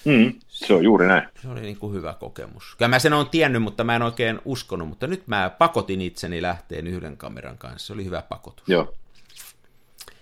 Mm, 0.04 0.32
se 0.48 0.74
on 0.74 0.84
juuri 0.84 1.06
näin. 1.06 1.28
Se 1.42 1.48
oli 1.48 1.60
niin 1.60 1.76
kuin 1.76 1.94
hyvä 1.94 2.14
kokemus. 2.20 2.74
Kyllä 2.78 2.88
mä 2.88 2.98
sen 2.98 3.12
on 3.12 3.28
tiennyt, 3.30 3.62
mutta 3.62 3.84
mä 3.84 3.96
en 3.96 4.02
oikein 4.02 4.40
uskonut, 4.44 4.88
mutta 4.88 5.06
nyt 5.06 5.26
mä 5.26 5.50
pakotin 5.58 6.00
itseni 6.00 6.42
lähteen 6.42 6.86
yhden 6.86 7.16
kameran 7.16 7.58
kanssa. 7.58 7.86
Se 7.86 7.92
oli 7.92 8.04
hyvä 8.04 8.22
pakotus. 8.22 8.68
Joo. 8.68 8.94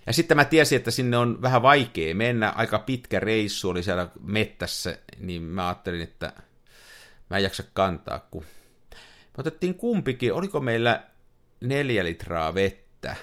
Ja 0.07 0.13
sitten 0.13 0.37
mä 0.37 0.45
tiesin, 0.45 0.75
että 0.75 0.91
sinne 0.91 1.17
on 1.17 1.41
vähän 1.41 1.61
vaikea 1.61 2.15
mennä, 2.15 2.49
aika 2.49 2.79
pitkä 2.79 3.19
reissu 3.19 3.69
oli 3.69 3.83
siellä 3.83 4.09
mettässä, 4.21 4.97
niin 5.19 5.41
mä 5.41 5.67
ajattelin, 5.67 6.01
että 6.01 6.33
mä 7.29 7.37
en 7.37 7.43
jaksa 7.43 7.63
kantaa, 7.73 8.27
kun 8.31 8.43
me 8.93 9.37
otettiin 9.37 9.75
kumpikin, 9.75 10.33
oliko 10.33 10.59
meillä 10.59 11.03
neljä 11.61 12.03
litraa 12.03 12.53
vettä, 12.53 13.15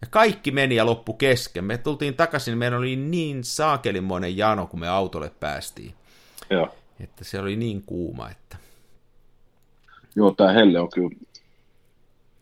ja 0.00 0.06
kaikki 0.10 0.50
meni 0.50 0.74
ja 0.74 0.86
loppu 0.86 1.12
kesken. 1.12 1.64
Me 1.64 1.78
tultiin 1.78 2.14
takaisin, 2.14 2.58
meillä 2.58 2.78
oli 2.78 2.96
niin 2.96 3.44
saakelimoinen 3.44 4.36
jano, 4.36 4.66
kun 4.66 4.80
me 4.80 4.88
autolle 4.88 5.30
päästiin. 5.40 5.94
Joo. 6.50 6.74
Että 7.00 7.24
se 7.24 7.40
oli 7.40 7.56
niin 7.56 7.82
kuuma, 7.82 8.30
että... 8.30 8.56
Joo, 10.16 10.34
tämä 10.34 10.52
helle 10.52 10.80
on 10.80 10.90
kyllä 10.94 11.16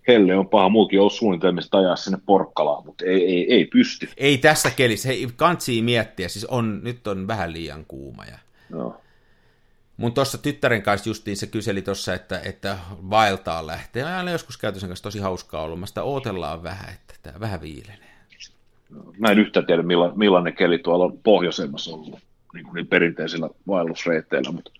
Helle 0.09 0.37
on 0.37 0.49
paha, 0.49 0.69
muukin 0.69 1.01
on 1.01 1.11
suunnitelmista 1.11 1.79
ajaa 1.79 1.97
sinne 1.97 2.19
Porkkalaan, 2.27 2.87
mutta 2.87 3.05
ei, 3.05 3.25
ei, 3.25 3.55
ei 3.55 3.65
pysty. 3.65 4.09
Ei 4.17 4.39
tässä 4.39 4.71
kelissä, 4.71 5.09
hei, 5.09 5.29
kantsii 5.37 5.83
miettiä, 5.83 6.29
siis 6.29 6.45
on, 6.45 6.81
nyt 6.83 7.07
on 7.07 7.27
vähän 7.27 7.53
liian 7.53 7.85
kuuma. 7.89 8.25
Ja... 8.25 8.39
No. 8.71 9.01
Mun 9.97 10.13
tuossa 10.13 10.39
tyttären 10.39 10.83
kanssa 10.83 11.11
justiin 11.11 11.37
se 11.37 11.47
kyseli 11.47 11.83
tuossa, 11.83 12.15
että, 12.15 12.41
että 12.45 12.79
vaeltaa 13.11 13.67
lähtee. 13.67 14.03
Aina 14.03 14.31
joskus 14.31 14.57
käyty 14.57 14.81
sen 14.81 14.89
kanssa 14.89 15.03
tosi 15.03 15.19
hauskaa 15.19 15.63
ollut. 15.63 15.81
Mä 15.81 15.87
sitä 15.87 16.03
ootellaan 16.03 16.63
vähän, 16.63 16.95
että 16.95 17.15
tämä 17.23 17.41
vähän 17.41 17.61
viilenee. 17.61 18.13
Mä 19.19 19.29
en 19.29 19.39
yhtään 19.39 19.67
tiedä, 19.67 19.83
millainen 20.17 20.55
keli 20.55 20.79
tuolla 20.79 21.05
on 21.05 21.19
pohjoisemmassa 21.19 21.95
ollut 21.95 22.19
niin, 22.55 22.65
kuin 22.65 22.75
niin 22.75 22.87
perinteisillä 22.87 23.51
vaellusreitteillä, 23.67 24.53
mutta 24.53 24.71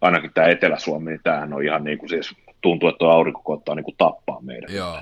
ainakin 0.00 0.30
tämä 0.34 0.46
Etelä-Suomi, 0.46 1.10
niin 1.10 1.20
tämähän 1.22 1.52
on 1.52 1.64
ihan 1.64 1.84
niin 1.84 1.98
kuin 1.98 2.08
siis 2.08 2.34
tuntuu, 2.62 2.88
että 2.88 2.98
tuo 2.98 3.10
aurinko 3.10 3.40
koittaa 3.42 3.74
niin 3.74 3.84
kuin 3.84 3.96
tappaa 3.98 4.40
meidän. 4.40 4.74
Joo. 4.74 4.98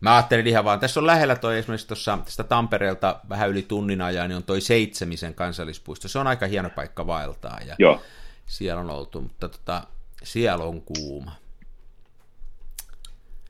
Mä 0.00 0.14
ajattelin 0.14 0.46
ihan 0.46 0.64
vaan, 0.64 0.80
tässä 0.80 1.00
on 1.00 1.06
lähellä 1.06 1.36
toi 1.36 1.58
esimerkiksi 1.58 1.88
tuossa 1.88 2.18
tästä 2.24 2.44
Tampereelta 2.44 3.20
vähän 3.28 3.50
yli 3.50 3.62
tunnin 3.62 4.02
ajan, 4.02 4.28
niin 4.28 4.36
on 4.36 4.42
toi 4.42 4.60
Seitsemisen 4.60 5.34
kansallispuisto. 5.34 6.08
Se 6.08 6.18
on 6.18 6.26
aika 6.26 6.46
hieno 6.46 6.70
paikka 6.70 7.06
vaeltaa 7.06 7.58
ja 7.66 7.74
Joo. 7.78 8.00
siellä 8.46 8.80
on 8.80 8.90
oltu, 8.90 9.20
mutta 9.20 9.48
tota, 9.48 9.82
siellä 10.22 10.64
on 10.64 10.82
kuuma. 10.82 11.32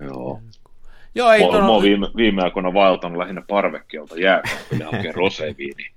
Joo. 0.01 0.41
Joo, 1.15 1.33
ei 1.33 1.41
mä, 1.53 1.61
mä 1.61 1.83
viime, 1.83 2.07
viime 2.17 2.43
aikoina 2.43 2.75
vaeltanut 2.75 3.19
lähinnä 3.19 3.43
parvekkeelta 3.49 4.21
jääkaapille 4.21 4.85
hakea 4.85 5.13
roseviiniä. 5.13 5.91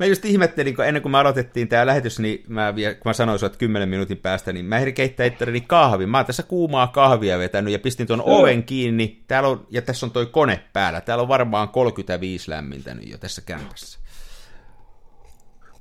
Mä 0.00 0.06
just 0.06 0.24
ihmettelin, 0.24 0.76
kun 0.76 0.84
ennen 0.84 1.02
kuin 1.02 1.12
me 1.12 1.18
aloitettiin 1.18 1.68
tämä 1.68 1.86
lähetys, 1.86 2.18
niin 2.18 2.44
mä, 2.48 2.74
vielä, 2.74 2.94
kun 2.94 3.02
mä 3.04 3.12
sanoin 3.12 3.44
että 3.44 3.58
10 3.58 3.88
minuutin 3.88 4.16
päästä, 4.16 4.52
niin 4.52 4.64
mä 4.64 4.78
ehdin 4.78 4.94
keittää 4.94 5.26
itselleni 5.26 5.60
kahvin. 5.60 6.08
Mä 6.08 6.18
oon 6.18 6.26
tässä 6.26 6.42
kuumaa 6.42 6.86
kahvia 6.86 7.38
vetänyt 7.38 7.72
ja 7.72 7.78
pistin 7.78 8.06
tuon 8.06 8.22
oven 8.24 8.62
kiinni. 8.62 9.22
Täällä 9.28 9.48
on, 9.48 9.66
ja 9.70 9.82
tässä 9.82 10.06
on 10.06 10.12
toi 10.12 10.26
kone 10.26 10.60
päällä. 10.72 11.00
Täällä 11.00 11.22
on 11.22 11.28
varmaan 11.28 11.68
35 11.68 12.50
lämmintänyt 12.50 13.10
jo 13.10 13.18
tässä 13.18 13.42
kämpässä. 13.46 13.98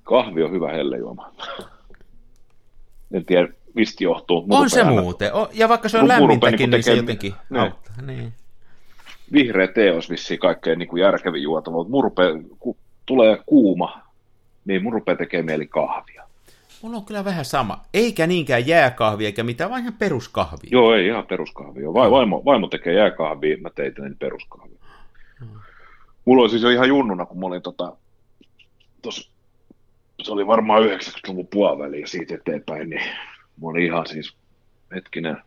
Kahvi 0.04 0.44
on 0.44 0.52
hyvä 0.52 0.72
hellejuoma. 0.72 1.32
En 3.14 3.26
tiedä, 3.26 3.48
mistä 3.74 4.04
johtuu. 4.04 4.46
On 4.50 4.70
se 4.70 4.84
muuten. 4.84 5.32
Ja 5.54 5.70
vaikka 5.70 5.90
se 5.90 5.98
on 5.98 6.08
lämmintäkin, 6.08 6.70
niin 6.70 6.84
se 6.84 6.94
jotenkin 6.94 7.34
niin. 7.50 7.62
auttaa. 7.62 7.96
Niin. 8.02 8.34
Vihreä 9.34 9.68
tee 9.68 9.94
olisi 9.94 10.10
vissiin 10.10 10.40
kaikkein 10.40 10.80
niin 10.80 10.90
kuin 10.90 11.02
järkevin 11.02 11.44
juotava, 11.44 11.76
mutta 11.76 11.92
murpe, 11.92 12.24
tulee 13.10 13.40
kuuma, 13.46 14.09
niin 14.70 14.84
mun 14.84 14.94
rupeaa 14.94 15.18
tekemään 15.18 15.46
mieli 15.46 15.68
kahvia. 15.68 16.24
Mulla 16.82 16.98
on 16.98 17.06
kyllä 17.06 17.26
vähän 17.26 17.46
sama. 17.46 17.82
Eikä 17.94 18.28
niinkään 18.28 18.68
jääkahvia, 18.68 19.28
eikä 19.28 19.44
mitään, 19.44 19.70
vaan 19.70 19.82
ihan 19.82 19.94
peruskahvia. 19.94 20.70
Joo, 20.72 20.94
ei 20.94 21.08
ihan 21.08 21.28
peruskahvia. 21.28 21.94
Va- 21.94 22.12
vaimo, 22.12 22.42
vaimo 22.46 22.68
tekee 22.68 22.94
jääkahvia, 22.94 23.58
mä 23.58 23.70
tein 23.70 23.94
niin 23.98 24.18
peruskahvia. 24.20 24.78
Hmm. 25.40 25.60
Mulla 26.26 26.42
oli 26.42 26.50
siis 26.50 26.62
jo 26.62 26.70
ihan 26.70 26.88
junnuna, 26.88 27.26
kun 27.26 27.40
mä 27.40 27.46
olin 27.46 27.62
tota, 27.62 27.96
tos, 29.02 29.32
se 30.22 30.32
oli 30.32 30.48
varmaan 30.48 30.84
90-luvun 30.84 31.48
puoliväliä 31.48 32.08
siitä 32.08 32.36
eteenpäin, 32.36 32.90
niin 32.90 33.02
mä 33.62 33.68
olin 33.68 33.86
ihan 33.86 34.08
siis, 34.08 34.36
hetkinen, 34.96 35.38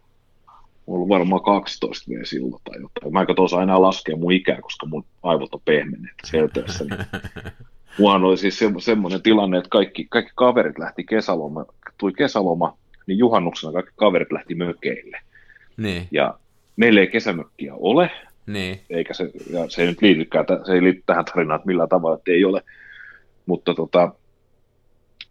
ollut 0.87 1.09
varmaan 1.09 1.43
12 1.43 2.11
vielä 2.11 2.25
silloin 2.25 2.63
tai 2.65 2.81
jotain. 2.81 3.13
Mä 3.13 3.21
en 3.21 3.37
tuossa 3.37 3.63
enää 3.63 3.83
laskea 3.83 4.17
mun 4.17 4.33
ikää, 4.33 4.61
koska 4.61 4.87
mun 4.87 5.05
aivot 5.23 5.55
on 5.55 5.61
pehmenneet 5.65 6.17
selteessä. 6.25 6.85
Niin 6.85 7.07
Muahan 7.99 8.25
oli 8.25 8.37
siis 8.37 8.59
se, 8.59 8.71
semmoinen 8.79 9.23
tilanne, 9.23 9.59
että 9.59 9.69
kaikki, 9.69 10.07
kaikki 10.11 10.33
kaverit 10.35 10.79
lähti 10.79 11.05
kesäloma, 11.05 11.65
tuli 11.99 12.13
kesäloma, 12.13 12.79
niin 13.07 13.19
juhannuksena 13.19 13.73
kaikki 13.73 13.93
kaverit 13.97 14.33
lähti 14.33 14.55
mökeille. 14.55 15.19
Niin, 15.77 16.09
Ja 16.11 16.39
meillä 16.77 17.01
ei 17.01 17.07
kesämökkiä 17.07 17.75
ole, 17.75 18.11
niin. 18.47 18.81
eikä 18.91 19.15
se, 19.15 19.31
ja 19.51 19.69
se 19.69 19.83
ei 19.83 19.89
nyt 19.89 20.03
liitykään, 20.03 20.47
se 20.67 20.73
ei 20.73 20.83
liity 20.83 21.03
tähän 21.07 21.25
tarinaan, 21.25 21.57
että 21.57 21.67
millään 21.67 21.89
tavalla, 21.89 22.17
että 22.17 22.31
ei 22.31 22.45
ole. 22.45 22.63
Mutta 23.47 23.75
tota, 23.75 24.15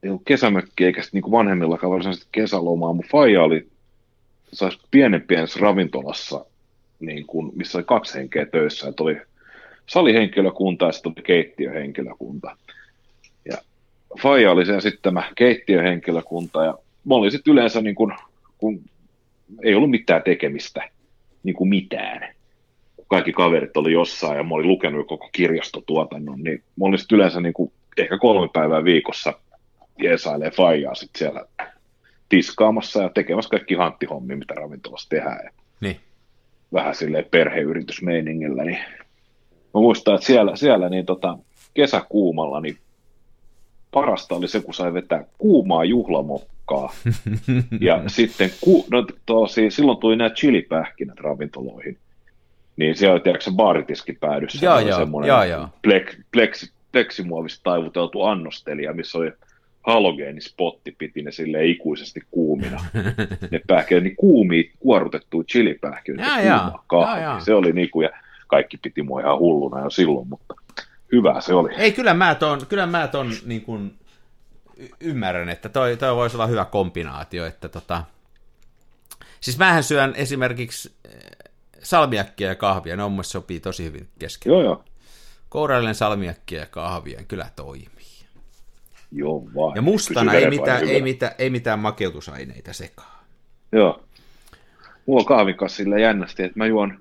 ei 0.03 0.09
ollut 0.09 0.21
kesämökkiä 0.25 0.87
eikä 0.87 1.01
sitten 1.01 1.21
niin 1.21 1.31
vanhemmillakaan 1.31 1.91
varsinaisesti 1.91 2.27
kesälomaa. 2.31 2.93
Mun 2.93 3.05
faija 3.11 3.43
oli 3.43 3.67
sais 4.53 4.79
pienen 4.91 5.21
pienessä 5.21 5.59
ravintolassa, 5.59 6.45
niin 6.99 7.25
kuin, 7.25 7.51
missä 7.55 7.77
oli 7.77 7.85
kaksi 7.85 8.17
henkeä 8.17 8.45
töissä. 8.45 8.89
Että 8.89 9.03
oli 9.03 9.21
salihenkilökunta 9.91 10.85
ja 10.85 10.91
sitten 10.91 11.13
oli 11.15 11.23
keittiöhenkilökunta. 11.23 12.57
Ja 13.45 13.57
faija 14.21 14.51
oli 14.51 14.65
se 14.65 14.81
sitten 14.81 15.01
tämä 15.01 15.23
keittiöhenkilökunta. 15.35 16.65
Ja 16.65 16.77
mä 17.05 17.15
olin 17.15 17.31
sitten 17.31 17.53
yleensä, 17.53 17.81
niin 17.81 17.95
kuin, 17.95 18.13
kun 18.57 18.81
ei 19.63 19.75
ollut 19.75 19.89
mitään 19.89 20.23
tekemistä, 20.23 20.89
niin 21.43 21.55
kuin 21.55 21.69
mitään 21.69 22.35
kaikki 23.07 23.33
kaverit 23.33 23.77
oli 23.77 23.91
jossain 23.91 24.37
ja 24.37 24.43
mä 24.43 24.55
olin 24.55 24.67
lukenut 24.67 25.07
koko 25.07 25.29
kirjastotuotannon, 25.31 26.43
niin 26.43 26.63
mä 26.79 26.85
olin 26.85 26.99
sitten 26.99 27.15
yleensä 27.15 27.41
niin 27.41 27.53
kuin 27.53 27.71
ehkä 27.97 28.17
kolme 28.17 28.49
päivää 28.53 28.83
viikossa 28.83 29.33
jeesailee 30.03 30.51
faijaa 30.51 30.95
sitten 30.95 31.19
siellä 31.19 31.45
tiskaamassa 32.29 33.01
ja 33.01 33.09
tekemässä 33.09 33.49
kaikki 33.49 33.75
hanttihommia, 33.75 34.37
mitä 34.37 34.53
ravintolassa 34.53 35.09
tehdään. 35.09 35.39
Ja 35.43 35.51
Niin. 35.81 35.99
vähän 36.73 36.95
silleen 36.95 37.25
perheyritysmeiningillä, 37.31 38.63
niin 38.63 38.79
mä 39.73 39.81
muistan, 39.81 40.15
että 40.15 40.27
siellä, 40.27 40.55
siellä 40.55 40.89
niin 40.89 41.05
tota, 41.05 41.37
kesäkuumalla 41.73 42.61
niin 42.61 42.77
parasta 43.91 44.35
oli 44.35 44.47
se, 44.47 44.59
kun 44.59 44.73
sai 44.73 44.93
vetää 44.93 45.23
kuumaa 45.37 45.83
juhlamokkaa. 45.83 46.93
ja 47.81 48.03
sitten, 48.07 48.51
ku, 48.61 48.85
no, 48.91 49.05
tosi, 49.25 49.71
silloin 49.71 49.97
tuli 49.97 50.15
nämä 50.15 50.29
chilipähkinät 50.29 51.19
ravintoloihin. 51.19 51.97
Niin 52.75 52.95
siellä 52.95 53.13
oli 53.13 53.21
tiedätkö, 53.21 53.43
se 53.43 53.51
baaritiski 53.55 54.13
päädyssä. 54.13 54.73
Oli 54.73 54.89
joo, 54.89 54.99
semmoinen 54.99 55.27
joo, 55.27 55.43
joo. 55.43 55.67
Plek, 55.81 56.15
pleksi, 56.31 56.71
pleksimuovista 56.91 57.63
taivuteltu 57.63 58.23
annostelija, 58.23 58.93
missä 58.93 59.17
oli 59.17 59.31
halogeenispotti, 59.81 60.95
piti 60.97 61.21
ne 61.21 61.31
sille 61.31 61.65
ikuisesti 61.65 62.21
kuumina. 62.31 62.85
ne 63.51 63.61
pähkinät, 63.67 64.03
niin 64.03 64.15
kuumia 64.15 64.63
kuorutettuja 64.79 65.43
chilipähkinöitä, 65.43 66.31
Jaa, 66.31 66.41
jaa, 66.41 66.83
kuumaa 66.89 67.17
jaa, 67.17 67.19
jaa. 67.19 67.39
Se 67.39 67.53
oli 67.53 67.73
niinku, 67.73 68.01
ja 68.01 68.09
kaikki 68.51 68.77
piti 68.77 69.03
mua 69.03 69.21
ihan 69.21 69.39
hulluna 69.39 69.83
jo 69.83 69.89
silloin, 69.89 70.27
mutta 70.27 70.53
hyvä 71.11 71.41
se 71.41 71.53
oli. 71.53 71.75
Ei, 71.75 71.91
kyllä 71.91 72.13
mä 72.13 72.35
ton, 72.35 72.65
kyllä 72.69 72.85
mä 72.85 73.07
ton 73.07 73.31
niin 73.45 73.61
kuin, 73.61 73.99
y- 74.77 74.89
ymmärrän, 74.99 75.49
että 75.49 75.69
toi, 75.69 75.97
toi 75.97 76.15
voisi 76.15 76.37
olla 76.37 76.47
hyvä 76.47 76.65
kombinaatio, 76.65 77.45
että 77.45 77.69
tota... 77.69 78.03
Siis 79.39 79.57
mähän 79.57 79.83
syön 79.83 80.13
esimerkiksi 80.15 80.93
eh, 81.05 81.13
salmiakkia 81.83 82.47
ja 82.47 82.55
kahvia, 82.55 82.95
ne 82.95 83.03
on 83.03 83.11
mun 83.11 83.23
sopii 83.23 83.59
tosi 83.59 83.83
hyvin 83.83 84.07
kesken. 84.19 84.51
Joo, 84.51 84.63
joo. 84.63 84.83
Kourallinen 85.49 85.95
salmiakkia 85.95 86.59
ja 86.59 86.65
kahvia 86.65 87.21
kyllä 87.27 87.49
toimii. 87.55 88.11
Joo, 89.11 89.43
vaan. 89.55 89.75
Ja 89.75 89.81
mustana 89.81 90.33
ei 90.33 90.49
mitään, 90.49 90.83
ei, 90.83 91.01
mitään, 91.01 91.31
ei 91.37 91.49
mitään 91.49 91.79
makeutusaineita 91.79 92.73
sekaan. 92.73 93.25
Joo. 93.71 94.03
Mulla 95.05 95.19
on 95.19 95.25
kahvikas 95.25 95.75
sillä 95.75 95.99
jännästi, 95.99 96.43
että 96.43 96.59
mä 96.59 96.65
juon 96.65 96.99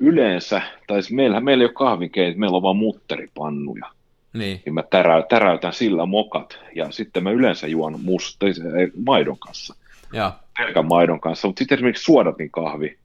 yleensä, 0.00 0.62
tai 0.86 1.02
siis 1.02 1.12
meillä, 1.12 1.40
meillä 1.40 1.62
ei 1.62 1.66
ole 1.66 1.72
kahvinkeit, 1.72 2.36
meillä 2.36 2.56
on 2.56 2.62
vaan 2.62 2.76
mutteripannuja. 2.76 3.90
Niin, 4.32 4.62
Niin 4.64 4.74
mä 4.74 4.82
tärä, 4.82 5.22
täräytän 5.28 5.72
sillä 5.72 6.06
mokat, 6.06 6.58
ja 6.74 6.90
sitten 6.90 7.22
mä 7.22 7.30
yleensä 7.30 7.66
juon 7.66 8.00
musta, 8.02 8.46
ei, 8.46 8.52
maidon 9.04 9.38
kanssa, 9.38 9.74
joo. 10.12 10.32
pelkän 10.58 10.86
maidon 10.86 11.20
kanssa. 11.20 11.48
Mutta 11.48 11.58
sitten 11.58 11.76
esimerkiksi 11.76 12.04
suodatin 12.04 12.50
kahvi, 12.50 12.98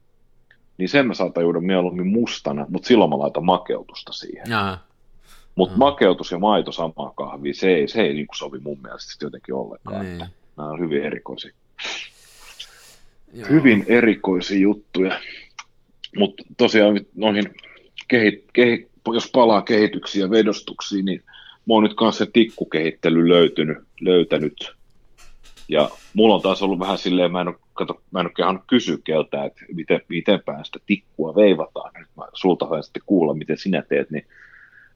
niin 0.78 0.88
sen 0.88 1.06
mä 1.06 1.14
saatan 1.14 1.42
juoda 1.42 1.60
mieluummin 1.60 2.06
mustana, 2.06 2.66
mutta 2.68 2.88
silloin 2.88 3.10
mä 3.10 3.18
laitan 3.18 3.44
makeutusta 3.44 4.12
siihen. 4.12 4.50
Mutta 5.54 5.76
makeutus 5.76 6.32
ja 6.32 6.38
maito 6.38 6.72
samaa 6.72 7.12
kahvia, 7.16 7.54
se 7.54 7.74
ei, 7.74 7.88
se 7.88 8.02
ei 8.02 8.14
niin 8.14 8.26
sovi 8.34 8.58
mun 8.58 8.78
mielestä 8.82 9.24
jotenkin 9.24 9.54
ollenkaan. 9.54 10.04
Niin. 10.04 10.18
Nämä 10.56 10.70
on 10.70 10.80
hyvin 10.80 11.02
erikoisia. 11.02 11.52
Joo. 13.32 13.48
hyvin 13.48 13.84
erikoisia 13.88 14.58
juttuja. 14.58 15.20
Mutta 16.16 16.42
tosiaan 16.56 17.00
noihin, 17.14 17.54
kehi, 18.08 18.44
kehi, 18.52 18.90
jos 19.14 19.30
palaa 19.32 19.62
kehityksiin 19.62 20.22
ja 20.22 20.30
vedostuksiin, 20.30 21.04
niin 21.04 21.22
mä 21.68 21.74
oon 21.74 21.82
nyt 21.82 21.94
kanssa 21.94 22.24
se 22.24 22.30
tikkukehittely 22.32 23.28
löytynyt, 23.28 23.78
löytänyt. 24.00 24.72
Ja 25.68 25.90
mulla 26.14 26.34
on 26.34 26.42
taas 26.42 26.62
ollut 26.62 26.78
vähän 26.78 26.98
silleen, 26.98 27.32
mä 27.32 27.40
en 27.40 27.48
ole, 27.48 27.56
kato, 27.74 28.00
mä 28.10 28.20
en 28.20 28.26
ole 28.26 28.32
kehannut 28.36 28.64
kysyä 28.66 28.98
keltä, 29.04 29.44
että 29.44 29.64
miten, 29.74 30.00
mitenpäin 30.08 30.64
sitä 30.64 30.78
tikkua 30.86 31.34
veivataan. 31.34 31.92
Nyt 31.98 32.08
mä 32.16 32.24
sulta 32.32 32.82
sitten 32.82 33.02
kuulla, 33.06 33.34
miten 33.34 33.58
sinä 33.58 33.82
teet, 33.88 34.10
niin 34.10 34.26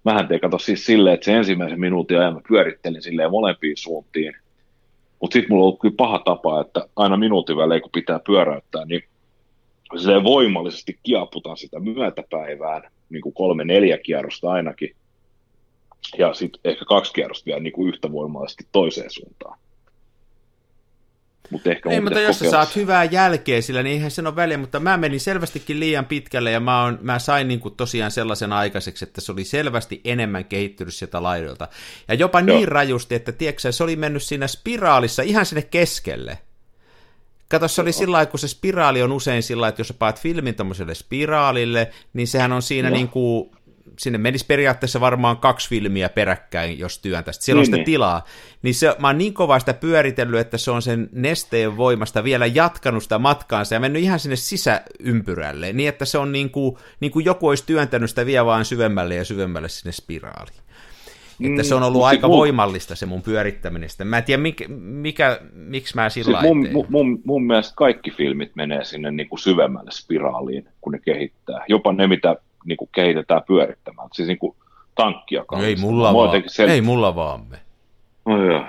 mähän 0.05 0.29
teen 0.29 0.41
kato 0.41 0.59
siis 0.59 0.87
silleen, 0.87 1.15
että 1.15 1.25
se 1.25 1.37
ensimmäisen 1.37 1.81
minuutin 1.81 2.19
ajan 2.19 2.35
mä 2.35 2.41
pyörittelin 2.49 3.03
silleen 3.03 3.31
molempiin 3.31 3.77
suuntiin. 3.77 4.37
Mutta 5.21 5.33
sitten 5.33 5.53
mulla 5.53 5.65
on 5.65 5.67
ollut 5.67 5.81
kyllä 5.81 5.95
paha 5.97 6.19
tapa, 6.19 6.61
että 6.61 6.89
aina 6.97 7.17
minuutin 7.17 7.57
välein 7.57 7.83
kun 7.83 7.91
pitää 7.93 8.21
pyöräyttää, 8.27 8.85
niin 8.85 9.05
silleen 9.97 10.25
voimallisesti 10.25 10.99
kiaputan 11.03 11.57
sitä 11.57 11.81
myötäpäivään, 11.81 12.83
niin 13.11 13.23
kuin 13.23 13.35
kolme 13.35 13.65
neljä 13.65 13.99
kierrosta 13.99 14.51
ainakin. 14.51 14.97
Ja 16.19 16.35
sitten 16.35 16.61
ehkä 16.65 16.85
kaksi 16.85 17.13
kierrosta 17.13 17.47
vielä 17.47 17.61
niin 17.61 17.73
kuin 17.73 17.89
yhtä 17.89 18.13
voimallisesti 18.13 18.67
toiseen 18.73 19.11
suuntaan. 19.11 19.59
Mutta 21.51 21.71
ehkä 21.71 21.91
Ei, 21.91 22.01
mutta 22.01 22.21
jos 22.21 22.39
sä 22.39 22.51
saat 22.51 22.77
hyvää 22.77 23.05
jälkeä 23.05 23.61
sillä, 23.61 23.83
niin 23.83 23.93
eihän 23.95 24.11
sen 24.11 24.27
ole 24.27 24.37
väliä, 24.37 24.59
mutta 24.59 24.81
mä 24.81 24.97
menin 24.97 25.21
selvästikin 25.21 25.81
liian 25.81 26.07
pitkälle 26.07 26.51
ja 26.51 26.61
mä, 26.61 26.83
on, 26.83 26.99
mä 27.03 27.19
sain 27.19 27.49
niin 27.49 27.61
kuin 27.61 27.77
tosiaan 27.77 28.11
sellaisen 28.11 28.53
aikaiseksi, 28.53 29.05
että 29.05 29.21
se 29.21 29.33
oli 29.33 29.45
selvästi 29.45 30.01
enemmän 30.05 30.45
kehittynyt 30.45 30.95
sieltä 30.95 31.23
laidolta. 31.23 31.69
Ja 32.09 32.15
jopa 32.15 32.41
Joo. 32.41 32.59
niin 32.59 32.69
rajusti, 32.69 33.15
että 33.15 33.33
tiedätkö, 33.33 33.73
se 33.73 33.85
oli 33.85 33.97
mennyt 33.97 34.23
siinä 34.23 34.47
spiraalissa 34.47 35.23
ihan 35.23 35.47
sinne 35.47 35.63
keskelle. 35.63 36.39
Kato, 37.55 37.69
se 37.69 37.81
oli 37.81 37.93
sillä 37.93 38.13
lailla, 38.13 38.31
kun 38.31 38.41
se 38.41 38.49
spiraali 38.49 39.03
on 39.03 39.13
usein 39.13 39.43
sillä 39.43 39.69
että 39.69 39.81
jos 39.81 39.89
sä 39.89 39.95
paat 39.95 40.21
filmin 40.21 40.55
tämmöiselle 40.55 40.95
spiraalille, 40.95 41.91
niin 42.13 42.29
sehän 42.29 42.53
on 42.53 42.63
siinä 42.63 42.89
Joo. 42.89 42.97
niin 42.97 43.09
kuin, 43.09 43.51
sinne 43.99 44.19
menisi 44.19 44.47
periaatteessa 44.47 45.01
varmaan 45.01 45.37
kaksi 45.37 45.69
filmiä 45.69 46.09
peräkkäin, 46.09 46.79
jos 46.79 46.99
työntäisi. 46.99 47.41
Siellä 47.43 47.59
on 47.59 47.61
Niin, 47.61 47.67
sitä 47.67 47.77
niin. 47.77 47.85
tilaa. 47.85 48.25
Niin 48.63 48.75
se, 48.75 48.97
mä 48.99 49.07
oon 49.07 49.19
niin 49.19 49.35
kovaa 49.35 49.59
sitä 49.59 49.75
pyöritellyt, 49.75 50.41
että 50.41 50.59
se 50.59 50.71
on 50.71 50.83
sen 50.83 51.09
nesteen 51.13 51.77
voimasta 51.77 52.25
vielä 52.25 52.47
jatkanut 52.47 53.03
sitä 53.03 53.19
matkaansa 53.19 53.75
ja 53.75 53.81
mennyt 53.81 54.03
ihan 54.03 54.21
sinne 54.21 54.37
sisäympyrälle, 54.37 55.73
niin 55.73 55.89
että 55.89 56.05
se 56.05 56.19
on 56.19 56.33
niin 56.33 56.51
kuin, 56.51 56.77
niin 57.01 57.13
kuin 57.13 57.25
joku 57.25 57.49
olisi 57.49 57.65
työntänyt 57.67 58.11
sitä 58.11 58.27
vielä 58.27 58.47
vaan 58.47 58.65
syvemmälle 58.65 59.15
ja 59.15 59.25
syvemmälle 59.25 59.69
sinne 59.69 59.93
spiraaliin. 59.93 60.65
Että 61.41 61.63
se 61.63 61.75
on 61.75 61.83
ollut 61.83 62.03
aika 62.05 62.27
mun- 62.27 62.37
voimallista 62.37 62.95
se 62.95 63.07
mun 63.07 63.23
pyörittäminen. 63.23 63.89
Sitten 63.89 64.07
Mä 64.07 64.19
en 64.19 64.25
tiedä, 64.25 64.43
mikä, 64.43 64.69
mikä, 64.69 65.41
miksi 65.53 65.95
mä 65.95 66.09
sillä 66.09 66.41
Siis 66.41 66.55
mun, 66.55 66.69
mun, 66.73 66.87
mun, 66.89 67.21
mun 67.25 67.47
mielestä 67.47 67.75
kaikki 67.77 68.11
filmit 68.11 68.57
menee 68.57 68.85
sinne 68.85 69.11
niin 69.11 69.29
kuin 69.29 69.39
syvemmälle 69.39 69.91
spiraaliin, 69.91 70.69
kun 70.81 70.93
ne 70.93 70.99
kehittää. 70.99 71.65
Jopa 71.69 71.93
ne, 71.93 72.07
mitä 72.07 72.37
niin 72.65 72.77
kuin 72.77 72.89
kehitetään 72.93 73.43
pyörittämään. 73.47 74.09
Siis 74.13 74.29
niin 74.29 74.39
kuin 74.39 74.57
tankkia 74.95 75.41
ei 75.41 75.45
kallistamaan. 75.47 75.95
mulla, 75.95 76.09
Mä 76.13 76.15
vaan, 76.19 76.43
sel- 76.43 76.69
ei 76.71 76.81
mulla 76.81 77.15
vaan 77.15 77.41
me. 77.51 77.59
No 78.27 78.45
joo. 78.47 78.61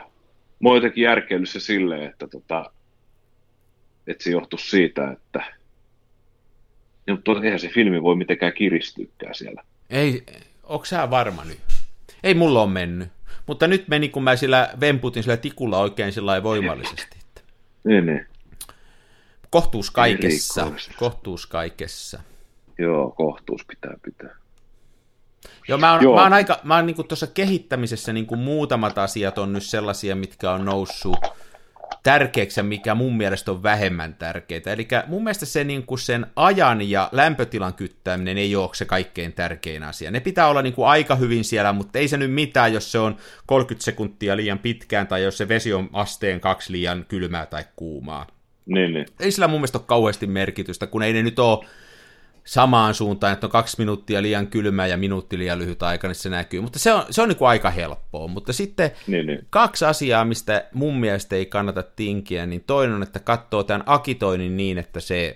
Mä 0.59 0.69
oon 0.69 0.77
jotenkin 0.77 1.03
järkeillyt 1.03 1.49
se 1.49 1.59
silleen, 1.59 2.03
että, 2.09 2.27
tota, 2.27 2.71
että 4.07 4.23
se 4.23 4.29
johtuu 4.31 4.59
siitä, 4.59 5.11
että 5.11 5.43
ja, 7.07 7.13
mutta 7.15 7.31
eihän 7.43 7.59
se 7.59 7.67
filmi 7.69 8.03
voi 8.03 8.15
mitenkään 8.15 8.53
kiristyykään 8.53 9.35
siellä. 9.35 9.63
Ei, 9.89 10.23
onko 10.63 10.85
sä 10.85 11.09
varma 11.09 11.43
nyt? 11.43 11.59
Ei 12.23 12.33
mulla 12.33 12.61
on 12.61 12.69
mennyt. 12.69 13.09
Mutta 13.47 13.67
nyt 13.67 13.87
meni, 13.87 14.09
kun 14.09 14.23
mä 14.23 14.35
sillä 14.35 14.69
vemputin 14.79 15.23
sillä 15.23 15.37
tikulla 15.37 15.77
oikein 15.77 16.11
sillä 16.13 16.43
voimallisesti. 16.43 17.17
Että 17.27 17.41
Niin, 17.83 18.05
niin. 18.05 18.27
kohtuus 19.49 19.91
kaikessa. 19.91 20.71
Kohtuus 20.99 21.45
kaikessa. 21.45 22.19
Joo, 22.77 23.11
kohtuus 23.11 23.65
pitää 23.65 23.93
pitää. 24.01 24.35
Joo, 25.67 25.77
mä 25.77 25.93
oon, 25.93 26.03
Joo. 26.03 26.15
Mä 26.15 26.23
oon 26.23 26.33
aika, 26.33 26.59
mä 26.63 26.75
oon 26.75 26.85
niinku 26.85 27.03
tuossa 27.03 27.27
kehittämisessä 27.27 28.13
niinku 28.13 28.35
muutamat 28.35 28.97
asiat 28.97 29.37
on 29.37 29.53
nyt 29.53 29.63
sellaisia, 29.63 30.15
mitkä 30.15 30.51
on 30.51 30.65
noussut 30.65 31.17
tärkeäksi 32.05 32.59
ja 32.59 32.63
mikä 32.63 32.95
mun 32.95 33.17
mielestä 33.17 33.51
on 33.51 33.63
vähemmän 33.63 34.13
tärkeitä. 34.13 34.73
Eli 34.73 34.87
mun 35.07 35.23
mielestä 35.23 35.45
se 35.45 35.63
niinku 35.63 35.97
sen 35.97 36.27
ajan 36.35 36.89
ja 36.89 37.09
lämpötilan 37.11 37.73
kyttääminen 37.73 38.37
ei 38.37 38.55
ole 38.55 38.69
se 38.73 38.85
kaikkein 38.85 39.33
tärkein 39.33 39.83
asia. 39.83 40.11
Ne 40.11 40.19
pitää 40.19 40.47
olla 40.47 40.61
niinku 40.61 40.83
aika 40.83 41.15
hyvin 41.15 41.43
siellä, 41.43 41.73
mutta 41.73 41.99
ei 41.99 42.07
se 42.07 42.17
nyt 42.17 42.31
mitään, 42.31 42.73
jos 42.73 42.91
se 42.91 42.99
on 42.99 43.17
30 43.45 43.85
sekuntia 43.85 44.37
liian 44.37 44.59
pitkään 44.59 45.07
tai 45.07 45.23
jos 45.23 45.37
se 45.37 45.47
vesi 45.47 45.73
on 45.73 45.89
asteen 45.93 46.39
kaksi 46.39 46.71
liian 46.71 47.05
kylmää 47.07 47.45
tai 47.45 47.63
kuumaa 47.75 48.27
Niin, 48.65 48.93
niin. 48.93 49.05
ei 49.19 49.31
sillä 49.31 49.47
mun 49.47 49.59
mielestä 49.59 49.77
ole 49.77 49.85
kauheasti 49.87 50.27
merkitystä, 50.27 50.87
kun 50.87 51.03
ei 51.03 51.13
ne 51.13 51.23
nyt 51.23 51.39
ole 51.39 51.65
samaan 52.45 52.93
suuntaan, 52.93 53.33
että 53.33 53.47
on 53.47 53.51
kaksi 53.51 53.75
minuuttia 53.77 54.21
liian 54.21 54.47
kylmää 54.47 54.87
ja 54.87 54.97
minuutti 54.97 55.37
liian 55.37 55.59
lyhyt 55.59 55.83
aika, 55.83 56.07
niin 56.07 56.15
se 56.15 56.29
näkyy. 56.29 56.61
Mutta 56.61 56.79
se 56.79 56.93
on, 56.93 57.03
se 57.09 57.21
on 57.21 57.29
niin 57.29 57.37
kuin 57.37 57.49
aika 57.49 57.69
helppoa. 57.69 58.27
Mutta 58.27 58.53
sitten 58.53 58.91
Niin, 59.07 59.27
niin. 59.27 59.47
kaksi 59.49 59.85
asiaa, 59.85 60.25
mistä 60.25 60.65
mun 60.73 60.99
mielestä 60.99 61.35
ei 61.35 61.45
kannata 61.45 61.83
tinkiä, 61.83 62.45
niin 62.45 62.63
toinen 62.67 62.95
on, 62.95 63.03
että 63.03 63.19
katsoo 63.19 63.63
tämän 63.63 63.83
akitoinnin 63.85 64.57
niin, 64.57 64.77
että 64.77 64.99
se, 64.99 65.33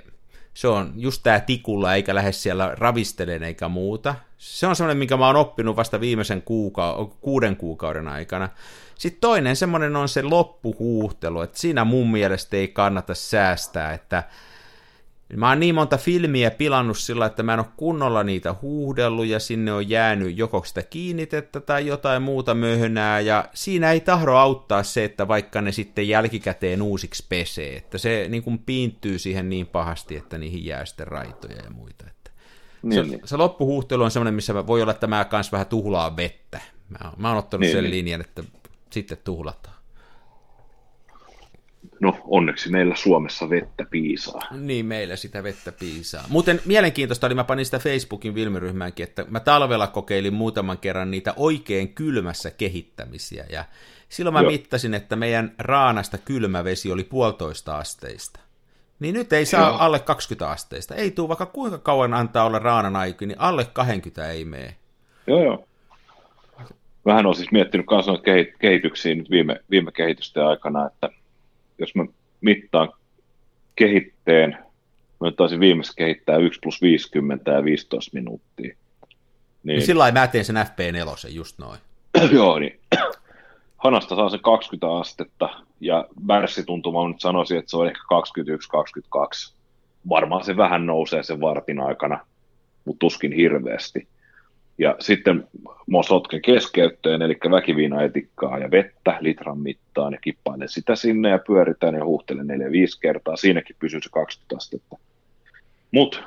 se 0.54 0.68
on 0.68 0.94
just 0.96 1.24
tämä 1.24 1.40
tikulla, 1.40 1.96
eikä 1.96 2.16
lähde 2.16 2.32
siellä 2.32 2.76
ravisteleen 2.78 3.44
eikä 3.44 3.68
muuta. 3.68 4.16
Se 4.38 4.68
on 4.68 4.76
semmoinen, 4.76 4.98
minkä 4.98 5.18
mä 5.18 5.28
oon 5.28 5.36
oppinut 5.36 5.76
vasta 5.76 6.00
viimeisen 6.00 6.42
kuuka- 6.42 7.18
kuuden 7.22 7.56
kuukauden 7.56 8.08
aikana. 8.08 8.50
Sitten 8.96 9.22
toinen 9.22 9.56
semmoinen 9.56 9.96
on 9.96 10.10
se 10.10 10.22
loppuhuuhtelu, 10.22 11.42
että 11.42 11.60
siinä 11.60 11.86
mun 11.86 12.12
mielestä 12.12 12.58
ei 12.58 12.68
kannata 12.68 13.14
säästää, 13.14 13.94
että 13.94 14.24
Mä 15.36 15.50
oon 15.50 15.60
niin 15.60 15.76
monta 15.76 15.98
filmiä 15.98 16.52
pilannut 16.52 16.98
sillä, 16.98 17.26
että 17.26 17.44
mä 17.44 17.54
en 17.54 17.60
ole 17.60 17.68
kunnolla 17.78 18.24
niitä 18.24 18.56
huuhdellut 18.62 19.26
ja 19.26 19.40
sinne 19.40 19.74
on 19.74 19.90
jäänyt 19.90 20.38
joko 20.38 20.64
sitä 20.64 20.84
kiinnitettä 20.84 21.60
tai 21.60 21.88
jotain 21.88 22.22
muuta 22.22 22.56
möhönää 22.56 23.20
ja 23.20 23.46
siinä 23.54 23.92
ei 23.92 24.00
tahdo 24.00 24.32
auttaa 24.34 24.84
se, 24.84 25.04
että 25.04 25.28
vaikka 25.28 25.62
ne 25.62 25.72
sitten 25.72 26.08
jälkikäteen 26.08 26.82
uusiksi 26.82 27.26
pesee, 27.30 27.76
että 27.78 27.98
se 27.98 28.26
niin 28.30 28.44
kuin 28.44 28.60
piinttyy 28.60 29.20
siihen 29.20 29.50
niin 29.50 29.68
pahasti, 29.68 30.16
että 30.16 30.38
niihin 30.38 30.66
jää 30.66 30.86
sitten 30.86 31.08
raitoja 31.08 31.56
ja 31.64 31.70
muita. 31.72 32.06
Että 32.08 32.32
Niin, 32.84 32.94
se, 33.06 33.12
niin. 33.12 33.22
se 33.26 33.38
loppuhuuhtelu 33.38 34.04
on 34.04 34.12
semmoinen, 34.12 34.34
missä 34.34 34.68
voi 34.68 34.82
olla, 34.82 34.92
että 34.92 35.08
mä 35.08 35.26
kans 35.26 35.52
vähän 35.52 35.68
tuhlaa 35.68 36.16
vettä. 36.18 36.60
Mä, 36.90 36.98
oon- 37.10 37.14
mä 37.18 37.30
oon 37.30 37.38
ottanut 37.38 37.62
Niin, 37.62 37.72
sen 37.72 37.84
niin. 37.84 37.92
linjan, 37.92 38.22
että 38.22 38.44
sitten 38.90 39.18
tuhlataan. 39.24 39.76
No 42.02 42.18
onneksi 42.24 42.72
meillä 42.72 42.96
Suomessa 42.96 43.50
vettä 43.50 43.86
piisaa. 43.90 44.42
Niin, 44.52 44.86
meillä 44.86 45.16
sitä 45.16 45.44
vettä 45.44 45.72
piisaa. 45.72 46.24
Muuten 46.30 46.62
mielenkiintoista 46.66 47.28
oli, 47.28 47.36
mä 47.36 47.44
panin 47.44 47.66
sitä 47.66 47.80
Facebookin 47.80 48.34
filmiryhmäänkin, 48.34 49.04
että 49.04 49.26
mä 49.30 49.40
talvella 49.40 49.88
kokeilin 49.88 50.34
muutaman 50.34 50.78
kerran 50.78 51.12
niitä 51.12 51.34
oikein 51.38 51.94
kylmässä 51.94 52.52
kehittämisiä, 52.52 53.46
ja 53.52 53.66
silloin 54.10 54.34
mä 54.34 54.42
Joo. 54.42 54.52
mittasin, 54.52 54.94
että 54.94 55.16
meidän 55.16 55.56
raanasta 55.60 56.18
kylmä 56.18 56.64
vesi 56.64 56.92
oli 56.92 57.04
puolitoista 57.04 57.78
asteista. 57.78 58.40
Niin 59.00 59.14
nyt 59.16 59.34
ei 59.34 59.46
saa 59.46 59.68
Joo. 59.70 59.78
alle 59.78 60.00
20 60.00 60.50
asteista. 60.52 60.96
Ei 60.96 61.12
tuu 61.12 61.28
vaikka 61.28 61.46
kuinka 61.46 61.78
kauan 61.78 62.14
antaa 62.14 62.46
olla 62.46 62.60
raanan 62.60 62.96
aikaa, 62.96 63.28
niin 63.28 63.40
alle 63.40 63.66
20 63.74 64.32
ei 64.32 64.46
mene. 64.46 64.76
Joo, 65.28 65.44
joo. 65.44 65.66
Vähän 67.06 67.26
olen 67.26 67.36
siis 67.36 67.52
miettinyt 67.52 67.86
myös 67.92 68.08
noita 68.08 68.24
kehi- 68.24 68.54
kehityksiä 68.60 69.16
nyt 69.16 69.30
viime, 69.30 69.60
viime 69.70 69.92
kehitysten 69.92 70.46
aikana, 70.46 70.88
että 70.88 71.10
jos 71.80 71.96
mä 71.96 72.06
mittaan 72.42 72.90
kehitteen, 73.76 74.58
mä 75.20 75.32
taisin 75.32 75.60
viimeksi 75.60 75.96
kehittää 75.96 76.38
1 76.38 76.60
plus 76.64 76.82
50 76.82 77.52
ja 77.52 77.64
15 77.64 78.12
minuuttia. 78.14 78.68
Niin. 78.68 78.78
Niin, 79.64 79.82
Sillä 79.82 80.00
lailla 80.00 80.20
mä 80.20 80.28
tein 80.28 80.46
sen 80.46 80.56
FP4, 80.56 81.30
just 81.30 81.60
noin. 81.60 81.80
joo, 82.32 82.60
niin 82.60 82.80
hanasta 83.78 84.16
saa 84.16 84.30
se 84.30 84.38
20 84.38 84.98
astetta 84.98 85.50
ja 85.80 86.08
värssituntuma 86.28 87.08
nyt 87.08 87.22
sanoisin, 87.22 87.58
että 87.58 87.72
se 87.72 87.78
on 87.78 87.88
ehkä 87.88 88.00
21-22. 89.50 89.54
Varmaan 90.10 90.44
se 90.44 90.58
vähän 90.58 90.86
nousee 90.86 91.24
sen 91.24 91.42
vartin 91.42 91.80
aikana, 91.80 92.26
mutta 92.86 93.00
tuskin 93.00 93.32
hirveästi. 93.32 94.08
Ja 94.80 94.96
sitten 95.00 95.48
mä 95.88 96.04
sotken 96.04 96.42
keskeytteen, 96.42 97.22
eli 97.22 97.38
väkiviinaetikkaa 97.52 98.60
ja 98.60 98.72
vettä 98.72 99.18
litran 99.20 99.60
mittaan 99.60 100.14
ja 100.14 100.20
kippailen 100.22 100.70
sitä 100.70 100.96
sinne 100.96 101.30
ja 101.30 101.40
pyöritän 101.48 101.96
ja 101.96 102.06
huuhtelen 102.06 102.48
4-5 102.48 102.50
kertaa. 103.02 103.36
Siinäkin 103.36 103.76
pysyy 103.80 104.02
se 104.02 104.10
20 104.12 104.58
astetta. 104.58 104.98
Mutta 105.92 106.20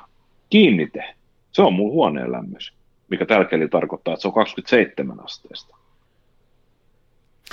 kiinnite, 0.51 1.05
se 1.53 1.63
on 1.63 1.73
mun 1.73 1.93
huoneen 1.93 2.33
lämmös, 2.33 2.73
mikä 3.09 3.27
tällä 3.27 3.69
tarkoittaa, 3.71 4.15
että 4.15 4.23
se 4.23 4.29
on 4.29 4.35
27 4.35 5.21
asteesta. 5.25 5.77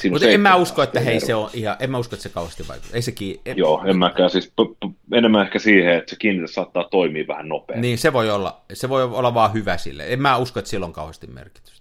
Siinä 0.02 0.14
Mutta 0.14 0.30
en 0.30 0.42
mä 0.42 0.56
usko, 0.56 0.84
että 0.84 1.00
hei 1.00 1.20
se 1.20 1.36
on 1.36 1.50
ihan, 1.54 1.76
en 1.80 1.92
mä 1.92 1.98
usko, 1.98 2.16
että 2.16 2.24
se 2.24 2.30
kauheasti 2.30 2.68
vaikuttaa. 2.68 2.96
Ei 2.96 3.02
sekin, 3.02 3.40
en, 3.46 3.58
Joo, 3.58 3.84
en 3.86 3.98
mäkään. 3.98 4.30
Siis 4.30 4.48
p- 4.48 4.80
p- 4.80 5.14
enemmän 5.14 5.46
ehkä 5.46 5.60
siihen, 5.60 5.96
että 5.96 6.10
se 6.10 6.16
kiinnite 6.16 6.54
saattaa 6.54 6.88
toimia 6.92 7.28
vähän 7.28 7.50
nopeammin. 7.50 7.82
Niin, 7.82 7.98
se 7.98 8.14
voi 8.14 8.30
olla, 8.30 8.62
se 8.74 8.90
voi 8.90 9.04
olla 9.04 9.34
vaan 9.34 9.54
hyvä 9.54 9.78
sille. 9.78 10.04
En 10.08 10.22
mä 10.22 10.38
usko, 10.38 10.60
että 10.60 10.70
sillä 10.70 10.86
on 10.86 10.94
kauheasti 10.94 11.28
merkitystä. 11.28 11.80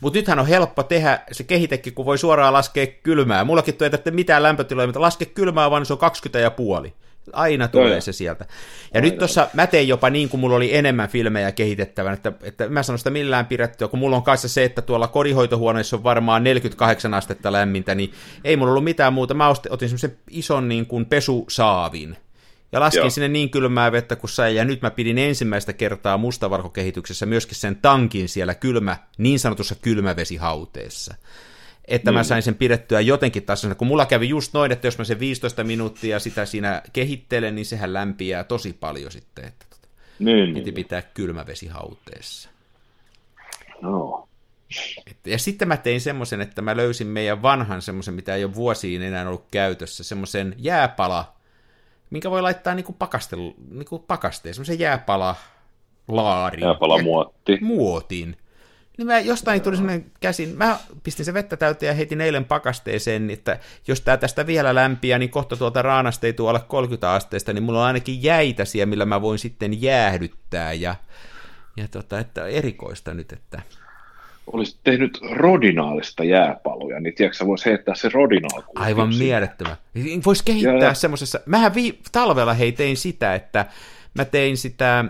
Mutta 0.00 0.18
nythän 0.18 0.38
on 0.38 0.46
helppo 0.46 0.82
tehdä 0.82 1.20
se 1.32 1.44
kehitekin, 1.44 1.94
kun 1.94 2.04
voi 2.04 2.18
suoraan 2.18 2.52
laskea 2.52 2.86
kylmää. 2.86 3.44
Mullakin 3.44 3.74
tuo 3.74 3.84
ei 3.84 3.90
tarvitse 3.90 4.10
mitään 4.10 4.42
lämpötiloja, 4.42 4.86
mutta 4.86 5.00
laske 5.00 5.24
kylmää, 5.24 5.70
vaan 5.70 5.86
se 5.86 5.92
on 5.92 5.98
20 5.98 6.38
ja 6.38 6.50
puoli. 6.50 6.92
Aina 7.32 7.68
tulee 7.68 7.92
joo. 7.92 8.00
se 8.00 8.12
sieltä. 8.12 8.46
Ja 8.94 9.00
nyt 9.00 9.18
tuossa 9.18 9.48
mä 9.54 9.66
tein 9.66 9.88
jopa 9.88 10.10
niin, 10.10 10.28
kun 10.28 10.40
mulla 10.40 10.56
oli 10.56 10.74
enemmän 10.74 11.08
filmejä 11.08 11.52
kehitettävänä, 11.52 12.14
että, 12.14 12.32
että 12.42 12.68
mä 12.68 12.82
sanon 12.82 12.98
sitä 12.98 13.10
millään 13.10 13.46
pidettyä, 13.46 13.88
kun 13.88 13.98
mulla 13.98 14.16
on 14.16 14.22
kanssa 14.22 14.48
se, 14.48 14.64
että 14.64 14.82
tuolla 14.82 15.08
kodinhoitohuoneessa 15.08 15.96
on 15.96 16.04
varmaan 16.04 16.44
48 16.44 17.14
astetta 17.14 17.52
lämmintä, 17.52 17.94
niin 17.94 18.12
ei 18.44 18.56
mulla 18.56 18.70
ollut 18.70 18.84
mitään 18.84 19.12
muuta. 19.12 19.34
Mä 19.34 19.48
otin 19.48 19.88
semmoisen 19.88 20.16
ison 20.30 20.68
niin 20.68 20.86
kuin 20.86 21.06
pesusaavin, 21.06 22.16
ja 22.72 22.80
laskin 22.80 23.00
Joo. 23.00 23.10
sinne 23.10 23.28
niin 23.28 23.50
kylmää 23.50 23.92
vettä 23.92 24.16
kuin 24.16 24.30
sai, 24.30 24.56
ja 24.56 24.64
nyt 24.64 24.82
mä 24.82 24.90
pidin 24.90 25.18
ensimmäistä 25.18 25.72
kertaa 25.72 26.18
mustavarhokehityksessä 26.18 27.26
myöskin 27.26 27.56
sen 27.56 27.76
tankin 27.76 28.28
siellä 28.28 28.54
kylmä, 28.54 28.96
niin 29.18 29.40
sanotussa 29.40 29.74
kylmävesihauteessa. 29.74 31.14
Että 31.88 32.12
mä 32.12 32.24
sain 32.24 32.42
sen 32.42 32.54
pidettyä 32.54 33.00
jotenkin 33.00 33.42
tasaisena, 33.42 33.74
kun 33.74 33.86
mulla 33.86 34.06
kävi 34.06 34.28
just 34.28 34.54
noin, 34.54 34.72
että 34.72 34.86
jos 34.86 34.98
mä 34.98 35.04
sen 35.04 35.20
15 35.20 35.64
minuuttia 35.64 36.18
sitä 36.18 36.46
siinä 36.46 36.82
kehittelen, 36.92 37.54
niin 37.54 37.66
sehän 37.66 37.92
lämpiää 37.92 38.44
tosi 38.44 38.72
paljon 38.72 39.12
sitten, 39.12 39.44
että 39.44 39.66
tota, 39.70 39.88
Niin, 40.18 40.54
piti 40.54 40.64
niin. 40.64 40.74
pitää 40.74 41.02
kylmävesihauteessa. 41.02 42.48
No. 43.82 44.28
Et, 45.06 45.26
ja 45.26 45.38
sitten 45.38 45.68
mä 45.68 45.76
tein 45.76 46.00
semmoisen, 46.00 46.40
että 46.40 46.62
mä 46.62 46.76
löysin 46.76 47.06
meidän 47.06 47.42
vanhan 47.42 47.82
semmoisen, 47.82 48.14
mitä 48.14 48.34
ei 48.34 48.44
ole 48.44 48.54
vuosiin 48.54 49.02
enää 49.02 49.28
ollut 49.28 49.46
käytössä, 49.50 50.04
semmoisen 50.04 50.54
jääpala, 50.58 51.36
minkä 52.10 52.30
voi 52.30 52.42
laittaa 52.42 52.74
niinku 52.74 52.92
pakastel, 52.92 53.52
niinku 53.70 53.98
pakasteen, 53.98 54.54
semmoisen 54.54 54.78
jääpala 54.78 55.36
laari. 56.08 56.62
Jääpala 56.62 57.02
muotti. 57.02 57.58
Muotin. 57.60 58.36
Niin 58.98 59.06
mä 59.06 59.20
jostain 59.20 59.60
tuli 59.60 59.76
semmoinen 59.76 60.04
käsin, 60.20 60.56
mä 60.56 60.78
pistin 61.02 61.24
se 61.24 61.34
vettä 61.34 61.56
täyteen 61.56 61.88
ja 61.88 61.94
heitin 61.94 62.20
eilen 62.20 62.44
pakasteeseen, 62.44 63.26
niin 63.26 63.38
että 63.38 63.58
jos 63.88 64.00
tää 64.00 64.16
tästä 64.16 64.46
vielä 64.46 64.74
lämpiää, 64.74 65.18
niin 65.18 65.30
kohta 65.30 65.56
tuolta 65.56 65.82
raanasta 65.82 66.26
ei 66.26 66.32
tule 66.32 66.48
alle 66.48 66.60
30 66.68 67.12
asteesta, 67.12 67.52
niin 67.52 67.62
mulla 67.62 67.80
on 67.80 67.86
ainakin 67.86 68.22
jäitä 68.22 68.64
siellä, 68.64 68.90
millä 68.90 69.04
mä 69.04 69.22
voin 69.22 69.38
sitten 69.38 69.82
jäähdyttää 69.82 70.72
ja, 70.72 70.94
ja 71.76 71.88
tota, 71.88 72.18
että 72.18 72.46
erikoista 72.46 73.14
nyt, 73.14 73.32
että 73.32 73.62
Olisit 74.52 74.78
tehnyt 74.84 75.18
rodinaalista 75.30 76.24
jääpaloja, 76.24 77.00
niin 77.00 77.14
tiedätkö, 77.14 77.36
sä 77.36 77.46
vois 77.46 77.66
heittää 77.66 77.94
se 77.94 78.08
rodinaal. 78.08 78.62
Aivan 78.74 79.14
mielettömän. 79.18 79.76
Voisi 80.26 80.44
kehittää 80.44 80.72
joo. 80.72 80.94
semmoisessa, 80.94 81.40
mähän 81.46 81.74
vi, 81.74 81.98
talvella 82.12 82.54
hei 82.54 82.72
tein 82.72 82.96
sitä, 82.96 83.34
että 83.34 83.66
mä 84.14 84.24
tein 84.24 84.56
sitä, 84.56 85.04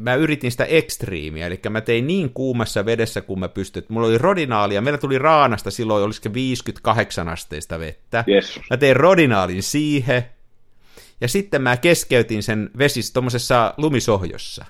mä 0.00 0.14
yritin 0.14 0.50
sitä 0.50 0.64
ekstriimiä, 0.64 1.46
eli 1.46 1.60
mä 1.70 1.80
tein 1.80 2.06
niin 2.06 2.30
kuumassa 2.30 2.84
vedessä, 2.86 3.20
kun 3.20 3.40
mä 3.40 3.48
pystyin, 3.48 3.82
että 3.82 3.92
mulla 3.92 4.06
oli 4.06 4.18
rodinaalia, 4.18 4.80
meillä 4.80 4.98
tuli 4.98 5.18
raanasta 5.18 5.70
silloin, 5.70 6.04
olisiko 6.04 6.34
58 6.34 7.28
asteista 7.28 7.78
vettä, 7.78 8.24
Yes. 8.28 8.60
mä 8.70 8.76
tein 8.76 8.96
rodinaalin 8.96 9.62
siihen, 9.62 10.24
ja 11.20 11.28
sitten 11.28 11.62
mä 11.62 11.76
keskeytin 11.76 12.42
sen 12.42 12.70
vesis 12.78 13.12
tuommoisessa 13.12 13.74
lumisohjossa. 13.76 14.64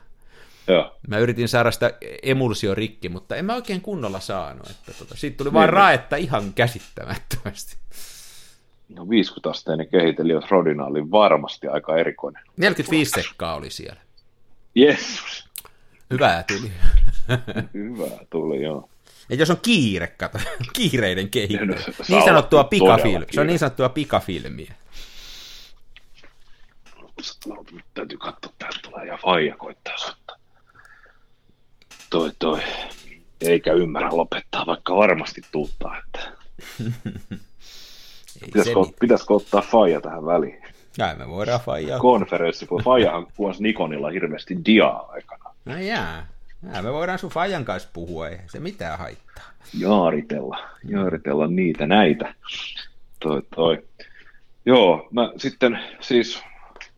Joo. 0.69 0.97
Mä 1.09 1.19
yritin 1.19 1.49
saada 1.49 1.71
sitä 1.71 1.93
emulsio 2.23 2.75
rikki, 2.75 3.09
mutta 3.09 3.37
en 3.37 3.45
mä 3.45 3.55
oikein 3.55 3.81
kunnolla 3.81 4.21
saanut. 4.21 4.71
Että 4.71 4.93
tota, 4.99 5.17
siitä 5.17 5.37
tuli 5.37 5.51
Niin. 5.51 5.69
raetta 5.69 6.17
ihan 6.17 6.53
käsittämättömästi. 6.55 7.77
No 8.89 9.09
50 9.09 9.51
asteinen 9.51 9.89
kehiteli, 9.89 10.33
jos 10.33 10.51
rodinaali 10.51 11.01
on 11.01 11.11
varmasti 11.11 11.67
aika 11.69 11.97
erikoinen. 11.97 12.43
45 12.57 13.11
sekkaa 13.11 13.55
oli 13.55 13.71
siellä. 13.71 14.01
Jeesus. 14.75 15.49
Hyvää 16.11 16.45
tuli. 16.49 16.73
Hyvä 17.75 18.25
tuli, 18.31 18.63
joo. 18.63 18.89
Ja 19.29 19.37
jos 19.37 19.51
on 19.51 19.57
kiire, 19.63 20.07
kato, 20.07 20.39
kiireiden 20.73 21.31
kehittely. 21.31 21.67
No, 21.67 21.75
Niin 22.09 22.25
sanottua 22.25 22.65
pikafilmiä. 22.65 23.29
Se 23.31 23.41
on 23.41 23.47
niin 23.47 23.59
sanottua 23.59 23.89
pikafilmiä. 23.89 24.75
No, 27.47 27.65
nyt 27.73 27.85
täytyy 27.95 28.19
katsoa, 28.19 28.53
täältä 28.59 28.79
tulee 28.83 29.07
ja 29.07 29.19
faija 29.23 29.57
koittaa 29.57 29.99
soittaa. 29.99 30.37
Toi 32.11 32.33
toi. 32.39 32.61
Eikä 33.41 33.73
ymmärrä 33.73 34.09
lopettaa, 34.13 34.67
vaikka 34.67 34.97
varmasti 34.97 35.43
tuuttaa, 35.53 35.99
että 35.99 36.33
Ei 38.37 38.41
se 38.41 38.47
pitäisikö, 38.47 38.81
pitäisikö 39.01 39.35
ottaa 39.35 39.61
faija 39.61 40.01
tähän 40.01 40.27
väliin. 40.27 40.63
Kai 40.99 41.17
me 41.17 41.29
voidaan 41.29 41.61
faijaa. 41.61 41.99
Konferenssi, 41.99 42.67
kun 42.67 42.83
faijahan 42.83 43.27
kuvasi 43.37 43.63
Nikonilla 43.63 44.11
hirveästi 44.11 44.59
diaa 44.65 45.07
aikana. 45.09 45.55
No 45.65 45.79
jää. 45.79 46.27
Jää, 46.73 46.83
me 46.83 46.93
voidaan 46.93 47.19
sun 47.19 47.31
fajan 47.31 47.65
kanssa 47.65 47.89
puhua, 47.93 48.29
ei 48.29 48.39
se 48.47 48.61
mitään 48.61 48.99
haittaa. 48.99 49.45
Jaaritella, 49.79 50.59
jaaritella 50.89 51.47
niitä 51.47 51.87
näitä. 51.87 52.35
Toi, 53.21 53.43
toi. 53.55 53.85
Joo, 54.67 55.09
mä 55.11 55.33
sitten 55.37 55.79
siis 56.01 56.43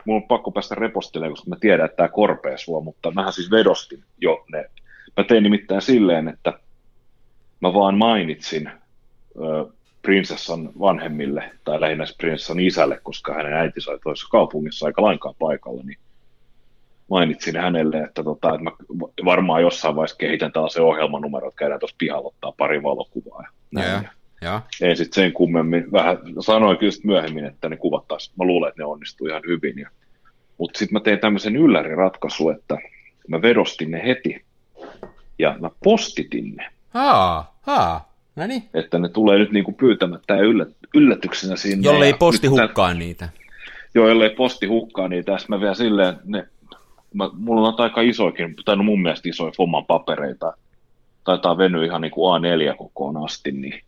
mulla 0.05 0.21
on 0.21 0.27
pakko 0.27 0.51
päästä 0.51 0.75
repostelemaan, 0.75 1.33
koska 1.33 1.49
mä 1.49 1.55
tiedän, 1.59 1.85
että 1.85 1.95
tämä 1.95 2.09
korpee 2.09 2.57
sua, 2.57 2.81
mutta 2.81 3.11
mähän 3.11 3.33
siis 3.33 3.51
vedostin 3.51 4.03
jo 4.21 4.45
ne. 4.51 4.69
Mä 5.17 5.23
tein 5.23 5.43
nimittäin 5.43 5.81
silleen, 5.81 6.27
että 6.27 6.53
mä 7.61 7.73
vaan 7.73 7.97
mainitsin 7.97 8.71
ö, 9.35 9.71
prinsessan 10.01 10.69
vanhemmille, 10.79 11.51
tai 11.63 11.81
lähinnä 11.81 12.05
prinsessan 12.17 12.59
isälle, 12.59 12.99
koska 13.03 13.33
hänen 13.33 13.53
äitinsä 13.53 13.91
oli 13.91 13.99
toisessa 14.03 14.29
kaupungissa 14.31 14.85
aika 14.85 15.01
lainkaan 15.01 15.35
paikalla, 15.39 15.83
niin 15.83 15.97
mainitsin 17.09 17.57
hänelle, 17.57 17.97
että, 17.97 18.23
tota, 18.23 18.49
että 18.49 18.63
mä 18.63 18.71
varmaan 19.25 19.61
jossain 19.61 19.95
vaiheessa 19.95 20.17
kehitän 20.17 20.51
tällaisen 20.51 20.83
ohjelmanumero, 20.83 21.47
että 21.47 21.59
käydään 21.59 21.79
tuossa 21.79 21.95
pihalla 21.97 22.27
ottaa 22.27 22.53
pari 22.57 22.83
valokuvaa. 22.83 23.41
Ja 23.41 23.49
näin. 23.71 24.03
Ja, 24.03 24.09
ja. 24.41 24.61
Ei 24.81 24.95
sitten 24.95 25.23
sen 25.23 25.33
kummemmin, 25.33 25.91
vähän 25.91 26.17
sanoin 26.39 26.77
kyllä 26.77 26.91
sit 26.91 27.03
myöhemmin, 27.03 27.45
että 27.45 27.69
ne 27.69 27.77
kuvat 27.77 28.07
taas, 28.07 28.33
mä 28.37 28.45
luulen, 28.45 28.69
että 28.69 28.81
ne 28.81 28.85
onnistuu 28.85 29.27
ihan 29.27 29.43
hyvin. 29.47 29.79
Ja, 29.79 29.89
mutta 30.57 30.79
sitten 30.79 30.93
mä 30.93 30.99
tein 30.99 31.19
tämmöisen 31.19 31.55
ylläriratkaisu, 31.55 32.49
että 32.49 32.77
mä 33.27 33.41
vedostin 33.41 33.91
ne 33.91 34.03
heti 34.03 34.45
ja 35.39 35.55
mä 35.59 35.69
postitin 35.83 36.55
ne. 36.55 36.69
Haa, 36.89 37.59
haa. 37.61 38.08
No 38.39 38.47
niin. 38.47 38.63
Että 38.73 38.99
ne 38.99 39.09
tulee 39.09 39.37
nyt 39.37 39.51
niinku 39.51 39.71
pyytämättä 39.71 40.35
ja 40.35 40.41
yllät, 40.41 40.69
yllätyksenä 40.95 41.55
sinne. 41.55 41.89
Jollei 41.89 42.09
ja 42.09 42.17
posti 42.17 42.47
hukkaa 42.47 42.93
niitä. 42.93 43.29
Joo, 43.95 44.07
ellei 44.07 44.29
posti 44.29 44.65
hukkaa, 44.65 45.07
niin 45.07 45.25
tässä 45.25 45.47
mä 45.49 45.59
vielä 45.59 45.73
silleen, 45.73 46.15
ne, 46.25 46.47
mä, 47.13 47.29
mulla 47.33 47.67
on 47.67 47.75
aika 47.77 48.01
isoikin, 48.01 48.55
tai 48.65 48.75
no 48.75 48.83
mun 48.83 49.01
mielestä 49.01 49.29
isoja 49.29 49.51
Foman 49.57 49.85
papereita, 49.85 50.53
taitaa 51.23 51.57
venyä 51.57 51.85
ihan 51.85 52.01
niin 52.01 52.11
kuin 52.11 52.41
A4 52.41 52.75
kokoon 52.77 53.25
asti, 53.25 53.51
niin 53.51 53.81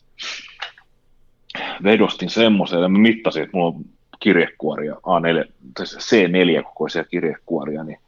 vedostin 1.84 2.30
semmoisen, 2.30 2.82
ja 2.82 2.90
mä 2.90 2.98
mittasin, 2.98 3.44
että 3.44 3.58
mulla 3.58 3.76
on 3.76 3.86
kirjekuoria, 4.20 4.94
A4, 4.94 5.52
tai 5.78 5.86
C4 5.86 6.64
kokoisia 6.64 7.04
kirjekuoria, 7.04 7.84
niin 7.84 8.00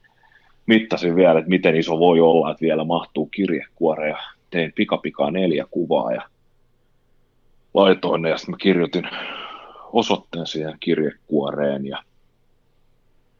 mittasin 0.65 1.15
vielä, 1.15 1.39
että 1.39 1.49
miten 1.49 1.75
iso 1.75 1.99
voi 1.99 2.19
olla, 2.19 2.51
että 2.51 2.61
vielä 2.61 2.83
mahtuu 2.83 3.25
kirjekuore, 3.25 4.09
ja 4.09 4.17
tein 4.49 4.73
pikapikaa 4.75 5.31
neljä 5.31 5.65
kuvaa, 5.71 6.13
ja 6.13 6.21
laitoin 7.73 8.21
ne, 8.21 8.29
ja 8.29 8.37
sitten 8.37 8.53
mä 8.53 8.57
kirjoitin 8.57 9.09
osoitteen 9.93 10.47
siihen 10.47 10.77
kirjekuoreen, 10.79 11.85
ja 11.85 12.03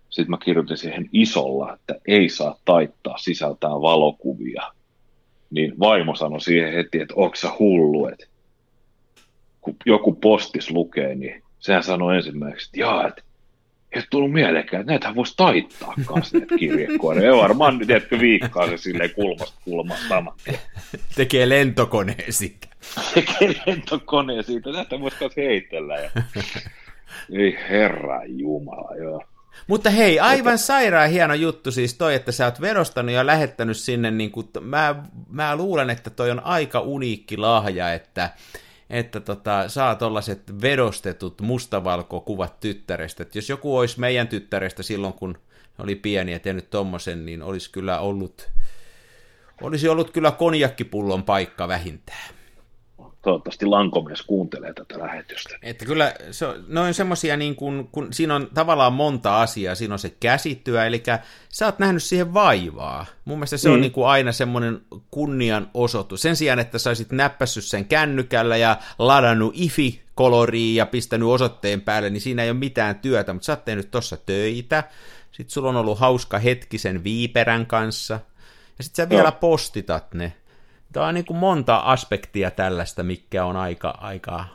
sitten 0.10 0.30
mä 0.30 0.38
kirjoitin 0.38 0.78
siihen 0.78 1.10
isolla, 1.14 1.74
että 1.74 1.96
ei 2.08 2.30
saa 2.30 2.60
taittaa 2.66 3.18
sisältää 3.18 3.70
valokuvia. 3.70 4.62
Niin 5.50 5.80
vaimo 5.80 6.16
sanoi 6.16 6.42
siihen 6.42 6.74
heti, 6.74 7.00
että 7.00 7.14
onko 7.18 7.36
sä 7.36 7.50
hullu, 7.60 8.08
että 8.08 8.26
kun 9.62 9.76
joku 9.86 10.14
postis 10.14 10.72
lukee, 10.72 11.16
niin 11.16 11.44
sehän 11.60 11.84
sanoi 11.84 12.16
ensimmäiseksi, 12.16 12.68
että 12.68 12.80
jaa, 12.80 13.08
että 13.08 13.22
ei 13.94 14.00
ole 14.00 14.08
tullut 14.10 14.32
mieleenkään, 14.32 14.82
että 14.82 14.92
näitähän 14.92 15.16
voisi 15.16 15.34
taittaa 15.38 15.94
kanssa 16.06 16.38
näitä 16.38 16.56
kirjekuoreja. 16.58 17.28
Ja 17.28 17.38
varmaan 17.38 17.78
nyt, 17.78 17.88
tiedätkö, 17.88 18.20
viikkaa 18.20 18.68
se 18.68 18.78
silleen 18.78 19.14
kulmasta 19.16 19.60
kulmasta. 19.66 20.24
Tekee 21.16 21.50
lentokoneen 21.50 22.34
siitä. 22.34 22.68
Tekee 23.14 23.62
lentokoneen 23.66 24.44
siitä, 24.44 24.72
näitä 24.72 25.00
voisi 25.00 25.18
kanssa 25.18 25.42
heitellä. 25.42 25.96
Ja... 25.96 26.10
Ei 27.34 27.58
herra 27.70 28.22
jumala, 28.26 28.96
joo. 28.96 29.24
Mutta 29.68 29.90
hei, 29.90 30.20
aivan 30.20 30.58
sairaan 30.58 31.10
hieno 31.10 31.34
juttu 31.34 31.72
siis 31.72 31.94
toi, 31.94 32.16
että 32.16 32.32
sä 32.32 32.46
oot 32.46 32.62
verostanut 32.62 33.16
ja 33.16 33.26
lähettänyt 33.26 33.78
sinne, 33.78 34.12
niin 34.12 34.32
kuin, 34.32 34.48
mä, 34.62 34.96
mä 35.30 35.56
luulen, 35.56 35.90
että 35.90 36.10
toi 36.10 36.32
on 36.32 36.46
aika 36.46 36.80
uniikki 36.80 37.38
lahja, 37.38 37.94
että, 37.94 38.30
että 38.94 39.20
tota, 39.20 39.70
saa 39.70 39.96
tollaset 39.96 40.62
vedostetut 40.62 41.42
mustavalkokuvat 41.42 42.60
tyttärestä. 42.60 43.24
Et 43.24 43.36
jos 43.36 43.50
joku 43.50 43.78
olisi 43.78 44.00
meidän 44.00 44.28
tyttärestä 44.28 44.84
silloin, 44.84 45.14
kun 45.14 45.38
oli 45.80 45.96
pieni 45.96 46.32
ja 46.32 46.40
tehnyt 46.40 46.70
tommosen, 46.70 47.26
niin 47.26 47.44
olisi 47.44 47.72
kyllä 47.72 48.00
ollut, 48.00 48.52
olisi 49.62 49.90
ollut 49.90 50.12
kyllä 50.12 50.32
konjakkipullon 50.32 51.24
paikka 51.24 51.68
vähintään. 51.68 52.43
Toivottavasti 53.24 53.66
Lankomies 53.66 54.22
kuuntelee 54.22 54.74
tätä 54.74 55.00
lähetystä. 55.00 55.58
Että 55.62 55.86
kyllä 55.86 56.14
se 56.32 56.46
ne 56.68 56.80
on 56.80 56.94
semmosia 56.94 57.38
niin 57.38 57.56
kuin, 57.56 57.88
kun 57.92 58.14
siinä 58.14 58.36
on 58.36 58.48
tavallaan 58.54 58.94
monta 58.94 59.42
asiaa, 59.42 59.76
siinä 59.76 59.94
on 59.94 60.00
se 60.00 60.14
käsityö, 60.20 60.86
eli 60.86 61.04
sä 61.50 61.66
oot 61.66 61.80
nähnyt 61.80 62.04
siihen 62.04 62.34
vaivaa. 62.34 63.06
Mun 63.26 63.38
mielestä 63.38 63.58
se 63.58 63.70
mm. 63.70 63.74
on 63.74 63.82
niin 63.82 63.92
kuin 63.92 64.08
aina 64.08 64.32
semmoinen 64.32 64.82
kunnianosoitus. 65.12 66.22
Sen 66.22 66.36
sijaan, 66.36 66.60
että 66.60 66.80
sä 66.80 66.90
olisit 66.90 67.12
näppässyt 67.12 67.64
sen 67.64 67.86
kännykällä 67.86 68.58
ja 68.58 68.78
ladannut 69.00 69.54
IFI-koloriin 69.56 70.76
ja 70.76 70.86
pistänyt 70.86 71.28
osoitteen 71.28 71.82
päälle, 71.82 72.10
niin 72.10 72.22
siinä 72.22 72.44
ei 72.44 72.50
ole 72.50 72.60
mitään 72.60 72.96
työtä, 72.96 73.34
mutta 73.34 73.46
sä 73.46 73.52
oot 73.52 73.66
tehnyt 73.66 73.92
tossa 73.92 74.18
töitä. 74.18 74.84
Sitten 75.32 75.54
sulla 75.54 75.70
on 75.70 75.76
ollut 75.76 76.00
hauska 76.00 76.40
hetki 76.40 76.78
sen 76.78 77.04
viiperän 77.04 77.66
kanssa. 77.66 78.20
Ja 78.78 78.84
sitten 78.84 79.04
sä 79.04 79.10
vielä 79.10 79.24
Joo. 79.24 79.32
postitat 79.32 80.14
ne. 80.14 80.34
Tämä 80.94 81.08
on 81.08 81.14
niin 81.14 81.26
kuin 81.26 81.38
monta 81.38 81.76
aspektia 81.78 82.52
tällaista, 82.52 83.04
mikä 83.04 83.46
on 83.46 83.56
aika, 83.58 83.98
aika... 84.02 84.46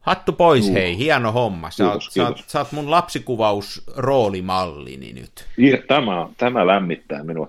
Hattu 0.00 0.32
pois, 0.32 0.66
Juu. 0.66 0.74
hei, 0.74 0.98
hieno 0.98 1.32
homma. 1.32 1.70
Sä, 1.70 1.84
oot, 1.84 1.92
Kiitos, 1.92 2.14
sä, 2.14 2.22
oot, 2.26 2.34
kiitos. 2.36 2.52
sä 2.52 2.58
oot 2.58 2.72
mun 2.72 2.90
lapsikuvausroolimallini 2.90 5.12
nyt. 5.12 5.46
Ja 5.56 5.78
Tämä, 5.88 6.28
tämä 6.36 6.66
lämmittää 6.66 7.24
minua. 7.24 7.48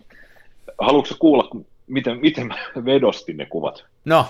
Haluatko 0.80 1.16
kuulla, 1.20 1.50
miten, 1.88 2.20
miten 2.20 2.48
mä 2.48 2.56
vedostin 2.86 3.38
ne 3.38 3.46
kuvat? 3.46 3.86
No, 4.06 4.26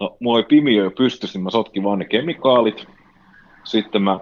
No, 0.00 0.16
mulla 0.20 0.36
oli 0.38 0.46
pimiö 0.48 0.84
jo 0.84 0.90
pystyssä, 0.90 1.38
niin 1.38 1.44
mä 1.44 1.50
sotkin 1.50 1.82
vaan 1.82 1.98
ne 1.98 2.04
kemikaalit. 2.04 2.86
Sitten 3.64 4.02
mä 4.02 4.20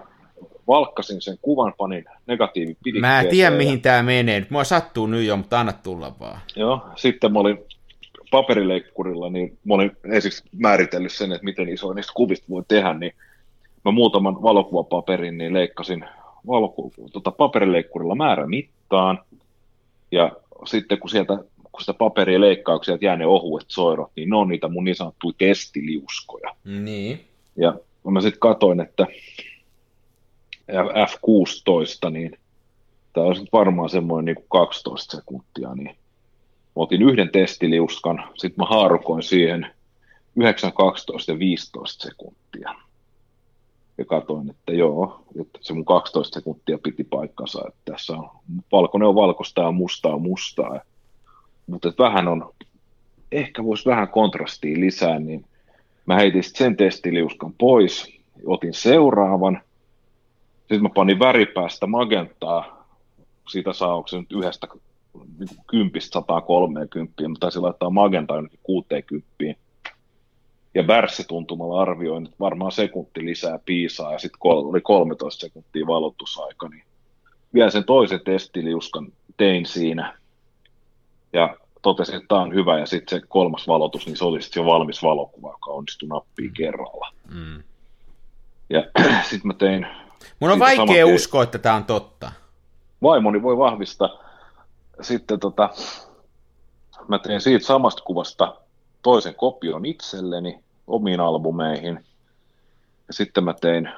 valkkasin 0.67 1.21
sen 1.21 1.37
kuvan, 1.41 1.73
panin 1.77 2.05
negatiivipidikkeeseen. 2.27 3.01
mä 3.13 3.19
en 3.21 3.27
tiedä 3.27 3.51
ja- 3.51 3.57
mihin 3.57 3.81
tää 3.81 4.03
menee. 4.03 4.47
Mua 4.49 4.63
sattuu 4.63 5.07
nyt 5.07 5.25
jo, 5.25 5.37
mutta 5.37 5.59
anna 5.59 5.73
tulla 5.73 6.15
vaan. 6.19 6.39
Joo, 6.55 6.81
sitten 6.95 7.33
mä 7.33 7.39
olin 7.39 7.57
paperileikkurilla, 8.31 9.29
niin 9.29 9.57
mä 9.65 9.73
olin 9.73 9.91
ensiksi 10.13 10.43
määritellyt 10.57 11.11
sen, 11.11 11.31
että 11.31 11.45
miten 11.45 11.69
iso 11.69 11.93
niistä 11.93 12.13
kuvista 12.15 12.45
voi 12.49 12.63
tehdä, 12.67 12.93
niin 12.93 13.11
mä 13.85 13.91
muutaman 13.91 14.41
valokuvapaperin 14.41 15.37
niin 15.37 15.53
leikkasin 15.53 16.05
valoku- 16.47 16.93
tota, 17.11 17.31
paperileikkurilla 17.31 18.15
määrämittaan, 18.15 19.19
ja 20.11 20.31
sitten 20.65 20.99
kun 20.99 21.09
sieltä 21.09 21.37
kun 21.71 21.81
sitä 21.81 21.93
paperia 21.93 22.41
leikkaa, 22.41 22.77
kun 22.77 22.85
sieltä 22.85 23.05
jää 23.05 23.15
ne 23.15 23.25
ohuet 23.25 23.65
soirot, 23.67 24.11
niin 24.15 24.29
ne 24.29 24.35
on 24.35 24.47
niitä 24.47 24.67
mun 24.67 24.83
niin 24.83 24.95
sanottuja 24.95 25.33
testiliuskoja. 25.37 26.55
Niin. 26.65 27.25
Ja 27.55 27.75
mä 28.11 28.21
sitten 28.21 28.39
katoin, 28.39 28.79
että 28.79 29.07
F16, 31.07 32.09
niin 32.09 32.39
tämä 33.13 33.33
sit 33.33 33.49
varmaan 33.53 33.89
semmoinen 33.89 34.25
niin 34.25 34.35
kuin 34.35 34.45
12 34.49 35.17
sekuntia, 35.17 35.75
niin 35.75 35.95
mä 36.79 36.83
otin 36.83 37.01
yhden 37.01 37.29
testiliuskan, 37.29 38.23
sitten 38.37 38.63
mä 38.63 38.65
haarukoin 38.65 39.23
siihen 39.23 39.67
9, 40.35 40.73
12 40.73 41.31
ja 41.31 41.39
15 41.39 42.03
sekuntia. 42.03 42.75
Ja 43.97 44.05
katoin, 44.05 44.49
että 44.49 44.71
joo, 44.71 45.23
että 45.41 45.59
se 45.61 45.73
mun 45.73 45.85
12 45.85 46.39
sekuntia 46.39 46.77
piti 46.83 47.03
paikkansa, 47.03 47.61
että 47.67 47.91
tässä 47.91 48.13
on 48.13 48.29
valkoinen 48.71 49.07
on 49.07 49.15
valkoista 49.15 49.61
ja 49.61 49.71
mustaa 49.71 50.15
on 50.15 50.21
mustaa. 50.21 50.79
Mutta 51.67 51.93
vähän 51.99 52.27
on, 52.27 52.53
ehkä 53.31 53.63
voisi 53.63 53.89
vähän 53.89 54.07
kontrastia 54.07 54.79
lisää, 54.79 55.19
niin 55.19 55.45
mä 56.05 56.15
heitin 56.15 56.43
sen 56.43 56.77
testiliuskan 56.77 57.53
pois, 57.57 58.19
otin 58.45 58.73
seuraavan, 58.73 59.61
sitten 60.59 60.83
mä 60.83 60.89
panin 60.89 61.19
väripäästä 61.19 61.87
magentaa, 61.87 62.87
siitä 63.49 63.73
saa, 63.73 63.95
onko 63.95 64.07
se 64.07 64.17
nyt 64.17 64.31
yhdestä 64.31 64.67
niin 65.39 65.55
kuin 65.55 65.65
kympistä 65.67 66.13
130, 66.13 67.13
mutta 67.27 67.39
taisin 67.39 67.61
laittaa 67.61 67.89
magentaa 67.89 68.37
jonnekin 68.37 68.59
60. 68.63 69.27
Ja 70.75 70.87
värssituntumalla 70.87 71.81
arvioin, 71.81 72.25
että 72.25 72.35
varmaan 72.39 72.71
sekunti 72.71 73.25
lisää 73.25 73.59
piisaa, 73.65 74.11
ja 74.13 74.19
sitten 74.19 74.39
kol- 74.39 74.69
oli 74.69 74.81
13 74.81 75.41
sekuntia 75.41 75.87
valotusaika, 75.87 76.69
niin 76.69 76.83
vielä 77.53 77.69
sen 77.69 77.83
toisen 77.83 78.21
testiliuskan 78.25 79.07
tein 79.37 79.65
siinä, 79.65 80.17
ja 81.33 81.55
totesin, 81.81 82.15
että 82.15 82.27
tämä 82.27 82.41
on 82.41 82.53
hyvä, 82.53 82.79
ja 82.79 82.85
sitten 82.85 83.19
se 83.19 83.27
kolmas 83.27 83.67
valotus, 83.67 84.05
niin 84.05 84.17
se 84.17 84.25
oli 84.25 84.41
sitten 84.41 84.61
jo 84.61 84.65
valmis 84.65 85.03
valokuva, 85.03 85.51
joka 85.51 85.71
onnistui 85.71 86.09
nappiin 86.09 86.53
kerralla. 86.53 87.11
Mm. 87.33 87.63
Ja 88.69 88.83
sitten 89.29 89.47
mä 89.47 89.53
tein, 89.53 89.87
Mun 90.39 90.51
on 90.51 90.59
vaikea 90.59 91.07
uskoa, 91.07 91.43
että 91.43 91.57
tämä 91.57 91.75
on 91.75 91.85
totta. 91.85 92.31
vaimoni 93.01 93.41
voi 93.41 93.57
vahvistaa, 93.57 94.09
sitten 95.01 95.39
tota, 95.39 95.69
mä 97.07 97.19
tein 97.19 97.41
siitä 97.41 97.65
samasta 97.65 98.03
kuvasta 98.03 98.55
toisen 99.01 99.35
kopion 99.35 99.85
itselleni 99.85 100.63
omiin 100.87 101.19
albumeihin. 101.19 102.05
Ja 103.07 103.13
sitten 103.13 103.43
mä 103.43 103.53
tein 103.53 103.89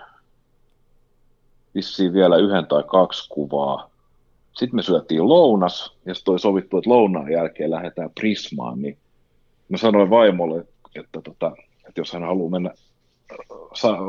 vissiin 1.75 2.13
vielä 2.13 2.37
yhden 2.37 2.67
tai 2.67 2.83
kaksi 2.83 3.29
kuvaa. 3.29 3.89
Sitten 4.53 4.75
me 4.75 4.83
syötiin 4.83 5.29
lounas, 5.29 5.97
ja 6.05 6.15
sitten 6.15 6.31
oli 6.31 6.39
sovittu, 6.39 6.77
että 6.77 6.89
lounaan 6.89 7.31
jälkeen 7.31 7.71
lähdetään 7.71 8.09
Prismaan, 8.09 8.81
niin 8.81 8.97
mä 9.69 9.77
sanoin 9.77 10.09
vaimolle, 10.09 10.65
että, 10.95 11.21
tota, 11.21 11.51
että 11.87 12.01
jos 12.01 12.13
hän 12.13 12.23
haluaa 12.23 12.49
mennä 12.49 12.73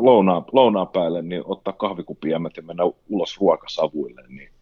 lounaan, 0.01 0.45
lounaan 0.53 0.88
päälle, 0.88 1.22
niin 1.22 1.43
ottaa 1.45 1.72
kahvikupijämät 1.72 2.57
ja 2.57 2.62
mennä 2.62 2.82
ulos 3.09 3.40
ruokasavuille, 3.40 4.22
niin 4.28 4.53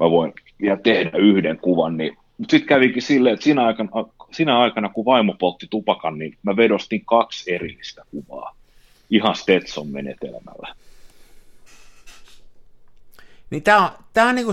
mä 0.00 0.10
voin 0.10 0.32
vielä 0.60 0.78
tehdä 0.82 1.18
yhden 1.18 1.58
kuvan. 1.58 1.96
Niin. 1.96 2.16
Mutta 2.38 2.50
sitten 2.50 2.68
kävikin 2.68 3.02
silleen, 3.02 3.34
että 3.34 3.44
siinä 3.44 3.66
aikana, 3.66 3.90
siinä 4.32 4.58
aikana, 4.58 4.88
kun 4.88 5.04
vaimo 5.04 5.34
poltti 5.38 5.66
tupakan, 5.70 6.18
niin 6.18 6.38
mä 6.42 6.56
vedostin 6.56 7.04
kaksi 7.04 7.54
erillistä 7.54 8.02
kuvaa 8.10 8.56
ihan 9.10 9.36
Stetson-menetelmällä. 9.36 10.74
Niin 13.50 13.62
tää 13.62 13.78
on, 13.78 13.90
tää 14.12 14.26
on 14.26 14.34
niinku, 14.34 14.52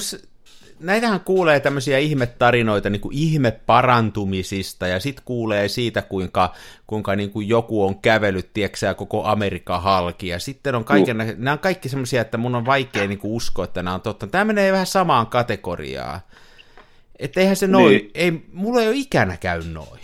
näitähän 0.79 1.19
kuulee 1.19 1.59
tämmöisiä 1.59 1.97
ihmetarinoita 1.97 2.89
niin 2.89 3.01
kuin 3.01 3.17
ihmeparantumisista, 3.17 4.87
ja 4.87 4.99
sitten 4.99 5.25
kuulee 5.25 5.67
siitä, 5.67 6.01
kuinka, 6.01 6.53
kuinka 6.87 7.15
niin 7.15 7.31
kuin 7.31 7.47
joku 7.47 7.85
on 7.85 7.99
kävellyt, 7.99 8.53
tieksää 8.53 8.93
koko 8.93 9.25
Amerikan 9.25 9.81
halki, 9.81 10.27
ja 10.27 10.39
sitten 10.39 10.75
on 10.75 10.85
kaiken, 10.85 11.21
uh. 11.21 11.27
nämä 11.37 11.51
on 11.51 11.59
kaikki 11.59 11.89
semmoisia, 11.89 12.21
että 12.21 12.37
mun 12.37 12.55
on 12.55 12.65
vaikea 12.65 13.07
niin 13.07 13.19
kuin 13.19 13.33
uskoa, 13.33 13.65
että 13.65 13.83
nämä 13.83 13.93
on 13.93 14.01
totta. 14.01 14.27
Tämä 14.27 14.45
menee 14.45 14.71
vähän 14.71 14.85
samaan 14.85 15.27
kategoriaan. 15.27 16.19
Että 17.19 17.39
eihän 17.39 17.55
se 17.55 17.67
noin, 17.67 17.97
niin. 17.97 18.11
ei, 18.13 18.45
mulla 18.53 18.81
ei 18.81 18.87
ole 18.87 18.95
ikänä 18.95 19.37
käy 19.37 19.63
noin. 19.63 19.99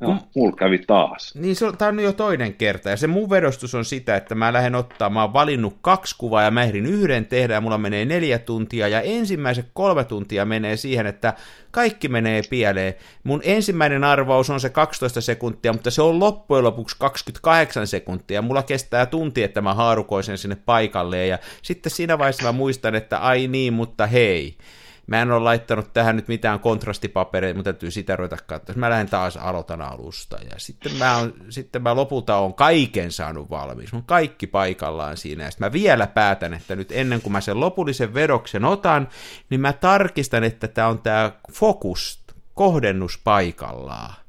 No, 0.00 0.06
kun, 0.06 0.20
mulla 0.36 0.56
kävi 0.56 0.78
taas. 0.78 1.34
Niin, 1.34 1.56
se 1.56 1.66
on, 1.66 1.76
tämä 1.76 1.88
on 1.88 2.00
jo 2.00 2.12
toinen 2.12 2.54
kerta, 2.54 2.90
ja 2.90 2.96
se 2.96 3.06
mun 3.06 3.30
vedostus 3.30 3.74
on 3.74 3.84
sitä, 3.84 4.16
että 4.16 4.34
mä 4.34 4.52
lähden 4.52 4.74
ottaa, 4.74 5.10
mä 5.10 5.22
oon 5.22 5.32
valinnut 5.32 5.76
kaksi 5.80 6.14
kuvaa, 6.18 6.42
ja 6.42 6.50
mä 6.50 6.62
ehdin 6.62 6.86
yhden 6.86 7.26
tehdä, 7.26 7.54
ja 7.54 7.60
mulla 7.60 7.78
menee 7.78 8.04
neljä 8.04 8.38
tuntia, 8.38 8.88
ja 8.88 9.00
ensimmäiset 9.00 9.66
kolme 9.72 10.04
tuntia 10.04 10.44
menee 10.44 10.76
siihen, 10.76 11.06
että 11.06 11.34
kaikki 11.70 12.08
menee 12.08 12.42
pieleen. 12.50 12.94
Mun 13.24 13.40
ensimmäinen 13.44 14.04
arvaus 14.04 14.50
on 14.50 14.60
se 14.60 14.68
12 14.68 15.20
sekuntia, 15.20 15.72
mutta 15.72 15.90
se 15.90 16.02
on 16.02 16.20
loppujen 16.20 16.64
lopuksi 16.64 16.96
28 16.98 17.86
sekuntia, 17.86 18.42
mulla 18.42 18.62
kestää 18.62 19.06
tunti, 19.06 19.42
että 19.42 19.60
mä 19.60 19.74
haarukoisen 19.74 20.38
sinne 20.38 20.56
paikalleen, 20.66 21.28
ja 21.28 21.38
sitten 21.62 21.92
siinä 21.92 22.18
vaiheessa 22.18 22.42
mä 22.42 22.52
muistan, 22.52 22.94
että 22.94 23.18
ai 23.18 23.48
niin, 23.48 23.72
mutta 23.72 24.06
hei, 24.06 24.56
Mä 25.06 25.22
en 25.22 25.30
ole 25.30 25.40
laittanut 25.40 25.92
tähän 25.92 26.16
nyt 26.16 26.28
mitään 26.28 26.60
kontrastipapereita, 26.60 27.56
mutta 27.56 27.72
täytyy 27.72 27.90
sitä 27.90 28.16
ruveta 28.16 28.36
katsoa. 28.46 28.76
Mä 28.76 28.90
lähden 28.90 29.10
taas 29.10 29.36
aloitan 29.36 29.82
alusta. 29.82 30.38
Ja 30.50 30.58
sitten 30.58 30.92
mä, 30.96 31.16
on, 31.16 31.34
sitten 31.48 31.82
mä 31.82 31.96
lopulta 31.96 32.36
on 32.36 32.54
kaiken 32.54 33.12
saanut 33.12 33.50
valmiiksi. 33.50 33.94
Mun 33.94 34.04
kaikki 34.04 34.46
paikallaan 34.46 35.16
siinä. 35.16 35.44
Ja 35.44 35.50
sitten 35.50 35.66
mä 35.66 35.72
vielä 35.72 36.06
päätän, 36.06 36.54
että 36.54 36.76
nyt 36.76 36.92
ennen 36.92 37.22
kuin 37.22 37.32
mä 37.32 37.40
sen 37.40 37.60
lopullisen 37.60 38.14
vedoksen 38.14 38.64
otan, 38.64 39.08
niin 39.50 39.60
mä 39.60 39.72
tarkistan, 39.72 40.44
että 40.44 40.68
tämä 40.68 40.88
on 40.88 41.02
tämä 41.02 41.32
fokus, 41.52 42.24
kohdennus 42.54 43.18
paikallaan. 43.24 44.19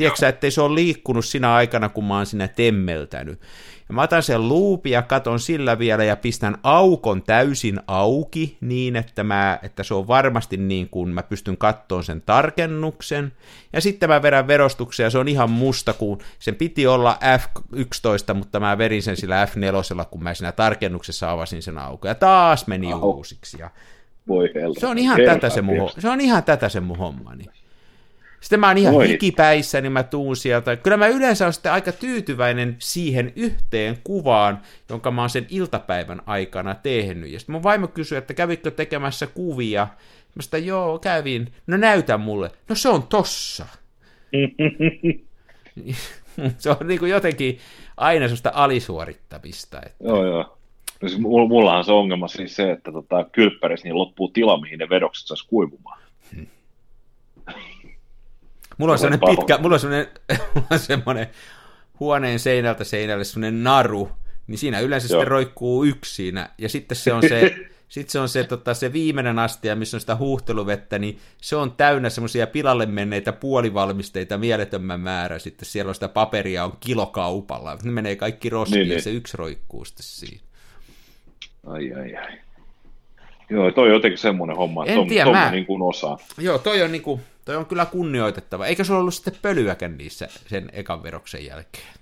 Tiedätkö 0.00 0.28
ettei 0.28 0.50
se 0.50 0.60
ole 0.60 0.74
liikkunut 0.74 1.24
siinä 1.24 1.54
aikana, 1.54 1.88
kun 1.88 2.04
mä 2.04 2.16
oon 2.16 2.26
siinä 2.26 2.48
temmeltänyt. 2.48 3.40
Ja 3.88 3.94
mä 3.94 4.02
otan 4.02 4.22
sen 4.22 4.48
luupi 4.48 4.90
ja 4.90 5.02
katon 5.02 5.40
sillä 5.40 5.78
vielä 5.78 6.04
ja 6.04 6.16
pistän 6.16 6.58
aukon 6.62 7.22
täysin 7.22 7.80
auki 7.86 8.56
niin, 8.60 8.96
että, 8.96 9.24
mä, 9.24 9.58
että 9.62 9.82
se 9.82 9.94
on 9.94 10.08
varmasti 10.08 10.56
niin 10.56 10.88
kuin 10.88 11.08
mä 11.08 11.22
pystyn 11.22 11.56
kattoon 11.56 12.04
sen 12.04 12.22
tarkennuksen. 12.26 13.32
Ja 13.72 13.80
sitten 13.80 14.08
mä 14.08 14.22
vedän 14.22 14.46
verostuksen 14.46 15.04
ja 15.04 15.10
se 15.10 15.18
on 15.18 15.28
ihan 15.28 15.50
musta, 15.50 15.92
kun 15.92 16.18
sen 16.38 16.54
piti 16.54 16.86
olla 16.86 17.18
F11, 17.38 18.34
mutta 18.34 18.60
mä 18.60 18.78
verin 18.78 19.02
sen 19.02 19.16
sillä 19.16 19.44
F4, 19.44 20.04
kun 20.10 20.22
mä 20.22 20.34
siinä 20.34 20.52
tarkennuksessa 20.52 21.30
avasin 21.30 21.62
sen 21.62 21.78
aukon. 21.78 22.08
Ja 22.08 22.14
taas 22.14 22.66
meni 22.66 22.92
Aho. 22.92 23.10
uusiksi. 23.10 23.56
Ja 23.60 23.70
Voi 24.28 24.50
se 24.78 24.86
on 24.86 24.98
ihan 24.98 25.20
tätä 25.26 25.50
se 25.50 25.62
mun, 25.62 25.90
se 25.98 26.08
on 26.08 26.20
ihan 26.20 26.44
tätä 26.44 26.68
se 26.68 26.80
mun 26.80 26.98
hommani. 26.98 27.44
Sitten 28.40 28.60
mä 28.60 28.68
oon 28.68 28.78
ihan 28.78 29.02
hikipäissä, 29.02 29.80
niin 29.80 29.92
mä 29.92 30.02
tuun 30.02 30.36
sieltä. 30.36 30.76
Kyllä 30.76 30.96
mä 30.96 31.06
yleensä 31.06 31.44
olen 31.44 31.52
sitten 31.52 31.72
aika 31.72 31.92
tyytyväinen 31.92 32.76
siihen 32.78 33.32
yhteen 33.36 33.98
kuvaan, 34.04 34.60
jonka 34.88 35.10
mä 35.10 35.22
oon 35.22 35.30
sen 35.30 35.46
iltapäivän 35.50 36.22
aikana 36.26 36.74
tehnyt. 36.74 37.30
Ja 37.30 37.38
sitten 37.38 37.52
mun 37.52 37.62
vaimo 37.62 37.88
kysyi, 37.88 38.18
että 38.18 38.34
kävitkö 38.34 38.70
tekemässä 38.70 39.26
kuvia. 39.26 39.88
Mä 40.34 40.42
sitä, 40.42 40.58
joo, 40.58 40.98
kävin. 40.98 41.52
No 41.66 41.76
näytä 41.76 42.18
mulle. 42.18 42.50
No 42.68 42.74
se 42.74 42.88
on 42.88 43.02
tossa. 43.02 43.66
se 46.58 46.70
on 46.70 46.86
niin 46.86 47.00
kuin 47.00 47.10
jotenkin 47.10 47.58
aina 47.96 48.26
sellaista 48.26 48.52
alisuorittamista. 48.54 49.80
Että... 49.86 50.04
Joo, 50.04 50.24
joo. 50.24 50.58
No 51.02 51.08
siis 51.08 51.20
mulla 51.20 51.76
on 51.76 51.84
se 51.84 51.92
ongelma 51.92 52.28
siis 52.28 52.56
se, 52.56 52.70
että 52.70 52.92
tota, 52.92 53.24
kylppärissä 53.32 53.88
niin 53.88 53.98
loppuu 53.98 54.28
tila, 54.28 54.60
mihin 54.60 54.78
ne 54.78 54.88
vedokset 54.88 55.26
saisi 55.26 55.48
kuivumaan. 55.48 55.98
Hmm. 56.34 56.46
Mulla 58.80 58.92
on 58.92 58.98
sellainen 58.98 59.36
pitkä, 59.36 59.58
mulla 59.58 59.74
on 59.74 59.80
sellainen, 59.80 60.08
mulla 60.54 60.66
on 60.70 60.78
semmoinen 60.78 61.26
huoneen 62.00 62.38
seinältä 62.38 62.84
seinälle 62.84 63.24
semmoinen 63.24 63.64
naru, 63.64 64.10
niin 64.46 64.58
siinä 64.58 64.80
yleensä 64.80 65.06
Joo. 65.06 65.20
sitten 65.20 65.30
roikkuu 65.30 65.84
yksi 65.84 66.14
siinä, 66.14 66.48
ja 66.58 66.68
sitten 66.68 66.96
se 66.96 67.12
on 67.12 67.22
se, 67.28 67.56
sitten 67.88 68.12
se 68.12 68.18
on 68.18 68.28
se, 68.28 68.44
tota, 68.44 68.74
se 68.74 68.92
viimeinen 68.92 69.38
astia, 69.38 69.76
missä 69.76 69.96
on 69.96 70.00
sitä 70.00 70.16
huuhteluvettä, 70.16 70.98
niin 70.98 71.18
se 71.36 71.56
on 71.56 71.72
täynnä 71.72 72.10
semmoisia 72.10 72.46
pilalle 72.46 72.86
menneitä 72.86 73.32
puolivalmisteita 73.32 74.38
mielettömän 74.38 75.00
määrä. 75.00 75.38
Sitten 75.38 75.66
siellä 75.66 75.88
on 75.88 75.94
sitä 75.94 76.08
paperia 76.08 76.64
on 76.64 76.72
kilokaupalla. 76.80 77.78
Ne 77.82 77.90
menee 77.90 78.16
kaikki 78.16 78.50
roskiin 78.50 78.78
niin, 78.78 78.88
ja 78.88 78.94
niin. 78.94 79.02
se 79.02 79.10
yksi 79.10 79.36
roikkuu 79.36 79.84
sitten 79.84 80.04
siinä. 80.04 80.42
Ai 81.66 81.92
ai 81.92 82.16
ai. 82.16 82.38
Joo, 83.50 83.70
toi 83.70 83.88
on 83.88 83.94
jotenkin 83.94 84.18
semmoinen 84.18 84.56
homma, 84.56 84.84
että 84.84 85.00
en 85.00 85.08
tiedä, 85.08 85.30
mä... 85.30 85.50
niin 85.50 85.66
kuin 85.66 85.82
osaa. 85.82 86.18
Joo, 86.38 86.58
toi 86.58 86.82
on 86.82 86.92
niin 86.92 87.02
kuin, 87.02 87.20
Toi 87.44 87.56
on 87.56 87.66
kyllä 87.66 87.86
kunnioitettava. 87.86 88.66
Eikä 88.66 88.84
se 88.84 88.92
ollut 88.92 89.14
sitten 89.14 89.34
pölyäkään 89.42 89.98
niissä 89.98 90.28
sen 90.46 90.70
ekan 90.72 91.02
veroksen 91.02 91.44
jälkeen. 91.44 91.94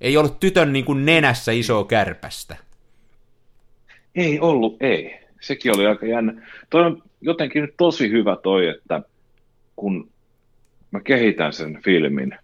Ei 0.00 0.16
ollut 0.16 0.40
tytön 0.40 0.72
niin 0.72 0.84
kuin 0.84 1.06
nenässä 1.06 1.52
iso 1.52 1.84
kärpästä. 1.84 2.56
Ei 4.14 4.40
ollut, 4.40 4.76
ei. 4.80 5.20
Sekin 5.40 5.76
oli 5.76 5.86
aika 5.86 6.06
jännä. 6.06 6.46
Toi 6.70 6.86
on 6.86 7.02
jotenkin 7.20 7.62
nyt 7.62 7.74
tosi 7.76 8.10
hyvä 8.10 8.36
toi, 8.42 8.68
että 8.68 9.02
kun 9.76 10.10
mä 10.90 11.00
kehitän 11.00 11.52
sen 11.52 11.82
filmin, 11.84 12.34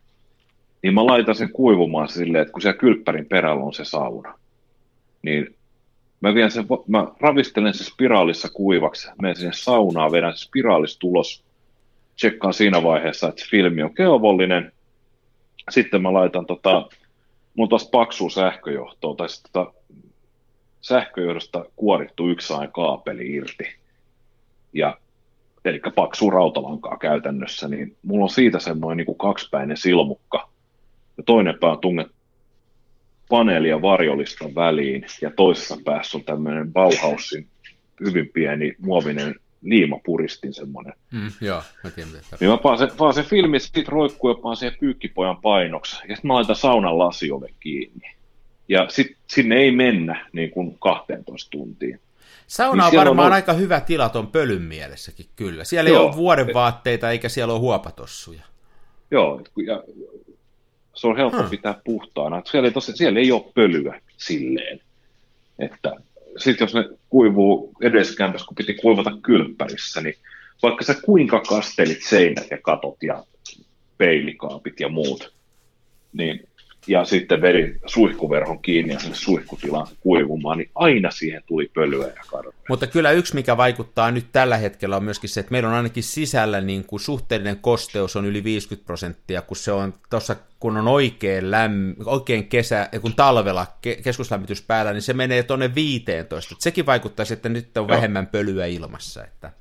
niin 0.82 0.94
mä 0.94 1.06
laitan 1.06 1.34
sen 1.34 1.52
kuivumaan 1.52 2.08
silleen, 2.08 2.42
että 2.42 2.52
kun 2.52 2.62
siellä 2.62 2.78
kylppärin 2.78 3.26
perällä 3.26 3.64
on 3.64 3.74
se 3.74 3.84
sauna, 3.84 4.38
niin 5.22 5.56
mä, 6.20 6.34
vien 6.34 6.50
sen, 6.50 6.66
mä 6.86 7.06
ravistelen 7.20 7.74
sen 7.74 7.86
spiraalissa 7.86 8.48
kuivaksi, 8.48 9.08
menen 9.22 9.36
sinne 9.36 9.52
saunaan, 9.52 10.12
vedän 10.12 10.32
sen 10.32 10.48
spiraalissa 10.48 10.98
tulos 10.98 11.45
tsekkaan 12.16 12.54
siinä 12.54 12.82
vaiheessa, 12.82 13.28
että 13.28 13.44
filmi 13.50 13.82
on 13.82 13.94
kelvollinen. 13.94 14.72
Sitten 15.70 16.02
mä 16.02 16.12
laitan 16.12 16.46
tota, 16.46 16.88
mun 17.54 17.68
taas 17.68 17.88
paksu 17.92 18.30
sähköjohtoa, 18.30 19.14
tai 19.14 19.28
sitten 19.28 19.52
tota, 19.52 19.72
sähköjohdosta 20.80 21.64
kuorittu 21.76 22.28
yksi 22.28 22.54
kaapeli 22.72 23.32
irti. 23.32 23.64
Ja 24.72 24.98
eli 25.64 25.80
paksu 25.94 26.30
rautalankaa 26.30 26.98
käytännössä, 26.98 27.68
niin 27.68 27.96
mulla 28.02 28.24
on 28.24 28.30
siitä 28.30 28.58
semmoinen 28.58 28.96
niin 28.96 29.06
kuin 29.06 29.18
kaksipäinen 29.18 29.76
silmukka. 29.76 30.48
Ja 31.16 31.22
toinen 31.22 31.58
pää 31.60 31.70
on 31.70 31.80
tunget 31.80 32.06
paneeli 33.28 33.68
ja 33.68 33.82
varjolista 33.82 34.44
väliin, 34.54 35.06
ja 35.22 35.30
toisessa 35.30 35.76
päässä 35.84 36.18
on 36.18 36.24
tämmöinen 36.24 36.72
Bauhausin 36.72 37.48
hyvin 38.04 38.28
pieni 38.28 38.74
muovinen 38.78 39.34
liimapuristin 39.68 40.54
semmoinen. 40.54 40.92
Mm, 41.12 41.30
joo, 41.40 41.62
mä 41.84 41.90
tiedän. 41.90 42.12
Mitä 42.12 42.36
niin 42.40 42.50
mä 42.50 42.56
paan 42.56 42.78
se, 42.78 42.88
paan 42.98 43.14
se 43.14 43.22
filmi, 43.22 43.60
sit 43.60 43.88
roikkuu 43.88 44.30
ja 44.30 44.34
paan 44.42 44.56
siihen 44.56 44.78
pyykkipojan 44.80 45.36
painoksi. 45.36 45.96
Ja 45.96 46.16
sitten 46.16 46.28
mä 46.28 46.34
laitan 46.34 46.56
saunan 46.56 46.98
lasiove 46.98 47.48
kiinni. 47.60 48.16
Ja 48.68 48.86
sit, 48.88 49.16
sinne 49.26 49.56
ei 49.56 49.70
mennä 49.70 50.26
niin 50.32 50.50
kuin 50.50 50.76
12 50.78 51.50
tuntiin. 51.50 52.00
Sauna 52.46 52.90
niin 52.90 52.98
on 52.98 53.06
varmaan 53.06 53.26
on... 53.26 53.32
aika 53.32 53.52
hyvä 53.52 53.80
tila 53.80 54.08
ton 54.08 54.26
pölyn 54.26 54.62
mielessäkin 54.62 55.26
kyllä. 55.36 55.64
Siellä 55.64 55.90
Joo. 55.90 56.00
ei 56.00 56.06
ole 56.06 56.16
vuoden 56.16 56.54
vaatteita 56.54 57.10
eikä 57.10 57.28
siellä 57.28 57.52
ole 57.52 57.60
huopatossuja. 57.60 58.42
Joo, 59.10 59.40
ja 59.66 59.82
se 60.94 61.06
on 61.06 61.16
helppo 61.16 61.40
hmm. 61.40 61.50
pitää 61.50 61.80
puhtaana. 61.84 62.42
Siellä 62.44 62.66
ei, 62.66 62.72
tosi, 62.72 62.96
siellä 62.96 63.20
ei 63.20 63.32
ole 63.32 63.44
pölyä 63.54 64.00
silleen, 64.16 64.80
että 65.58 65.92
sitten 66.36 66.64
jos 66.64 66.74
ne 66.74 66.84
kuivuu 67.08 67.72
edeskämpässä, 67.82 68.46
kun 68.46 68.54
piti 68.54 68.74
kuivata 68.74 69.10
kylppärissä, 69.22 70.00
niin 70.00 70.14
vaikka 70.62 70.84
sä 70.84 70.94
kuinka 71.04 71.40
kastelit 71.40 72.02
seinät 72.02 72.46
ja 72.50 72.58
katot 72.62 73.02
ja 73.02 73.24
peilikaapit 73.98 74.80
ja 74.80 74.88
muut, 74.88 75.34
niin 76.12 76.48
ja 76.86 77.04
sitten 77.04 77.40
veri 77.40 77.76
suihkuverhon 77.86 78.62
kiinni 78.62 78.92
ja 78.92 78.98
sen 78.98 79.14
suihkutilan 79.14 79.86
kuivumaan, 80.00 80.58
niin 80.58 80.70
aina 80.74 81.10
siihen 81.10 81.42
tuli 81.46 81.70
pölyä 81.74 82.06
ja 82.06 82.22
karvoja. 82.26 82.56
Mutta 82.68 82.86
kyllä 82.86 83.10
yksi, 83.10 83.34
mikä 83.34 83.56
vaikuttaa 83.56 84.10
nyt 84.10 84.26
tällä 84.32 84.56
hetkellä 84.56 84.96
on 84.96 85.04
myöskin 85.04 85.30
se, 85.30 85.40
että 85.40 85.52
meillä 85.52 85.68
on 85.68 85.74
ainakin 85.74 86.02
sisällä 86.02 86.60
niin 86.60 86.84
kuin 86.84 87.00
suhteellinen 87.00 87.58
kosteus 87.58 88.16
on 88.16 88.26
yli 88.26 88.44
50 88.44 88.86
prosenttia, 88.86 89.42
kun 89.42 89.56
se 89.56 89.72
on 89.72 89.94
tuossa, 90.10 90.36
kun 90.60 90.76
on 90.76 90.88
oikein, 90.88 91.50
lämm, 91.50 91.94
oikein 92.04 92.48
kesä, 92.48 92.88
kun 93.00 93.14
talvella 93.14 93.66
ke, 93.82 93.94
keskuslämmitys 93.94 94.62
päällä, 94.62 94.92
niin 94.92 95.02
se 95.02 95.12
menee 95.12 95.42
tuonne 95.42 95.74
15. 95.74 96.54
Että 96.54 96.62
sekin 96.62 96.86
vaikuttaa 96.86 97.26
että 97.32 97.48
nyt 97.48 97.76
on 97.76 97.82
Joo. 97.82 97.88
vähemmän 97.88 98.26
pölyä 98.26 98.66
ilmassa. 98.66 99.24
Että... 99.24 99.52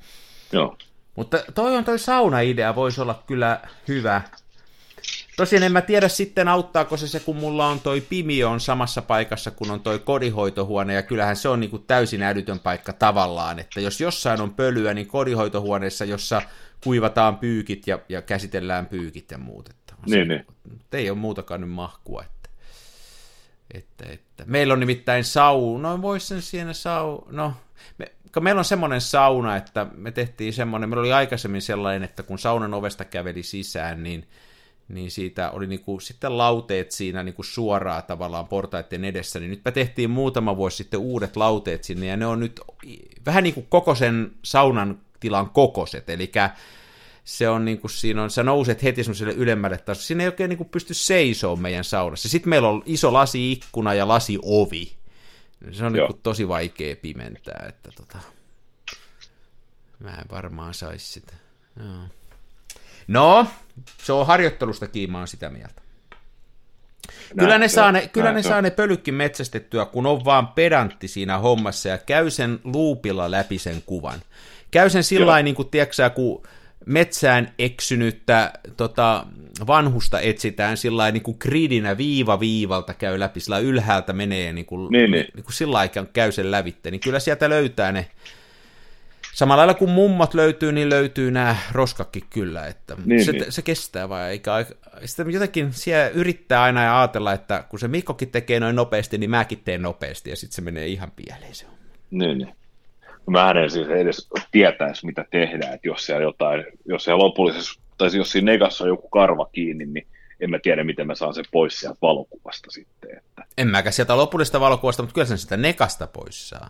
Joo. 0.51 0.77
Mutta 1.15 1.43
toi 1.55 1.75
on 1.75 1.85
toi 1.85 1.99
sauna-idea, 1.99 2.75
voisi 2.75 3.01
olla 3.01 3.23
kyllä 3.27 3.59
hyvä 3.87 4.21
Tosin 5.35 5.63
en 5.63 5.71
mä 5.71 5.81
tiedä 5.81 6.07
sitten 6.07 6.47
auttaako 6.47 6.97
se 6.97 7.07
se, 7.07 7.19
kun 7.19 7.35
mulla 7.35 7.67
on 7.67 7.79
toi 7.79 8.01
Pimion 8.01 8.59
samassa 8.59 9.01
paikassa, 9.01 9.51
kun 9.51 9.71
on 9.71 9.81
toi 9.81 9.99
kodihoitohuone, 9.99 10.93
ja 10.93 11.03
kyllähän 11.03 11.35
se 11.35 11.49
on 11.49 11.59
niin 11.59 11.69
kuin 11.69 11.83
täysin 11.87 12.23
älytön 12.23 12.59
paikka 12.59 12.93
tavallaan, 12.93 13.59
että 13.59 13.81
jos 13.81 14.01
jossain 14.01 14.41
on 14.41 14.53
pölyä, 14.53 14.93
niin 14.93 15.07
kodihoitohuoneessa, 15.07 16.05
jossa 16.05 16.41
kuivataan 16.83 17.37
pyykit 17.37 17.87
ja, 17.87 17.99
ja 18.09 18.21
käsitellään 18.21 18.85
pyykit 18.85 19.31
ja 19.31 19.37
muut. 19.37 19.69
Että 19.69 19.93
niin, 20.05 20.27
niin. 20.27 20.45
Ei 20.91 21.09
ole 21.09 21.17
muutakaan 21.17 21.61
nyt 21.61 21.69
mahkua. 21.69 22.23
Että, 22.23 22.49
että, 23.73 24.05
että. 24.13 24.43
Meillä 24.47 24.73
on 24.73 24.79
nimittäin 24.79 25.23
sauna, 25.23 25.89
no 25.89 26.01
vois 26.01 26.27
sen 26.27 26.41
siinä 26.41 26.73
sau... 26.73 27.27
No, 27.31 27.53
me, 27.97 28.11
meillä 28.39 28.59
on 28.59 28.65
semmoinen 28.65 29.01
sauna, 29.01 29.55
että 29.55 29.87
me 29.95 30.11
tehtiin 30.11 30.53
semmoinen, 30.53 30.89
meillä 30.89 31.01
oli 31.01 31.13
aikaisemmin 31.13 31.61
sellainen, 31.61 32.03
että 32.03 32.23
kun 32.23 32.39
saunan 32.39 32.73
ovesta 32.73 33.05
käveli 33.05 33.43
sisään, 33.43 34.03
niin 34.03 34.27
niin 34.87 35.11
siitä 35.11 35.51
oli 35.51 35.67
niinku 35.67 35.99
sitten 35.99 36.37
lauteet 36.37 36.91
siinä 36.91 37.23
niinku 37.23 37.43
suoraa 37.43 38.01
tavallaan 38.01 38.47
portaiden 38.47 39.05
edessä, 39.05 39.39
niin 39.39 39.49
nyt 39.49 39.61
me 39.65 39.71
tehtiin 39.71 40.09
muutama 40.09 40.57
vuosi 40.57 40.77
sitten 40.77 40.99
uudet 40.99 41.35
lauteet 41.35 41.83
sinne, 41.83 42.05
ja 42.05 42.17
ne 42.17 42.25
on 42.25 42.39
nyt 42.39 42.61
vähän 43.25 43.43
niin 43.43 43.53
kuin 43.53 43.67
koko 43.69 43.95
sen 43.95 44.31
saunan 44.43 44.99
tilan 45.19 45.49
kokoset, 45.49 46.09
eli 46.09 46.31
se 47.23 47.49
on 47.49 47.65
niin 47.65 47.79
kuin 47.79 47.91
siinä 47.91 48.23
on, 48.23 48.31
sä 48.31 48.43
nouset 48.43 48.83
heti 48.83 49.03
semmoiselle 49.03 49.33
ylemmälle 49.33 49.77
tasolle, 49.77 50.05
siinä 50.05 50.23
ei 50.23 50.27
oikein 50.27 50.49
niin 50.49 50.57
kuin 50.57 50.69
pysty 50.69 50.93
seisoo 50.93 51.55
meidän 51.55 51.83
saunassa. 51.83 52.29
Sitten 52.29 52.49
meillä 52.49 52.69
on 52.69 52.83
iso 52.85 53.13
lasi-ikkuna 53.13 53.93
ja 53.93 54.07
lasi-ovi. 54.07 54.95
Se 55.71 55.85
on 55.85 55.93
niin 55.93 56.07
kuin 56.07 56.19
tosi 56.23 56.47
vaikea 56.47 56.95
pimentää, 56.95 57.65
että 57.69 57.91
tota, 57.91 58.17
mä 59.99 60.09
en 60.09 60.25
varmaan 60.31 60.73
saisi 60.73 61.13
sitä. 61.13 61.33
Joo. 61.79 62.03
No, 63.07 63.47
se 63.97 64.13
on 64.13 64.27
harjoittelusta 64.27 64.87
kiimaan 64.87 65.27
sitä 65.27 65.49
mieltä. 65.49 65.81
Kyllä 67.39 67.57
ne, 67.57 67.67
saa 67.67 67.91
ne, 67.91 68.09
kyllä 68.13 68.31
ne 68.31 68.43
saa 68.43 68.61
ne 68.61 68.71
pölykkin 68.71 69.13
metsästettyä, 69.13 69.85
kun 69.85 70.05
on 70.05 70.25
vaan 70.25 70.47
pedantti 70.47 71.07
siinä 71.07 71.37
hommassa 71.37 71.89
ja 71.89 71.97
käy 71.97 72.29
sen 72.29 72.59
luupilla 72.63 73.31
läpi 73.31 73.57
sen 73.57 73.83
kuvan. 73.85 74.19
Käy 74.71 74.89
sen 74.89 75.03
sillä 75.03 75.41
niin 75.41 75.55
kuin, 75.55 75.69
tiedätkö, 75.69 76.09
kun 76.09 76.43
metsään 76.85 77.53
eksynyttä 77.59 78.53
tota, 78.77 79.25
vanhusta 79.67 80.19
etsitään 80.19 80.77
sillä 80.77 81.11
niin 81.11 81.23
kuin 81.23 81.37
gridinä 81.39 81.97
viiva 81.97 82.39
viivalta 82.39 82.93
käy 82.93 83.19
läpi, 83.19 83.39
sillä 83.39 83.59
ylhäältä 83.59 84.13
menee 84.13 84.53
niin 84.53 84.65
kuin, 84.65 84.91
niin, 84.91 85.11
niin. 85.11 85.27
Niin 85.33 85.43
kuin 85.43 85.53
sillä 85.53 85.79
käy 86.13 86.31
sen 86.31 86.51
lävitte, 86.51 86.91
niin 86.91 87.01
kyllä 87.01 87.19
sieltä 87.19 87.49
löytää 87.49 87.91
ne 87.91 88.07
Samalla 89.35 89.57
lailla 89.57 89.73
kun 89.73 89.89
mummat 89.89 90.33
löytyy, 90.33 90.71
niin 90.71 90.89
löytyy 90.89 91.31
nämä 91.31 91.55
roskakki 91.71 92.21
kyllä, 92.29 92.67
että 92.67 92.95
niin, 93.05 93.25
se, 93.25 93.31
niin. 93.31 93.51
se 93.51 93.61
kestää 93.61 94.09
vai 94.09 94.31
eikä 94.31 94.51
sitten 95.05 95.31
jotenkin 95.31 95.73
siellä 95.73 96.09
yrittää 96.09 96.63
aina 96.63 96.83
ja 96.83 96.99
ajatella, 96.99 97.33
että 97.33 97.63
kun 97.69 97.79
se 97.79 97.87
Mikkokin 97.87 98.31
tekee 98.31 98.59
noin 98.59 98.75
nopeasti, 98.75 99.17
niin 99.17 99.29
mäkin 99.29 99.61
teen 99.65 99.81
nopeasti 99.81 100.29
ja 100.29 100.35
sitten 100.35 100.55
se 100.55 100.61
menee 100.61 100.87
ihan 100.87 101.11
pieleen 101.15 101.55
se 101.55 101.65
on. 101.65 101.73
Niin, 102.11 102.37
niin. 102.37 102.55
Mä 103.27 103.51
en 103.51 103.71
siis 103.71 103.87
edes 103.87 104.29
tietäisi, 104.51 105.05
mitä 105.05 105.25
tehdään, 105.31 105.73
että 105.73 105.87
jos 105.87 106.05
siellä 106.05 106.23
jotain, 106.23 106.65
jos 106.85 107.03
siellä 107.03 107.23
lopullisessa, 107.23 107.81
tai 107.97 108.09
jos 108.17 108.31
siinä 108.31 108.51
negassa 108.51 108.83
on 108.83 108.89
joku 108.89 109.09
karva 109.09 109.49
kiinni, 109.51 109.85
niin 109.85 110.07
en 110.39 110.49
mä 110.49 110.59
tiedä, 110.63 110.83
miten 110.83 111.07
mä 111.07 111.15
saan 111.15 111.33
sen 111.33 111.45
pois 111.51 111.79
sieltä 111.79 111.97
valokuvasta 112.01 112.71
sitten. 112.71 113.17
Että... 113.17 113.45
En 113.57 113.67
mäkään 113.67 113.93
sieltä 113.93 114.17
lopullista 114.17 114.59
valokuvasta, 114.59 115.03
mutta 115.03 115.13
kyllä 115.13 115.27
sen 115.27 115.37
sitä 115.37 115.57
negasta 115.57 116.07
pois 116.07 116.49
saa. 116.49 116.69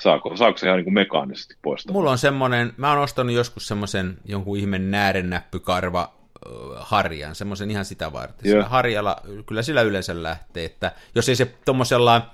Saako, 0.00 0.36
saako 0.36 0.58
se 0.58 0.66
ihan 0.66 0.76
niin 0.76 0.84
kuin 0.84 0.94
mekaanisesti 0.94 1.56
poistaa? 1.62 1.92
Mulla 1.92 2.10
on 2.10 2.18
semmoinen, 2.18 2.72
mä 2.76 2.90
oon 2.90 3.02
ostanut 3.02 3.34
joskus 3.34 3.68
semmoisen 3.68 4.18
jonkun 4.24 4.58
ihmen 4.58 4.90
näärennäppykarva 4.90 6.12
harjan, 6.76 7.34
semmoisen 7.34 7.70
ihan 7.70 7.84
sitä 7.84 8.12
varten. 8.12 8.50
Sillä 8.50 8.64
harjalla, 8.64 9.16
kyllä 9.46 9.62
sillä 9.62 9.82
yleensä 9.82 10.22
lähtee, 10.22 10.64
että 10.64 10.92
jos 11.14 11.28
ei 11.28 11.36
se 11.36 11.54
tuommoisella 11.64 12.30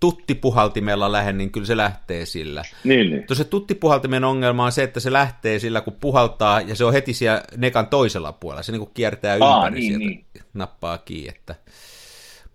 tuttipuhaltimella 0.00 1.12
lähde, 1.12 1.32
niin 1.32 1.50
kyllä 1.50 1.66
se 1.66 1.76
lähtee 1.76 2.26
sillä. 2.26 2.62
Niin, 2.84 3.10
niin. 3.10 3.24
se 3.32 3.44
tuttipuhaltimen 3.44 4.24
ongelma 4.24 4.64
on 4.64 4.72
se, 4.72 4.82
että 4.82 5.00
se 5.00 5.12
lähtee 5.12 5.58
sillä, 5.58 5.80
kun 5.80 5.96
puhaltaa, 6.00 6.60
ja 6.60 6.74
se 6.74 6.84
on 6.84 6.92
heti 6.92 7.14
siellä 7.14 7.42
nekan 7.56 7.86
toisella 7.86 8.32
puolella. 8.32 8.62
Se 8.62 8.72
niin 8.72 8.80
kuin 8.80 8.90
kiertää 8.94 9.34
ympäri 9.34 9.52
Aa, 9.52 9.70
niin, 9.70 9.82
sieltä, 9.82 9.98
niin. 9.98 10.24
nappaa 10.54 10.98
kiinni, 10.98 11.28
että 11.28 11.54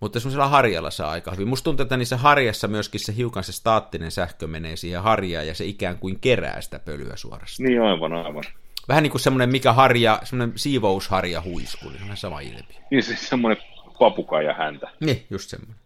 mutta 0.00 0.20
semmoisella 0.20 0.48
harjalla 0.48 0.90
saa 0.90 1.10
aika 1.10 1.30
hyvin. 1.30 1.48
Musta 1.48 1.64
tuntuu, 1.64 1.82
että 1.82 1.96
niissä 1.96 2.16
harjassa 2.16 2.68
myöskin 2.68 3.00
se 3.00 3.16
hiukan 3.16 3.44
se 3.44 3.52
staattinen 3.52 4.10
sähkö 4.10 4.46
menee 4.46 4.76
siihen 4.76 5.02
harjaan 5.02 5.46
ja 5.46 5.54
se 5.54 5.64
ikään 5.64 5.98
kuin 5.98 6.20
kerää 6.20 6.60
sitä 6.60 6.78
pölyä 6.78 7.16
suorastaan. 7.16 7.68
Niin 7.68 7.82
aivan, 7.82 8.12
aivan. 8.12 8.44
Vähän 8.88 9.02
niin 9.02 9.10
kuin 9.10 9.20
semmoinen 9.20 9.50
mikä 9.50 9.72
harja, 9.72 10.20
semmoinen 10.24 10.58
siivousharja 10.58 11.42
huisku, 11.42 11.88
niin 11.88 12.16
sama 12.16 12.40
ilmiö. 12.40 12.80
Niin 12.90 13.02
siis 13.02 13.28
semmoinen 13.28 13.62
papukaija 13.98 14.54
häntä. 14.54 14.90
Niin, 15.00 15.26
just 15.30 15.50
semmoinen. 15.50 15.76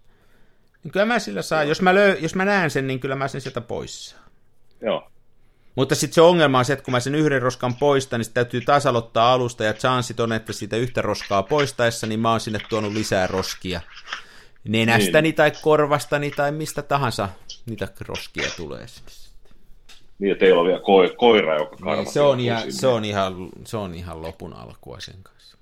Niin 0.85 0.93
kyllä 0.93 1.07
mä 1.07 1.19
sillä 1.19 1.43
saa, 1.43 1.65
jos 1.65 1.83
mä, 1.83 1.95
löy, 1.95 2.17
jos 2.21 2.35
mä 2.35 2.45
näen 2.45 2.71
sen, 2.71 2.87
niin 2.87 3.01
kyllä 3.01 3.17
mä 3.17 3.29
sen 3.29 3.41
sieltä 3.41 3.61
pois 3.61 4.11
saan. 4.11 4.25
Joo. 4.81 5.11
Mutta 5.75 5.95
sitten 5.95 6.15
se 6.15 6.21
ongelma 6.21 6.59
on 6.59 6.65
se, 6.65 6.73
että 6.73 6.85
kun 6.85 6.93
mä 6.93 7.01
sen 7.01 7.15
yhden 7.15 7.43
roskan 7.43 7.75
poistan, 7.75 8.21
niin 8.21 8.35
täytyy 8.35 8.61
taas 8.61 8.87
aloittaa 8.87 9.33
alusta, 9.33 9.65
ja 9.65 9.75
chanssit 9.75 10.21
on, 10.21 10.33
että 10.33 10.53
siitä 10.53 10.77
yhtä 10.77 11.03
roskaa 11.03 11.43
poistaessa, 11.43 12.07
niin 12.07 12.21
mä 12.21 12.31
oon 12.31 12.41
sinne 12.41 12.59
tuonut 12.69 12.93
lisää 12.93 13.27
roskia. 13.27 13.81
Nenästäni 14.65 15.29
niin. 15.29 15.35
tai 15.35 15.53
korvastani 15.63 16.31
tai 16.31 16.53
mistä 16.53 16.83
tahansa 16.83 17.29
niitä 17.67 17.89
roskia 18.01 18.51
tulee 18.57 18.89
sinne. 18.89 19.11
Niin, 20.19 20.33
että 20.33 20.41
teillä 20.41 20.61
on 20.61 20.67
vielä 20.67 20.81
ko- 20.81 21.17
koira, 21.17 21.59
joka 21.59 21.77
karvaa. 21.77 21.97
Niin, 21.97 22.13
se, 22.13 22.21
on 22.21 22.41
ihan, 22.41 22.73
se, 22.73 22.87
on 22.87 23.05
ihan, 23.05 23.49
se 23.65 23.77
on 23.77 23.95
ihan 23.95 24.23
lopun 24.23 24.53
alkua 24.53 25.01
sen 25.01 25.23
kanssa. 25.23 25.59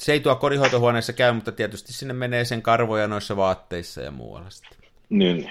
Se 0.00 0.12
ei 0.12 0.20
tuo 0.20 0.36
korihoitohuoneessa 0.36 1.12
käy, 1.12 1.32
mutta 1.32 1.52
tietysti 1.52 1.92
sinne 1.92 2.14
menee 2.14 2.44
sen 2.44 2.62
karvoja 2.62 3.08
noissa 3.08 3.36
vaatteissa 3.36 4.00
ja 4.00 4.10
muualla 4.10 4.50
sitten. 4.50 4.78
Niin. 5.08 5.50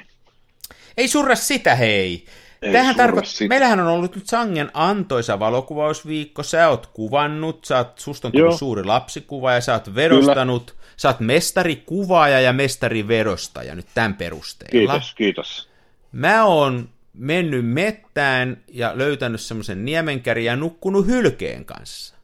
Ei 0.97 1.07
surra 1.07 1.35
sitä, 1.35 1.75
hei. 1.75 2.25
Tähän 2.61 2.95
tarkoittaa, 2.95 3.47
meillähän 3.47 3.79
on 3.79 3.87
ollut 3.87 4.15
nyt 4.15 4.27
sangen 4.27 4.71
antoisa 4.73 5.39
valokuvausviikko, 5.39 6.43
sä 6.43 6.69
oot 6.69 6.87
kuvannut, 6.87 7.65
sä 7.65 7.77
oot, 7.77 7.99
susta 7.99 8.27
on 8.27 8.31
tullut 8.31 8.57
suuri 8.57 8.83
lapsikuva 8.83 9.53
ja 9.53 9.61
sä 9.61 9.73
oot 9.73 9.95
verostanut, 9.95 10.71
Kyllä. 10.71 10.83
sä 10.97 11.09
oot 11.09 11.19
mestarikuvaaja 11.19 12.41
ja 12.41 12.53
mestariverostaja 12.53 13.75
nyt 13.75 13.87
tämän 13.93 14.13
perusteella. 14.13 14.91
Kiitos, 14.93 15.13
kiitos. 15.13 15.69
Mä 16.11 16.45
oon 16.45 16.89
mennyt 17.13 17.65
mettään 17.65 18.57
ja 18.67 18.91
löytänyt 18.95 19.41
semmoisen 19.41 19.85
niemenkäri 19.85 20.45
ja 20.45 20.55
nukkunut 20.55 21.07
hylkeen 21.07 21.65
kanssa. 21.65 22.15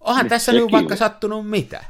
Onhan 0.00 0.24
nyt 0.24 0.30
tässä 0.30 0.52
nyt 0.52 0.72
vaikka 0.72 0.96
sattunut 0.96 1.50
mitä. 1.50 1.84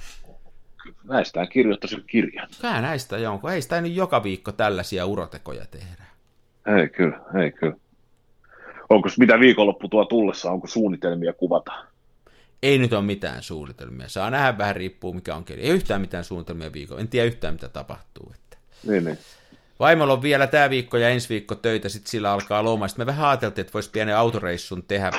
Näistä 1.05 1.47
kirjoittaisin 1.47 2.05
kirjan. 2.07 2.49
Kää 2.63 2.81
näistä 2.81 3.19
jonkun. 3.19 3.51
Ei 3.51 3.63
sitä 3.63 3.81
nyt 3.81 3.93
joka 3.93 4.23
viikko 4.23 4.53
tällaisia 4.53 5.07
urotekoja 5.07 5.65
tehdä. 5.71 6.05
Ei 6.79 6.89
kyllä, 6.89 7.21
ei 7.43 7.53
kyllä. 7.53 7.77
Onko 8.91 9.09
mitä 9.19 9.41
viikonloppu 9.41 9.89
tuo 9.89 10.05
tullessa, 10.05 10.51
onko 10.51 10.67
suunnitelmia 10.67 11.33
kuvata? 11.33 11.73
Ei 12.63 12.79
nyt 12.79 12.93
ole 12.93 13.03
mitään 13.03 13.43
suunnitelmia. 13.43 14.09
Saa 14.09 14.31
nähdä 14.31 14.59
vähän 14.59 14.77
riippuu 14.77 15.13
mikä 15.13 15.35
on 15.35 15.45
keli. 15.45 15.61
Ei 15.61 15.71
yhtään 15.71 16.01
mitään 16.01 16.25
suunnitelmia 16.25 16.73
viikolla. 16.73 17.01
En 17.01 17.09
tiedä 17.09 17.27
yhtään 17.27 17.55
mitä 17.55 17.69
tapahtuu. 17.69 18.33
Että. 18.35 18.57
Niin, 18.87 19.05
niin. 19.05 19.19
Vaimolla 19.81 20.13
on 20.13 20.23
vielä 20.23 20.47
tämä 20.47 20.71
viikko 20.71 20.97
ja 20.97 21.09
ensi 21.09 21.29
viikko 21.29 21.55
töitä, 21.55 21.89
sitten 21.89 22.11
sillä 22.11 22.33
alkaa 22.33 22.65
loma. 22.65 22.89
Sitten 22.89 23.03
me 23.03 23.07
vähän 23.07 23.29
ajateltiin, 23.29 23.61
että 23.61 23.73
voisi 23.73 23.91
pienen 23.91 24.17
autoreissun 24.17 24.83
tehdä, 24.83 25.11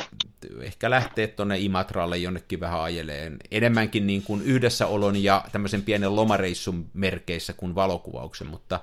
ehkä 0.61 0.89
lähteä 0.89 1.27
tuonne 1.27 1.59
Imatralle 1.59 2.17
jonnekin 2.17 2.59
vähän 2.59 2.81
ajeleen. 2.81 3.37
Enemmänkin 3.51 4.07
niin 4.07 4.23
kuin 4.23 4.41
yhdessäolon 4.41 5.23
ja 5.23 5.43
tämmöisen 5.51 5.81
pienen 5.81 6.15
lomareissun 6.15 6.85
merkeissä 6.93 7.53
kuin 7.53 7.75
valokuvauksen, 7.75 8.47
mutta 8.47 8.79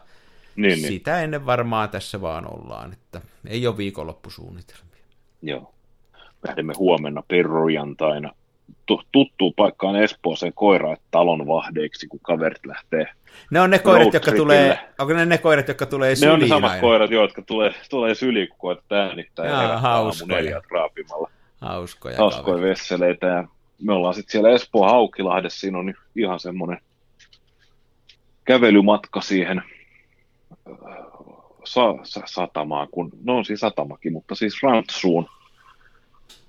niin, 0.57 0.69
niin. 0.69 0.89
sitä 0.89 1.21
ennen 1.21 1.47
varmaan 1.47 1.89
tässä 1.89 2.21
vaan 2.21 2.55
ollaan, 2.55 2.93
että 2.93 3.21
ei 3.47 3.67
ole 3.67 3.77
viikonloppusuunnitelmia. 3.77 5.05
Joo. 5.43 5.75
Lähdemme 6.49 6.73
huomenna 6.79 7.23
perjantaina 7.29 8.33
tuttuun 9.13 9.53
paikkaan 9.57 9.97
Espooseen 9.97 10.53
koira 10.53 10.97
talon 11.11 11.47
vahdeiksi, 11.47 12.07
kun 12.09 12.21
kaverit 12.23 12.67
lähtee 12.67 13.07
Ne 13.51 13.61
on 13.61 13.71
ne 13.71 13.79
koirat, 13.79 14.15
jotka 14.15 14.33
tulee, 14.33 14.79
onko 14.99 15.13
ne 15.13 15.27
ne 15.27 15.39
koirat, 15.39 15.69
jotka 15.69 15.87
tulee 15.87 16.17
syliin 16.17 16.29
Ne 16.29 16.35
on 16.35 16.41
ne 16.41 16.49
samat 16.49 16.71
aina? 16.71 16.81
koirat, 16.81 17.11
jotka 17.11 17.43
tulee, 17.43 17.75
tulee 17.91 18.15
syliin, 18.15 18.49
kun 18.49 18.59
koetat 18.59 18.93
äänittää 18.93 19.47
Jaa, 19.47 19.63
ja 19.63 19.79
hauskoja. 19.79 20.63
raapimalla. 20.71 21.31
Hauskoja, 21.61 22.17
hauskoja 22.17 22.63
vesseleitä. 22.63 23.27
Ja 23.27 23.45
me 23.83 23.93
ollaan 23.93 24.15
sitten 24.15 24.33
siellä 24.33 24.51
Espoon 24.51 24.91
Haukilahdessa, 24.91 25.61
siinä 25.61 25.79
on 25.79 25.95
ihan 26.17 26.41
semmoinen 26.41 26.79
kävelymatka 28.45 29.21
siihen 29.21 29.63
sa, 31.65 31.81
sa, 32.03 32.21
satamaan, 32.27 32.89
kun, 32.91 33.11
no 33.25 33.37
on 33.37 33.45
siis 33.45 33.61
satamakin, 33.61 34.13
mutta 34.13 34.35
siis 34.35 34.63
Rantsuun, 34.63 35.27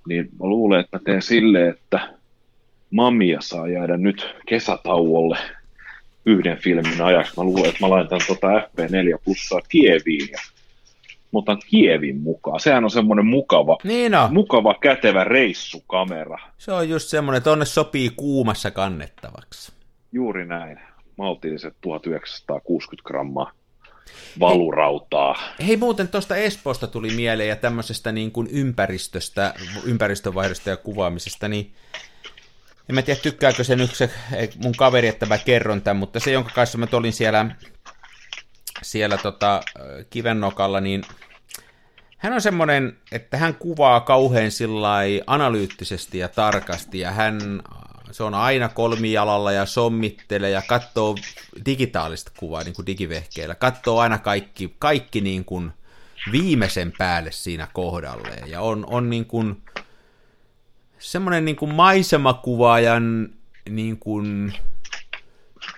niin 0.08 0.24
mä 0.24 0.48
luulen, 0.48 0.80
että 0.80 0.98
mä 0.98 1.02
teen 1.06 1.22
silleen, 1.22 1.70
että 1.70 2.18
Mamia 2.91 3.41
saa 3.41 3.68
jäädä 3.68 3.98
nyt 3.98 4.36
kesätauolle 4.45 5.38
yhden 6.26 6.58
filmin 6.58 7.02
ajaksi. 7.02 7.34
Mä 7.38 7.43
luulen, 7.43 7.66
että 7.66 7.86
mä 7.86 7.89
laitan 7.89 8.22
tota 8.28 8.48
FP4 8.48 9.20
plussaa 9.26 9.62
Kieviin 9.70 10.30
ja 10.32 10.39
mutta 11.32 11.58
Kievin 11.70 12.22
mukaan. 12.22 12.60
Sehän 12.60 12.84
on 12.84 12.89
semmoinen 12.89 13.26
mukava, 13.26 13.78
Niin 13.84 14.16
on. 14.16 14.34
mukava 14.34 14.74
kätevä 14.82 15.24
reissukamera. 15.24 16.38
Se 16.58 16.72
on 16.72 16.89
just 16.89 17.08
semmoinen, 17.10 17.38
että 17.38 17.52
onne 17.52 17.66
sopii 17.66 18.10
kuumassa 18.16 18.72
kannettavaksi. 18.72 19.72
Juuri 20.12 20.45
näin. 20.45 20.80
Maltilliset 21.18 21.74
1960 21.82 23.08
grammaa 23.08 23.52
valurautaa. 24.39 25.36
Hei 25.68 25.78
muuten 25.78 26.08
tuosta 26.08 26.36
Espoosta 26.36 26.88
tuli 26.88 27.10
mieleen 27.10 27.49
ja 27.49 27.55
tämmöisestä 27.55 28.12
niin 28.12 28.32
kuin 28.32 28.47
ympäristöstä, 28.51 29.53
ympäristövaihdosta 29.84 30.70
ja 30.70 30.78
kuvaamisesta, 30.78 31.47
niin 31.47 31.74
en 32.89 32.95
mä 32.95 33.01
tiedä 33.01 33.20
tykkääkö 33.20 33.64
se 33.64 33.76
nyt 33.76 33.95
se 33.95 34.10
mun 34.64 34.76
kaveri, 34.78 35.08
että 35.08 35.26
mä 35.26 35.38
kerron 35.38 35.82
tämän, 35.82 35.97
mutta 35.97 36.20
se 36.20 36.32
jonka 36.32 36.51
kanssa 36.55 36.78
mä 36.78 36.88
olin 36.91 37.14
siellä, 37.14 37.45
siellä 38.82 39.18
tota, 39.18 39.62
kivennokalla, 40.10 40.82
niin 40.82 41.03
hän 42.18 42.34
on 42.34 42.41
semmoinen, 42.41 42.97
että 43.12 43.38
hän 43.38 43.55
kuvaa 43.55 43.99
kauhean 43.99 44.51
sillai 44.51 45.22
analyyttisesti 45.28 46.18
ja 46.18 46.28
tarkasti 46.28 46.99
ja 46.99 47.12
hän 47.12 47.62
se 48.12 48.24
on 48.24 48.34
aina 48.34 48.70
kolmijalalla 48.70 49.51
ja 49.51 49.66
sommittelee 49.66 50.49
ja 50.49 50.62
katsoo 50.68 51.16
digitaalista 51.66 52.32
kuvaa 52.38 52.64
niin 52.64 52.76
kuin 52.76 52.86
digivehkeillä. 52.86 53.55
Katsoo 53.55 53.99
aina 53.99 54.18
kaikki, 54.18 54.76
kaikki 54.80 55.22
niin 55.22 55.45
kuin 55.45 55.72
viimeisen 56.32 56.93
päälle 56.97 57.32
siinä 57.32 57.68
kohdalleen. 57.74 58.49
Ja 58.49 58.62
on, 58.62 58.86
on 58.89 59.10
niin 59.10 59.26
kuin 59.26 59.62
semmoinen 60.99 61.45
niin 61.45 61.55
kuin 61.55 61.74
maisemakuvaajan 61.74 63.30
niin 63.70 63.97
kuin 63.97 64.53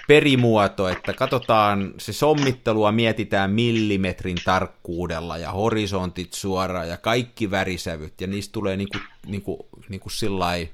perimuoto, 0.07 0.89
että 0.89 1.13
katsotaan, 1.13 1.93
se 1.97 2.13
sommittelua 2.13 2.91
mietitään 2.91 3.51
millimetrin 3.51 4.37
tarkkuudella 4.45 5.37
ja 5.37 5.51
horisontit 5.51 6.33
suoraan 6.33 6.89
ja 6.89 6.97
kaikki 6.97 7.51
värisävyt 7.51 8.21
ja 8.21 8.27
niistä 8.27 8.53
tulee 8.53 8.77
niin 8.77 8.87
kuin, 8.91 9.03
niin 9.25 9.41
kuin, 9.41 9.59
niin 9.89 10.01
kuin 10.01 10.11
sillai, 10.11 10.69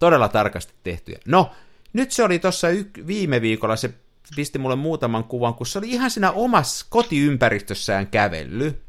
todella 0.00 0.28
tarkasti 0.28 0.72
tehtyjä. 0.82 1.18
No, 1.26 1.50
nyt 1.92 2.10
se 2.10 2.22
oli 2.24 2.38
tuossa 2.38 2.68
viime 3.06 3.40
viikolla, 3.42 3.76
se 3.76 3.94
pisti 4.36 4.58
mulle 4.58 4.76
muutaman 4.76 5.24
kuvan, 5.24 5.54
kun 5.54 5.66
se 5.66 5.78
oli 5.78 5.90
ihan 5.90 6.10
siinä 6.10 6.30
omassa 6.30 6.86
kotiympäristössään 6.88 8.06
kävelly. 8.06 8.82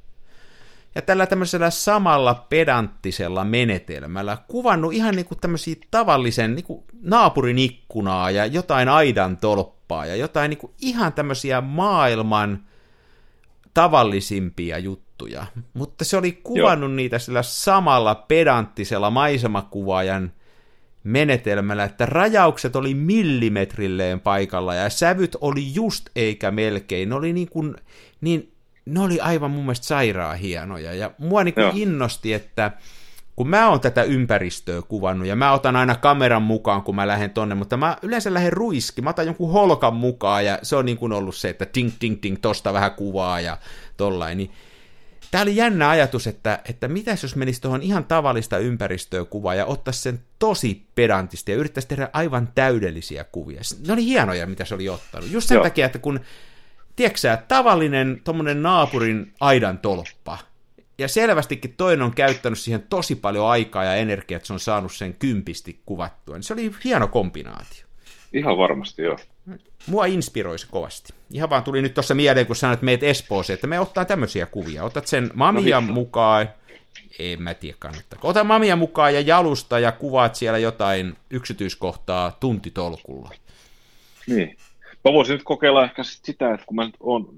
Ja 0.95 1.01
tällä 1.01 1.27
tämmöisellä 1.27 1.69
samalla 1.69 2.45
pedanttisella 2.49 3.43
menetelmällä 3.43 4.37
kuvannut 4.47 4.93
ihan 4.93 5.15
niin 5.15 5.25
kuin 5.25 5.39
tämmöisiä 5.39 5.75
tavallisen 5.91 6.55
niin 6.55 6.63
kuin 6.65 6.83
naapurin 7.01 7.59
ikkunaa 7.59 8.31
ja 8.31 8.45
jotain 8.45 8.89
aidan 8.89 9.37
tolppaa 9.37 10.05
ja 10.05 10.15
jotain 10.15 10.49
niin 10.49 10.57
kuin 10.57 10.73
ihan 10.81 11.13
tämmöisiä 11.13 11.61
maailman 11.61 12.63
tavallisimpia 13.73 14.77
juttuja. 14.77 15.45
Mutta 15.73 16.05
se 16.05 16.17
oli 16.17 16.31
kuvannut 16.31 16.89
Joo. 16.89 16.95
niitä 16.95 17.19
sillä 17.19 17.43
samalla 17.43 18.15
pedanttisella 18.15 19.09
maisemakuvaajan 19.09 20.31
menetelmällä, 21.03 21.83
että 21.83 22.05
rajaukset 22.05 22.75
oli 22.75 22.93
millimetrilleen 22.93 24.19
paikalla 24.19 24.75
ja 24.75 24.89
sävyt 24.89 25.37
oli 25.41 25.75
just 25.75 26.09
eikä 26.15 26.51
melkein. 26.51 27.09
Ne 27.09 27.15
oli 27.15 27.33
niin 27.33 27.49
kuin, 27.49 27.75
niin, 28.21 28.51
ne 28.85 28.99
oli 28.99 29.19
aivan 29.19 29.51
mun 29.51 29.63
mielestä 29.63 29.85
sairaan 29.85 30.37
hienoja. 30.37 30.93
Ja 30.93 31.11
mua 31.17 31.43
niin 31.43 31.53
kuin 31.53 31.77
innosti, 31.77 32.33
että 32.33 32.71
kun 33.35 33.49
mä 33.49 33.69
oon 33.69 33.79
tätä 33.79 34.03
ympäristöä 34.03 34.81
kuvannut, 34.81 35.27
ja 35.27 35.35
mä 35.35 35.51
otan 35.51 35.75
aina 35.75 35.95
kameran 35.95 36.41
mukaan, 36.41 36.81
kun 36.81 36.95
mä 36.95 37.07
lähden 37.07 37.29
tonne, 37.29 37.55
mutta 37.55 37.77
mä 37.77 37.97
yleensä 38.01 38.33
lähden 38.33 38.53
ruiski, 38.53 39.01
mä 39.01 39.09
otan 39.09 39.25
jonkun 39.25 39.51
holkan 39.51 39.93
mukaan, 39.93 40.45
ja 40.45 40.59
se 40.63 40.75
on 40.75 40.85
niin 40.85 40.97
kuin 40.97 41.13
ollut 41.13 41.35
se, 41.35 41.49
että 41.49 41.65
ting 41.65 41.91
ting 41.99 42.21
ting, 42.21 42.37
tosta 42.41 42.73
vähän 42.73 42.91
kuvaa 42.91 43.41
ja 43.41 43.57
tollain, 43.97 44.37
niin 44.37 44.51
Tämä 45.31 45.41
oli 45.41 45.55
jännä 45.55 45.89
ajatus, 45.89 46.27
että, 46.27 46.59
että 46.69 46.87
mitä 46.87 47.17
jos 47.21 47.35
menisi 47.35 47.61
tuohon 47.61 47.81
ihan 47.81 48.03
tavallista 48.05 48.57
ympäristöä 48.57 49.25
kuvaa 49.25 49.55
ja 49.55 49.65
ottaisi 49.65 50.01
sen 50.01 50.19
tosi 50.39 50.85
pedantisti 50.95 51.51
ja 51.51 51.57
yrittäisi 51.57 51.87
tehdä 51.87 52.09
aivan 52.13 52.49
täydellisiä 52.55 53.23
kuvia. 53.23 53.61
Ne 53.87 53.93
oli 53.93 54.05
hienoja, 54.05 54.47
mitä 54.47 54.65
se 54.65 54.75
oli 54.75 54.89
ottanut. 54.89 55.31
Just 55.31 55.47
sen 55.47 55.55
Joo. 55.55 55.63
takia, 55.63 55.85
että 55.85 55.99
kun, 55.99 56.19
tiedätkö 56.95 57.37
tavallinen 57.47 58.21
tuommoinen 58.23 58.63
naapurin 58.63 59.33
aidan 59.39 59.77
tolppa, 59.77 60.37
ja 60.97 61.07
selvästikin 61.07 61.73
toinen 61.77 62.05
on 62.05 62.13
käyttänyt 62.13 62.59
siihen 62.59 62.83
tosi 62.89 63.15
paljon 63.15 63.49
aikaa 63.49 63.83
ja 63.83 63.95
energiaa, 63.95 64.37
että 64.37 64.47
se 64.47 64.53
on 64.53 64.59
saanut 64.59 64.93
sen 64.93 65.13
kympisti 65.13 65.81
kuvattua. 65.85 66.35
Niin 66.35 66.43
se 66.43 66.53
oli 66.53 66.71
hieno 66.83 67.07
kombinaatio. 67.07 67.85
Ihan 68.33 68.57
varmasti, 68.57 69.01
joo. 69.01 69.17
Mua 69.87 70.05
inspiroi 70.05 70.59
se 70.59 70.67
kovasti. 70.71 71.13
Ihan 71.31 71.49
vaan 71.49 71.63
tuli 71.63 71.81
nyt 71.81 71.93
tuossa 71.93 72.15
mieleen, 72.15 72.47
kun 72.47 72.55
sanoit, 72.55 72.77
että 72.77 72.85
meet 72.85 73.03
Espooseen, 73.03 73.55
että 73.55 73.67
me 73.67 73.79
ottaa 73.79 74.05
tämmöisiä 74.05 74.45
kuvia. 74.45 74.83
Otat 74.83 75.07
sen 75.07 75.31
mamia 75.33 75.81
no, 75.81 75.93
mukaan, 75.93 76.49
en 77.19 77.41
mä 77.41 77.53
tiedä 77.53 77.77
kannattaako. 77.79 78.27
Ota 78.27 78.43
mamia 78.43 78.75
mukaan 78.75 79.13
ja 79.13 79.21
jalusta 79.21 79.79
ja 79.79 79.91
kuvaat 79.91 80.35
siellä 80.35 80.57
jotain 80.57 81.17
yksityiskohtaa 81.29 82.31
tuntitolkulla. 82.39 83.29
Niin. 84.27 84.57
Mä 85.05 85.13
voisin 85.13 85.33
nyt 85.33 85.43
kokeilla 85.43 85.83
ehkä 85.83 86.03
sitä, 86.03 86.53
että 86.53 86.65
kun 86.65 86.75
mä 86.75 86.85
nyt 86.85 86.95
oon 86.99 87.29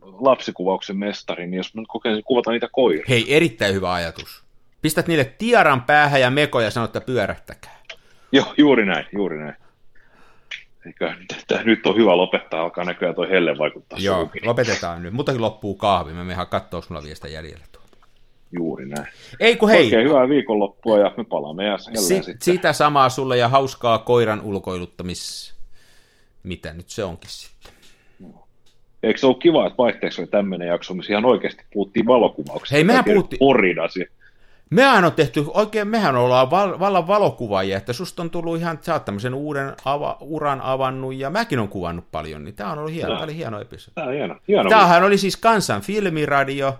lapsikuvauksen 0.00 0.96
mestari, 0.96 1.46
niin 1.46 1.56
jos 1.56 1.74
mä 1.74 1.80
nyt 1.80 1.88
kokeilisin 1.88 2.24
kuvata 2.24 2.50
niitä 2.50 2.68
koiria. 2.72 3.04
Hei, 3.08 3.36
erittäin 3.36 3.74
hyvä 3.74 3.92
ajatus. 3.92 4.42
Pistät 4.82 5.06
niille 5.06 5.24
tiaran 5.24 5.82
päähän 5.82 6.20
ja 6.20 6.30
mekoja 6.30 6.66
ja 6.66 6.70
sanot, 6.70 6.96
että 6.96 7.06
pyörähtäkää. 7.06 7.80
Joo, 8.32 8.54
juuri 8.56 8.86
näin, 8.86 9.06
juuri 9.12 9.38
näin. 9.38 9.54
Eikö, 10.86 11.12
nyt 11.64 11.86
on 11.86 11.96
hyvä 11.96 12.16
lopettaa, 12.16 12.62
alkaa 12.62 12.84
näköjään 12.84 13.14
toi 13.14 13.30
helle 13.30 13.58
vaikuttaa 13.58 13.98
Joo, 14.02 14.20
suukin. 14.20 14.46
lopetetaan 14.46 15.02
nyt. 15.02 15.14
Muutakin 15.14 15.40
loppuu 15.40 15.74
kahvi, 15.74 16.12
me 16.12 16.24
mehän 16.24 16.46
kattoo 16.46 16.82
sulla 16.82 17.02
vielä 17.02 17.14
sitä 17.14 17.28
jäljellä 17.28 17.64
tuolta. 17.72 17.96
Juuri 18.52 18.86
näin. 18.86 19.06
Ei 19.40 19.56
kun 19.56 19.68
hei. 19.68 19.84
Oikein 19.84 20.08
hyvää 20.08 20.28
viikonloppua 20.28 20.98
ja 20.98 21.14
me 21.16 21.24
palaamme 21.24 21.64
jälleen 21.64 21.96
si- 22.02 22.14
sitten. 22.22 22.36
Sitä 22.42 22.72
samaa 22.72 23.08
sulle 23.08 23.36
ja 23.36 23.48
hauskaa 23.48 23.98
koiran 23.98 24.40
ulkoiluttamis... 24.40 25.52
Mitä 26.42 26.72
nyt 26.72 26.88
se 26.90 27.04
onkin 27.04 27.30
sitten? 27.30 27.72
Eikö 29.02 29.20
se 29.20 29.26
ole 29.26 29.36
kiva, 29.38 29.66
että 29.66 29.76
vaihteeksi 29.78 30.20
oli 30.20 30.28
tämmöinen 30.28 30.68
jakso, 30.68 30.94
missä 30.94 31.12
ihan 31.12 31.24
oikeasti 31.24 31.64
puhuttiin 31.72 32.06
valokuvauksesta? 32.06 32.74
Hei, 32.74 32.84
mehän 32.84 33.04
puhuttiin... 33.04 33.38
Poridasi. 33.38 34.06
Mehän 34.72 35.04
on 35.04 35.12
tehty, 35.12 35.44
oikein 35.54 35.88
mehän 35.88 36.16
ollaan 36.16 36.50
val, 36.50 36.78
vallan 36.78 37.06
valokuvaajia, 37.06 37.76
että 37.76 37.92
susta 37.92 38.22
on 38.22 38.30
tullut 38.30 38.58
ihan, 38.58 38.78
sä 38.82 38.92
oot 38.92 39.04
tämmöisen 39.04 39.34
uuden 39.34 39.72
ava, 39.84 40.16
uran 40.20 40.60
avannut 40.60 41.14
ja 41.14 41.30
mäkin 41.30 41.58
on 41.58 41.68
kuvannut 41.68 42.04
paljon, 42.10 42.44
niin 42.44 42.54
tää 42.54 42.72
on 42.72 42.78
ollut 42.78 42.92
hieno, 42.92 43.14
tää 43.14 43.24
oli 43.24 43.36
hieno 43.36 43.60
episodi. 43.60 43.94
Tää 43.94 44.04
on 44.04 44.12
hieno. 44.12 44.36
hieno 44.48 44.70
Tämähän 44.70 45.02
oli 45.02 45.18
siis 45.18 45.36
Kansan 45.36 45.80
filmiradio, 45.80 46.78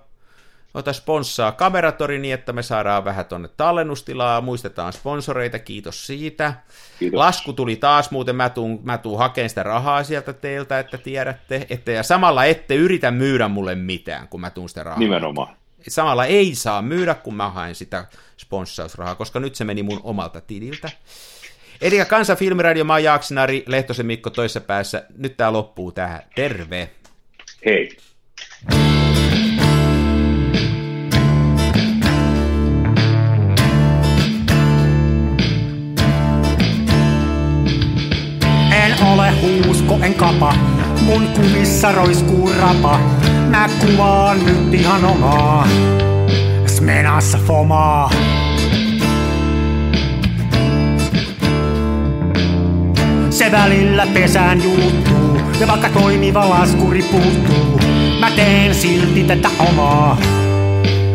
ota 0.74 0.93
sponssaa 0.93 1.53
kameratori 1.53 2.18
niin, 2.18 2.34
että 2.34 2.53
me 2.53 2.62
saadaan 2.62 3.05
vähän 3.05 3.24
tonne 3.24 3.49
tallennustilaa, 3.57 4.40
muistetaan 4.40 4.93
sponsoreita, 4.93 5.59
kiitos 5.59 6.07
siitä. 6.07 6.55
Kiitos. 6.99 7.18
Lasku 7.18 7.53
tuli 7.53 7.76
taas, 7.76 8.11
muuten 8.11 8.36
mä 8.36 8.49
tuun, 8.49 8.80
mä 8.82 8.99
tuun 8.99 9.18
hakemaan 9.18 9.49
sitä 9.49 9.62
rahaa 9.62 10.05
sieltä 10.05 10.32
teiltä, 10.32 10.78
että 10.78 10.99
tiedätte, 10.99 11.66
että, 11.70 11.93
ja 11.93 12.03
samalla 12.03 12.45
ette 12.45 12.74
yritä 12.74 13.11
myydä 13.11 13.49
mulle 13.49 13.74
mitään, 13.74 14.28
kun 14.28 14.40
mä 14.40 14.51
tuun 14.51 14.68
sitä 14.68 14.82
rahaa. 14.82 14.99
Nimenomaan 14.99 15.61
samalla 15.89 16.24
ei 16.24 16.55
saa 16.55 16.83
myydä, 16.83 17.14
kun 17.14 17.35
mä 17.35 17.51
haen 17.51 17.74
sitä 17.74 18.05
sponssausrahaa, 18.37 19.14
koska 19.14 19.41
nyt 19.41 19.55
se 19.55 19.64
meni 19.64 19.83
mun 19.83 20.01
omalta 20.05 20.41
tililtä. 20.41 20.91
Eli 21.80 22.05
Kansan 22.05 22.37
Filmiradio, 22.37 22.85
mä 22.85 22.93
oon 22.93 23.05
Jaaksinari, 23.05 23.64
Lehtosen 23.66 24.07
Mikko 24.07 24.30
toisessa 24.30 24.61
päässä. 24.61 25.05
Nyt 25.16 25.37
tää 25.37 25.53
loppuu 25.53 25.93
tähän. 25.93 26.22
Terve! 26.35 26.91
Hei! 27.64 27.97
En 38.72 39.03
ole 39.03 39.30
huusko, 39.30 39.99
en 40.03 40.14
kapa, 40.14 40.55
mun 41.03 41.28
kumissa 41.28 41.93
roiskuu 41.93 42.53
rapa. 42.59 43.21
Mä 43.53 43.68
kuvaan 43.80 44.46
nyt 44.46 44.74
ihan 44.74 45.05
omaa. 45.05 45.68
Smenassa 46.66 47.38
fomaa. 47.46 48.11
Se 53.30 53.53
välillä 53.53 54.07
pesään 54.14 54.62
juuttuu 54.62 55.40
Ja 55.61 55.66
vaikka 55.66 55.88
toimiva 55.88 56.50
laskuri 56.50 57.03
puuttuu 57.03 57.80
Mä 58.20 58.30
teen 58.30 58.74
silti 58.74 59.24
tätä 59.24 59.48
omaa. 59.59 60.18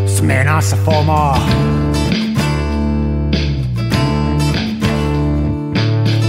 Smenassa 0.06 0.78
fomaa. 0.86 1.50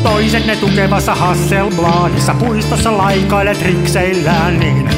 Toiset 0.02 0.46
ne 0.46 0.56
tukevassa 0.56 1.14
Hasselbladissa 1.14 2.34
puistossa 2.34 2.98
laikailet 2.98 3.62
rikseillään 3.62 4.60
niin 4.60 4.97